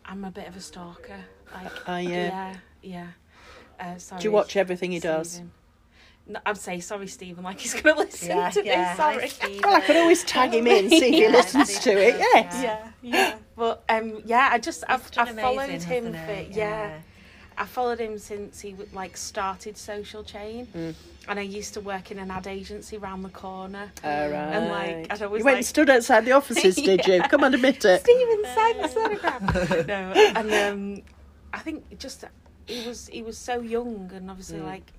I'm 0.04 0.24
a 0.24 0.30
bit 0.30 0.48
of 0.48 0.56
a 0.56 0.60
stalker. 0.60 1.20
Like, 1.54 1.88
Are 1.88 2.00
you? 2.00 2.08
yeah, 2.10 2.54
yeah. 2.82 3.06
Uh, 3.78 3.98
sorry. 3.98 4.20
Do 4.20 4.28
you 4.28 4.32
watch 4.32 4.56
everything 4.56 4.92
he 4.92 5.00
does? 5.00 5.42
No, 6.28 6.40
I'd 6.44 6.56
say 6.58 6.80
sorry, 6.80 7.06
Steven. 7.06 7.44
Like 7.44 7.60
he's 7.60 7.74
gonna 7.80 7.96
listen 7.98 8.28
Yeah, 8.36 8.50
to 8.50 8.64
yeah. 8.64 8.88
this. 8.88 8.96
Sorry. 8.96 9.52
Hi, 9.60 9.60
Well, 9.64 9.76
I 9.76 9.80
could 9.80 9.96
always 9.96 10.24
tag 10.24 10.52
him 10.54 10.66
in, 10.66 10.90
see 10.90 10.96
if 10.96 11.02
he 11.14 11.22
Yeah, 11.22 11.28
listens 11.28 11.70
see 11.70 11.80
to 11.82 11.90
it. 11.92 12.14
does, 12.18 12.18
Yes. 12.34 12.62
yeah, 12.62 12.88
yeah. 13.02 13.34
But 13.54 13.84
um, 13.88 14.22
yeah, 14.24 14.48
I 14.50 14.58
just 14.58 14.82
I've, 14.88 15.08
I've 15.16 15.38
followed 15.38 15.68
him 15.70 16.12
for 16.12 16.18
hasn't 16.18 16.56
yeah. 16.56 16.98
I 17.58 17.64
followed 17.64 17.98
him 17.98 18.18
since 18.18 18.60
he 18.60 18.74
like 18.92 19.16
started 19.16 19.76
Social 19.76 20.22
Chain, 20.22 20.66
Mm. 20.74 20.94
and 21.28 21.38
I 21.38 21.42
used 21.42 21.74
to 21.74 21.80
work 21.80 22.10
in 22.10 22.18
an 22.18 22.30
ad 22.30 22.46
agency 22.46 22.98
round 22.98 23.24
the 23.24 23.30
corner. 23.30 23.90
All 24.04 24.10
right. 24.28 24.52
And 24.56 24.68
like 24.68 25.12
I'd 25.12 25.22
always 25.22 25.40
you 25.40 25.44
went 25.44 25.54
like 25.54 25.56
and 25.56 25.66
stood 25.66 25.90
outside 25.90 26.24
the 26.26 26.32
offices, 26.32 26.76
did 26.90 27.06
you? 27.06 27.22
Come 27.22 27.44
on, 27.44 27.54
admit 27.54 27.84
it. 27.84 28.00
Steven 28.02 28.44
sign 28.54 28.82
the 28.82 28.88
photograph. 28.88 29.86
no, 29.86 30.12
and 30.12 30.52
um, 30.98 31.02
I 31.52 31.58
think 31.60 31.98
just 31.98 32.24
he 32.66 32.86
was 32.86 33.08
he 33.08 33.22
was 33.22 33.38
so 33.38 33.60
young, 33.60 34.10
and 34.14 34.30
obviously 34.30 34.58
Mm. 34.60 34.66
like 34.66 34.92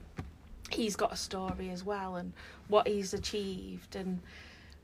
he's 0.72 0.96
got 0.96 1.14
a 1.14 1.18
story 1.18 1.70
as 1.70 1.84
well, 1.84 2.16
and 2.16 2.34
what 2.68 2.88
he's 2.88 3.14
achieved, 3.14 3.96
and 3.96 4.20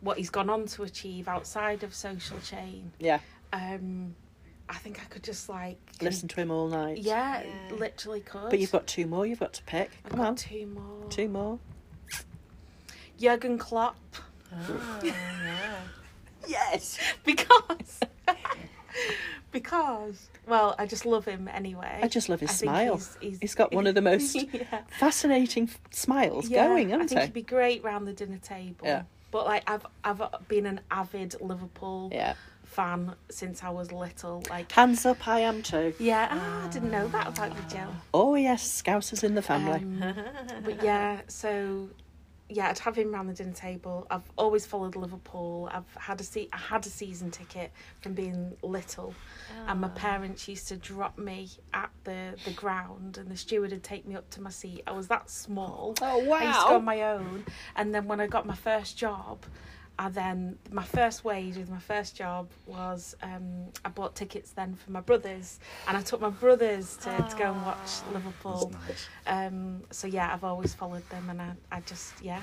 what 0.02 0.18
he's 0.18 0.30
gone 0.30 0.50
on 0.50 0.66
to 0.68 0.84
achieve 0.84 1.28
outside 1.28 1.82
of 1.84 1.94
Social 1.96 2.38
Chain. 2.40 2.92
Yeah, 3.00 3.20
Um, 3.52 4.16
I 4.70 4.76
think 4.76 5.00
I 5.02 5.06
could 5.06 5.24
just 5.24 5.50
like 5.50 5.78
listen 6.02 6.28
to 6.30 6.36
him 6.42 6.50
all 6.52 6.68
night. 6.68 6.98
Yeah, 7.00 7.44
Yeah. 7.44 7.76
literally 7.76 8.22
could. 8.22 8.50
But 8.50 8.60
you've 8.60 8.72
got 8.72 8.88
two 8.88 9.06
more 9.06 9.26
you've 9.26 9.40
got 9.40 9.54
to 9.54 9.64
pick. 9.64 9.92
I've 10.06 10.12
Come 10.12 10.20
got 10.20 10.28
on. 10.30 10.36
two 10.36 10.66
more. 10.68 11.10
Two 11.10 11.28
more. 11.30 11.60
Jurgen 13.20 13.58
Klopp, 13.58 13.96
Oh, 14.52 15.00
yeah. 15.04 15.76
Yes. 16.48 16.98
because 17.24 18.00
because 19.52 20.30
well, 20.46 20.76
I 20.78 20.86
just 20.86 21.06
love 21.06 21.26
him 21.26 21.48
anyway. 21.48 22.00
I 22.02 22.08
just 22.08 22.28
love 22.30 22.40
his 22.42 22.50
I 22.50 22.54
smile. 22.54 22.96
He's, 22.96 23.18
he's, 23.22 23.40
He's 23.40 23.56
got 23.56 23.74
one 23.74 23.88
of 23.88 23.96
the 23.96 24.02
most 24.12 24.36
yeah. 24.54 24.82
fascinating 25.00 25.70
smiles 25.92 26.50
Yeah, 26.50 26.68
going, 26.68 26.88
I 26.94 26.98
hasn't 26.98 27.10
think 27.10 27.20
he? 27.22 27.26
he'd 27.28 27.34
be 27.34 27.42
great 27.44 27.84
round 27.84 28.08
the 28.08 28.14
dinner 28.14 28.40
table. 28.40 28.86
Yeah. 28.86 29.04
But 29.32 29.46
like 29.46 29.64
I've 29.70 29.86
I've 30.04 30.22
been 30.48 30.66
an 30.66 30.82
avid 30.92 31.36
Liverpool 31.40 32.10
Yeah. 32.12 32.34
Fan 32.74 33.16
since 33.30 33.64
I 33.64 33.70
was 33.70 33.92
little. 33.92 34.44
Like 34.50 34.72
Hands 34.72 35.06
up, 35.06 35.28
I 35.28 35.40
am 35.40 35.62
too. 35.62 35.94
yeah, 36.00 36.28
ah, 36.32 36.66
I 36.66 36.70
didn't 36.70 36.92
know 36.92 37.08
that 37.10 37.28
about 37.28 37.52
you, 37.56 37.62
Jill. 37.70 37.94
Oh 38.14 38.36
yes, 38.36 38.82
Scousers 38.82 39.24
in 39.24 39.36
the 39.36 39.42
family. 39.42 39.80
Um, 39.80 40.14
but 40.66 40.84
yeah, 40.84 41.22
so 41.28 41.90
yeah, 42.50 42.70
I'd 42.70 42.78
have 42.80 42.96
him 42.96 43.12
round 43.14 43.30
the 43.30 43.34
dinner 43.34 43.54
table. 43.54 44.06
I've 44.12 44.30
always 44.38 44.66
followed 44.66 44.96
Liverpool. 44.96 45.70
I've 45.72 45.92
had 45.96 46.20
a 46.20 46.24
se- 46.24 46.50
I 46.54 46.58
had 46.58 46.86
a 46.86 46.90
season 46.90 47.32
ticket 47.32 47.72
from 48.02 48.14
being 48.14 48.56
little, 48.62 49.16
and 49.68 49.80
my 49.82 49.88
parents 49.90 50.48
used 50.48 50.68
to 50.68 50.76
drop 50.78 51.18
me 51.18 51.50
at 51.74 51.90
the 52.04 52.36
the 52.46 52.52
ground, 52.52 53.18
and 53.18 53.30
the 53.30 53.38
steward 53.38 53.72
would 53.72 53.84
take 53.84 54.06
me 54.06 54.16
up 54.16 54.30
to 54.32 54.42
my 54.42 54.50
seat. 54.52 54.84
I 54.86 54.92
was 54.92 55.08
that 55.08 55.30
small. 55.30 55.96
oh 56.02 56.20
wow! 56.26 56.38
I 56.38 56.44
used 56.44 56.60
to 56.60 56.68
go 56.68 56.76
on 56.76 56.86
my 56.86 57.02
own, 57.04 57.46
and 57.76 57.96
then 57.96 58.08
when 58.08 58.20
I 58.20 58.28
got 58.28 58.46
my 58.46 58.56
first 58.56 58.98
job, 58.98 59.46
I 60.00 60.10
then 60.10 60.58
my 60.72 60.84
first 60.84 61.24
wage 61.24 61.56
with 61.58 61.70
my 61.70 61.80
first 61.80 62.16
job 62.16 62.50
was 62.66 63.16
um, 63.22 63.66
I 63.86 63.90
bought 63.90 64.16
tickets 64.16 64.52
then 64.52 64.74
for 64.76 64.92
my 64.92 65.02
brothers, 65.02 65.60
and 65.88 65.96
I 65.96 66.02
took 66.02 66.20
my 66.20 66.30
brothers 66.30 66.98
to, 67.04 67.10
to 67.16 67.36
go 67.38 67.52
and 67.54 67.64
watch 67.66 67.78
That's 67.78 68.04
Liverpool. 68.14 68.72
nice. 68.88 69.08
Um, 69.28 69.84
so 69.92 70.08
yeah, 70.08 70.34
I've 70.34 70.44
always 70.44 70.74
followed 70.74 71.08
them, 71.10 71.30
and 71.30 71.42
I, 71.42 71.52
I 71.72 71.82
just 71.82 72.14
yeah, 72.24 72.40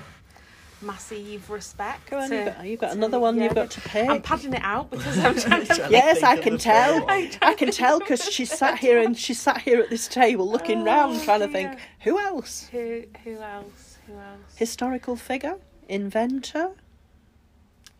massive 0.82 1.50
respect. 1.50 2.08
Go 2.10 2.18
on, 2.18 2.30
to- 2.30 2.36
you've 2.36 2.44
got, 2.54 2.66
you've 2.66 2.80
got 2.80 2.86
to- 2.88 2.92
another 2.94 3.18
one 3.20 3.36
yeah, 3.36 3.44
you've 3.44 3.54
got 3.54 3.70
to 3.72 3.80
pick. 3.80 4.08
I'm 4.08 4.22
padding 4.22 4.54
it 4.54 4.62
out 4.62 4.90
because 4.90 5.18
I'm 5.18 5.34
trying 5.40 5.66
to. 5.66 5.88
Yes, 5.90 6.22
I 6.22 6.36
can 6.36 6.56
tell. 6.56 7.06
third. 7.06 7.38
I 7.42 7.54
can 7.54 7.70
tell 7.72 7.98
because 7.98 8.24
she 8.30 8.44
sat 8.44 8.78
here 8.78 9.00
and 9.00 9.16
she 9.18 9.34
sat 9.34 9.60
here 9.60 9.80
at 9.80 9.90
this 9.90 10.08
table 10.08 10.48
looking 10.48 10.84
round, 10.84 11.18
Oh, 11.20 11.24
trying 11.24 11.40
to 11.40 11.46
dear. 11.48 11.52
think 11.70 11.80
who 12.00 12.18
else? 12.18 12.68
Who 12.72 13.02
who 13.24 13.38
else? 13.38 13.98
Who 14.06 14.14
else? 14.14 14.54
Historical 14.56 15.16
figure, 15.16 15.56
inventor, 15.88 16.70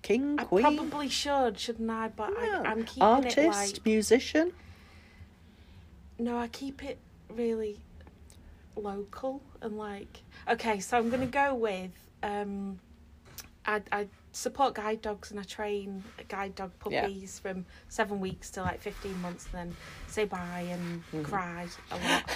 king, 0.02 0.36
I 0.38 0.44
queen, 0.44 0.62
probably 0.76 1.08
should, 1.08 1.58
shouldn't 1.58 1.90
I? 1.90 2.08
But 2.08 2.30
Yeah. 2.30 2.62
I, 2.64 2.68
I'm 2.70 2.84
keeping 2.84 3.02
artist, 3.02 3.38
it 3.38 3.46
like 3.48 3.86
musician. 3.86 4.52
no, 6.18 6.36
I 6.38 6.48
keep 6.48 6.82
it 6.84 6.98
really 7.28 7.78
local 8.76 9.42
and 9.62 9.76
like 9.76 10.22
okay. 10.48 10.80
So 10.80 10.96
I'm 10.98 11.10
gonna 11.10 11.26
go 11.26 11.54
with 11.54 11.90
um, 12.22 12.78
I 13.66 13.82
I 13.92 14.06
support 14.32 14.74
guide 14.74 15.02
dogs 15.02 15.30
and 15.30 15.40
I 15.40 15.42
train 15.42 16.04
guide 16.28 16.54
dog 16.54 16.72
Yeah. 16.88 17.02
puppies 17.02 17.38
from 17.38 17.66
seven 17.88 18.20
weeks 18.20 18.50
to 18.52 18.62
like 18.62 18.80
fifteen 18.80 19.20
months, 19.20 19.46
and 19.52 19.70
then 19.70 19.76
say 20.06 20.24
bye 20.24 20.66
and 20.70 21.02
Mhm. 21.12 21.24
cry 21.24 21.66
a 21.90 21.96
lot. 21.98 22.30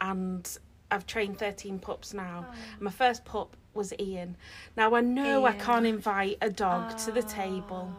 and 0.00 0.58
I've 0.90 1.06
trained 1.06 1.38
thirteen 1.38 1.78
pups 1.78 2.14
now. 2.14 2.46
My 2.80 2.90
first 2.90 3.24
pup 3.24 3.56
was 3.74 3.92
Ian. 3.98 4.36
Now 4.76 4.94
I 4.94 5.00
know 5.00 5.44
I 5.46 5.52
can't 5.52 5.86
invite 5.86 6.38
a 6.40 6.50
dog 6.50 6.96
to 6.98 7.12
the 7.12 7.22
table. 7.22 7.90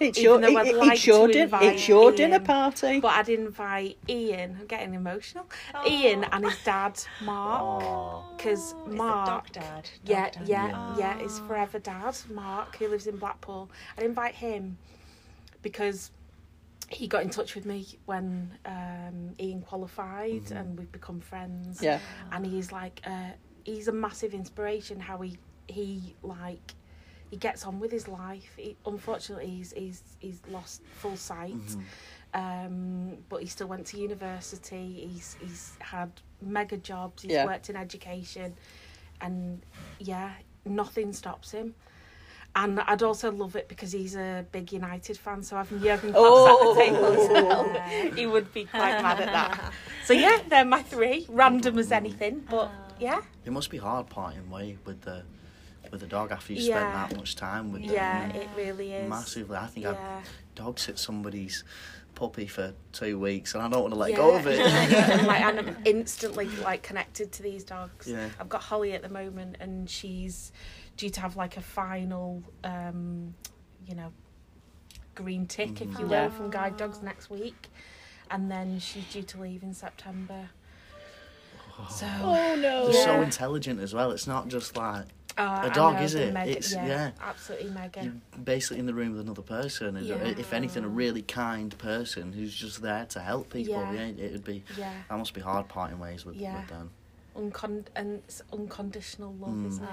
It's 0.00 0.18
your, 0.20 0.42
it- 0.42 0.56
I'd 0.56 0.66
it- 0.66 0.76
like 0.76 0.92
it's 0.94 1.06
your, 1.06 1.28
din- 1.28 1.48
it's 1.52 1.86
your 1.88 2.10
dinner 2.10 2.40
party. 2.40 2.98
But 3.00 3.12
I'd 3.12 3.28
invite 3.28 3.96
Ian. 4.08 4.56
I'm 4.60 4.66
getting 4.66 4.94
emotional. 4.94 5.46
Ian 5.86 6.24
and 6.24 6.44
his 6.44 6.58
dad, 6.64 7.00
Mark. 7.22 8.36
Because 8.36 8.74
Oh, 8.76 8.86
Is 8.88 8.92
it 8.94 8.96
Mark. 8.96 9.26
Dog 9.26 9.52
Dad? 9.52 9.82
Dog 9.84 9.90
Yeah, 10.04 10.30
Dad? 10.30 10.48
yeah, 10.48 10.94
yeah. 10.98 11.18
It's 11.20 11.38
Oh. 11.38 11.46
forever 11.46 11.78
dad, 11.78 12.16
Mark, 12.32 12.76
who 12.76 12.88
lives 12.88 13.06
in 13.06 13.16
Blackpool. 13.18 13.70
I'd 13.96 14.04
invite 14.04 14.34
him 14.34 14.78
because 15.62 16.10
he 16.90 17.06
got 17.06 17.22
in 17.22 17.30
touch 17.30 17.54
with 17.54 17.64
me 17.64 17.86
when 18.06 18.50
um, 18.66 19.34
Ian 19.40 19.62
qualified, 19.62 20.42
Mm-hmm. 20.46 20.56
and 20.56 20.78
we've 20.78 20.90
become 20.92 21.20
friends. 21.20 21.80
Yeah. 21.80 21.98
and 22.32 22.44
he's 22.44 22.72
like 22.72 23.00
uh, 23.06 23.30
he's 23.64 23.88
a 23.88 23.92
massive 23.92 24.34
inspiration. 24.34 25.00
How 25.00 25.18
he 25.18 25.38
he 25.68 26.14
like 26.22 26.74
he 27.30 27.36
gets 27.36 27.66
on 27.66 27.80
with 27.80 27.90
his 27.90 28.06
life. 28.06 28.52
He, 28.56 28.76
unfortunately, 28.86 29.46
he's 29.48 29.72
he's 29.72 30.02
he's 30.20 30.40
lost 30.50 30.82
full 30.94 31.16
sight, 31.16 31.76
um, 32.32 33.18
but 33.28 33.40
he 33.40 33.46
still 33.46 33.66
went 33.66 33.86
to 33.86 33.98
university. 33.98 35.08
He's 35.12 35.36
he's 35.40 35.72
had 35.80 36.10
mega 36.42 36.76
jobs. 36.76 37.22
He's 37.22 37.32
Yeah. 37.32 37.46
worked 37.46 37.70
in 37.70 37.76
education, 37.76 38.54
and 39.20 39.62
yeah, 39.98 40.32
nothing 40.64 41.12
stops 41.12 41.50
him. 41.52 41.74
And 42.56 42.78
I'd 42.82 43.02
also 43.02 43.32
love 43.32 43.56
it 43.56 43.66
because 43.68 43.90
he's 43.90 44.14
a 44.14 44.46
big 44.52 44.72
United 44.72 45.16
fan, 45.18 45.42
so 45.42 45.56
having 45.56 45.80
Jurgen 45.82 46.12
Klopp 46.12 46.24
Oh. 46.24 46.70
at 46.70 46.76
the 46.76 46.84
table 46.84 47.06
as 47.06 47.28
well, 47.42 48.12
he 48.14 48.26
would 48.26 48.54
be 48.54 48.64
quite 48.66 49.02
mad 49.02 49.18
at 49.20 49.32
that. 49.32 49.72
So 50.04 50.12
yeah, 50.12 50.38
they're 50.48 50.64
my 50.64 50.80
three, 50.82 51.26
random 51.28 51.80
as 51.80 51.90
anything, 51.90 52.46
but 52.48 52.70
yeah, 52.98 53.20
It 53.44 53.52
must 53.52 53.70
be 53.70 53.78
hard 53.78 54.08
parting 54.08 54.50
way 54.50 54.78
with 54.84 55.02
the 55.02 55.22
with 55.90 56.00
the 56.00 56.06
dog 56.06 56.32
after 56.32 56.52
you 56.54 56.60
Yeah. 56.62 56.78
spent 56.78 57.10
that 57.10 57.16
much 57.18 57.36
time 57.36 57.70
with 57.70 57.82
yeah, 57.82 58.28
them. 58.28 58.36
it 58.40 58.48
really 58.56 58.92
is. 58.92 59.08
Massively. 59.08 59.56
I 59.56 59.66
think 59.66 59.84
Yeah. 59.84 59.92
I'd 59.92 60.24
dog 60.56 60.78
sit 60.78 60.98
somebody's 60.98 61.62
puppy 62.14 62.46
for 62.46 62.72
two 62.92 63.18
weeks 63.18 63.54
and 63.54 63.62
I 63.62 63.68
don't 63.68 63.82
want 63.82 63.92
to 63.94 63.98
let 64.00 64.14
go 64.16 64.34
of 64.34 64.46
it. 64.46 64.58
like, 65.26 65.42
I'm 65.42 65.76
instantly 65.84 66.46
like 66.62 66.82
connected 66.82 67.32
to 67.32 67.42
these 67.42 67.64
dogs. 67.64 68.06
Yeah. 68.08 68.28
I've 68.40 68.48
got 68.48 68.62
Holly 68.62 68.92
at 68.94 69.02
the 69.02 69.08
moment, 69.08 69.56
and 69.60 69.88
she's 69.90 70.52
due 70.96 71.10
to 71.10 71.20
have 71.20 71.36
like 71.36 71.56
a 71.56 71.60
final, 71.62 72.42
um, 72.64 73.34
you 73.86 73.94
know, 73.94 74.12
green 75.14 75.46
tick, 75.46 75.80
if 75.80 75.98
you 75.98 76.06
will, 76.06 76.10
Yeah. 76.12 76.28
from 76.30 76.50
Guide 76.50 76.76
Dogs 76.76 77.02
next 77.02 77.30
week, 77.30 77.68
and 78.30 78.50
then 78.50 78.78
she's 78.80 79.04
due 79.12 79.22
to 79.22 79.40
leave 79.40 79.62
in 79.62 79.74
September. 79.74 80.48
So 81.90 82.06
Oh 82.22 82.56
no. 82.56 82.84
They're 82.90 83.04
so 83.04 83.20
intelligent 83.22 83.80
as 83.80 83.92
well. 83.94 84.10
It's 84.12 84.26
not 84.26 84.48
just 84.48 84.76
like 84.76 85.06
uh, 85.36 85.42
I 85.42 85.66
a 85.66 85.70
dog, 85.74 85.94
know, 85.96 86.02
is 86.02 86.14
it? 86.14 86.32
Mega, 86.32 86.50
It's- 86.50 86.72
yeah, 86.72 86.86
yeah. 86.86 87.10
absolutely 87.20 87.70
mega. 87.70 88.04
you're 88.04 88.12
basically 88.44 88.78
in 88.78 88.86
the 88.86 88.94
room 88.94 89.10
with 89.12 89.20
another 89.20 89.42
person. 89.42 89.96
And 89.96 90.06
Yeah. 90.06 90.16
if 90.16 90.52
anything, 90.52 90.84
a 90.84 90.88
really 90.88 91.22
kind 91.22 91.76
person 91.76 92.32
who's 92.32 92.54
just 92.54 92.82
there 92.82 93.04
to 93.06 93.20
help 93.20 93.50
people. 93.50 93.74
Yeah. 93.74 93.92
Yeah. 93.92 94.00
it 94.24 94.32
would 94.32 94.44
be. 94.44 94.62
Yeah. 94.78 94.92
That 95.10 95.18
must 95.18 95.34
be 95.34 95.40
hard 95.40 95.68
parting 95.68 95.98
ways 95.98 96.24
with, 96.24 96.36
Yeah. 96.36 96.56
with 96.60 96.68
them. 96.68 96.90
Uncon- 97.36 97.86
and 97.96 98.22
unconditional 98.52 99.32
love, 99.34 99.50
Mm. 99.50 99.68
isn't 99.68 99.82
it? 99.84 99.90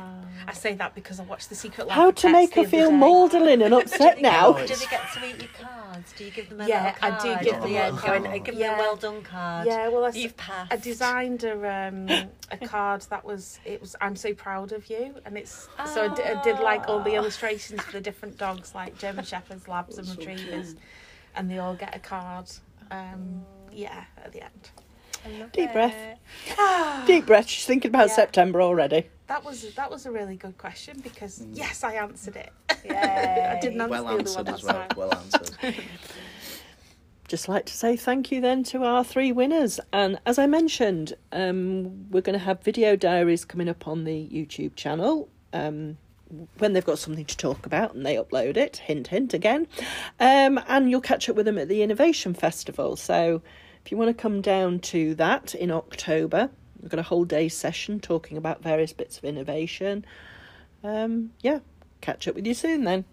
I 0.48 0.54
say 0.54 0.76
that 0.76 0.94
because 0.94 1.20
I 1.20 1.24
watched 1.24 1.50
The 1.50 1.56
Secret 1.56 1.88
Life 1.88 1.96
How 1.96 2.10
of 2.10 2.16
to 2.16 2.28
Pets 2.28 2.34
make 2.34 2.54
her 2.56 2.64
feel 2.70 2.90
day. 2.92 2.96
maudlin 2.96 3.62
and 3.64 3.74
upset 3.82 4.22
now. 4.22 4.50
Oh, 4.50 4.66
Do 4.68 4.76
they 4.76 4.86
get 4.86 5.02
to 5.14 5.26
eat 5.28 5.38
your 5.42 5.50
cards? 5.68 6.14
Do 6.16 6.24
you 6.26 6.30
give 6.32 6.50
them 6.50 6.62
a 6.62 6.68
Yeah, 6.68 6.94
little 7.02 7.18
I 7.18 7.20
do 7.40 7.44
give 7.44 7.56
the 7.56 7.62
them 7.62 7.64
a 7.76 7.78
end? 7.80 7.96
little 7.96 8.10
Going, 8.10 8.24
card. 8.24 8.44
give 8.46 8.54
them 8.56 8.62
Yeah. 8.62 8.76
a 8.76 8.80
well 8.80 8.96
done 8.96 9.22
card. 9.24 9.66
Yeah, 9.68 9.88
well, 9.88 10.06
I, 10.06 10.10
s- 10.10 10.16
You've 10.18 10.38
passed. 10.38 10.72
I 10.72 10.76
designed 10.78 11.44
a 11.44 11.88
um, 11.88 12.08
a 12.52 12.58
card 12.68 13.02
that 13.10 13.26
was 13.26 13.60
it 13.66 13.82
was 13.82 13.96
I'm 14.00 14.16
so 14.16 14.34
proud 14.36 14.72
of 14.72 14.88
you, 14.90 15.16
and 15.26 15.36
it's 15.38 15.68
so 15.94 16.12
I 16.14 16.42
did, 16.44 16.60
like 16.60 16.88
all 16.88 17.00
the 17.02 17.16
illustrations 17.16 17.82
for 17.82 17.92
the 17.94 18.02
different 18.02 18.38
dogs, 18.38 18.76
like 18.76 18.98
German 19.00 19.26
Shepherds, 19.26 19.68
Labs, 19.68 19.98
and 19.98 20.08
Retrievers, 20.08 20.76
and 21.36 21.50
they 21.50 21.58
all 21.58 21.74
get 21.74 21.96
a 21.96 22.00
card. 22.00 22.52
Um, 22.92 23.46
yeah, 23.72 24.04
at 24.24 24.32
the 24.34 24.44
end. 24.44 24.70
Deep 25.54 25.72
breath. 25.74 25.96
Deep 27.08 27.26
breath. 27.26 27.48
She's 27.48 27.66
thinking 27.66 27.90
about 27.90 28.08
Yeah. 28.10 28.16
September 28.16 28.62
already. 28.62 29.08
That 29.28 29.44
was 29.46 29.74
that 29.76 29.90
was 29.90 30.06
a 30.06 30.12
really 30.12 30.36
good 30.36 30.58
question 30.58 31.00
because 31.02 31.44
yes, 31.54 31.84
I 31.84 31.94
answered 31.94 32.36
it. 32.36 32.52
Yeah. 32.84 33.54
I 33.58 33.60
didn't 33.62 33.80
answer 33.82 33.90
Well 33.92 34.04
the 34.04 34.10
other 34.10 34.20
answered 34.20 34.46
one. 34.48 34.56
as 34.56 34.64
well. 34.64 34.74
fine. 34.74 34.98
Well 34.98 35.14
answered. 35.14 35.52
just 37.28 37.48
like 37.48 37.66
to 37.66 37.74
say 37.74 37.96
thank 37.96 38.30
you 38.32 38.42
then 38.42 38.62
to 38.64 38.84
our 38.84 39.04
three 39.06 39.32
winners. 39.32 39.80
And 39.94 40.20
as 40.26 40.38
I 40.38 40.48
mentioned, 40.48 41.14
um, 41.32 42.10
we're 42.10 42.22
going 42.22 42.38
to 42.38 42.44
have 42.44 42.62
video 42.62 42.96
diaries 42.98 43.46
coming 43.46 43.70
up 43.70 43.88
on 43.88 44.04
the 44.04 44.28
YouTube 44.32 44.76
channel. 44.76 45.30
Um, 45.54 45.98
when 46.60 46.72
they've 46.74 46.86
got 46.86 46.98
something 47.00 47.26
to 47.26 47.36
talk 47.38 47.66
about 47.66 47.94
and 47.94 48.06
they 48.06 48.16
upload 48.16 48.56
it, 48.56 48.78
hint, 48.78 49.08
hint 49.08 49.34
again. 49.34 49.68
Um, 50.20 50.60
and 50.68 50.90
you'll 50.90 51.02
catch 51.02 51.28
up 51.30 51.36
with 51.36 51.46
them 51.46 51.58
at 51.58 51.68
the 51.68 51.84
Innovation 51.84 52.34
Festival. 52.34 52.96
So 52.96 53.42
if 53.84 53.92
you 53.92 53.98
want 53.98 54.10
to 54.16 54.22
come 54.22 54.42
down 54.42 54.80
to 54.80 55.16
that 55.16 55.56
in 55.56 55.72
October, 55.72 56.50
we've 56.82 56.92
got 56.92 57.00
a 57.00 57.04
whole 57.04 57.26
day 57.26 57.50
session 57.50 58.00
talking 58.00 58.38
about 58.38 58.62
various 58.64 58.94
bits 58.94 59.18
of 59.18 59.26
innovation. 59.26 60.06
Um, 60.84 61.32
yeah, 61.42 61.60
catch 62.02 62.28
up 62.28 62.36
with 62.36 62.46
you 62.46 62.54
soon 62.54 62.84
then. 62.84 63.06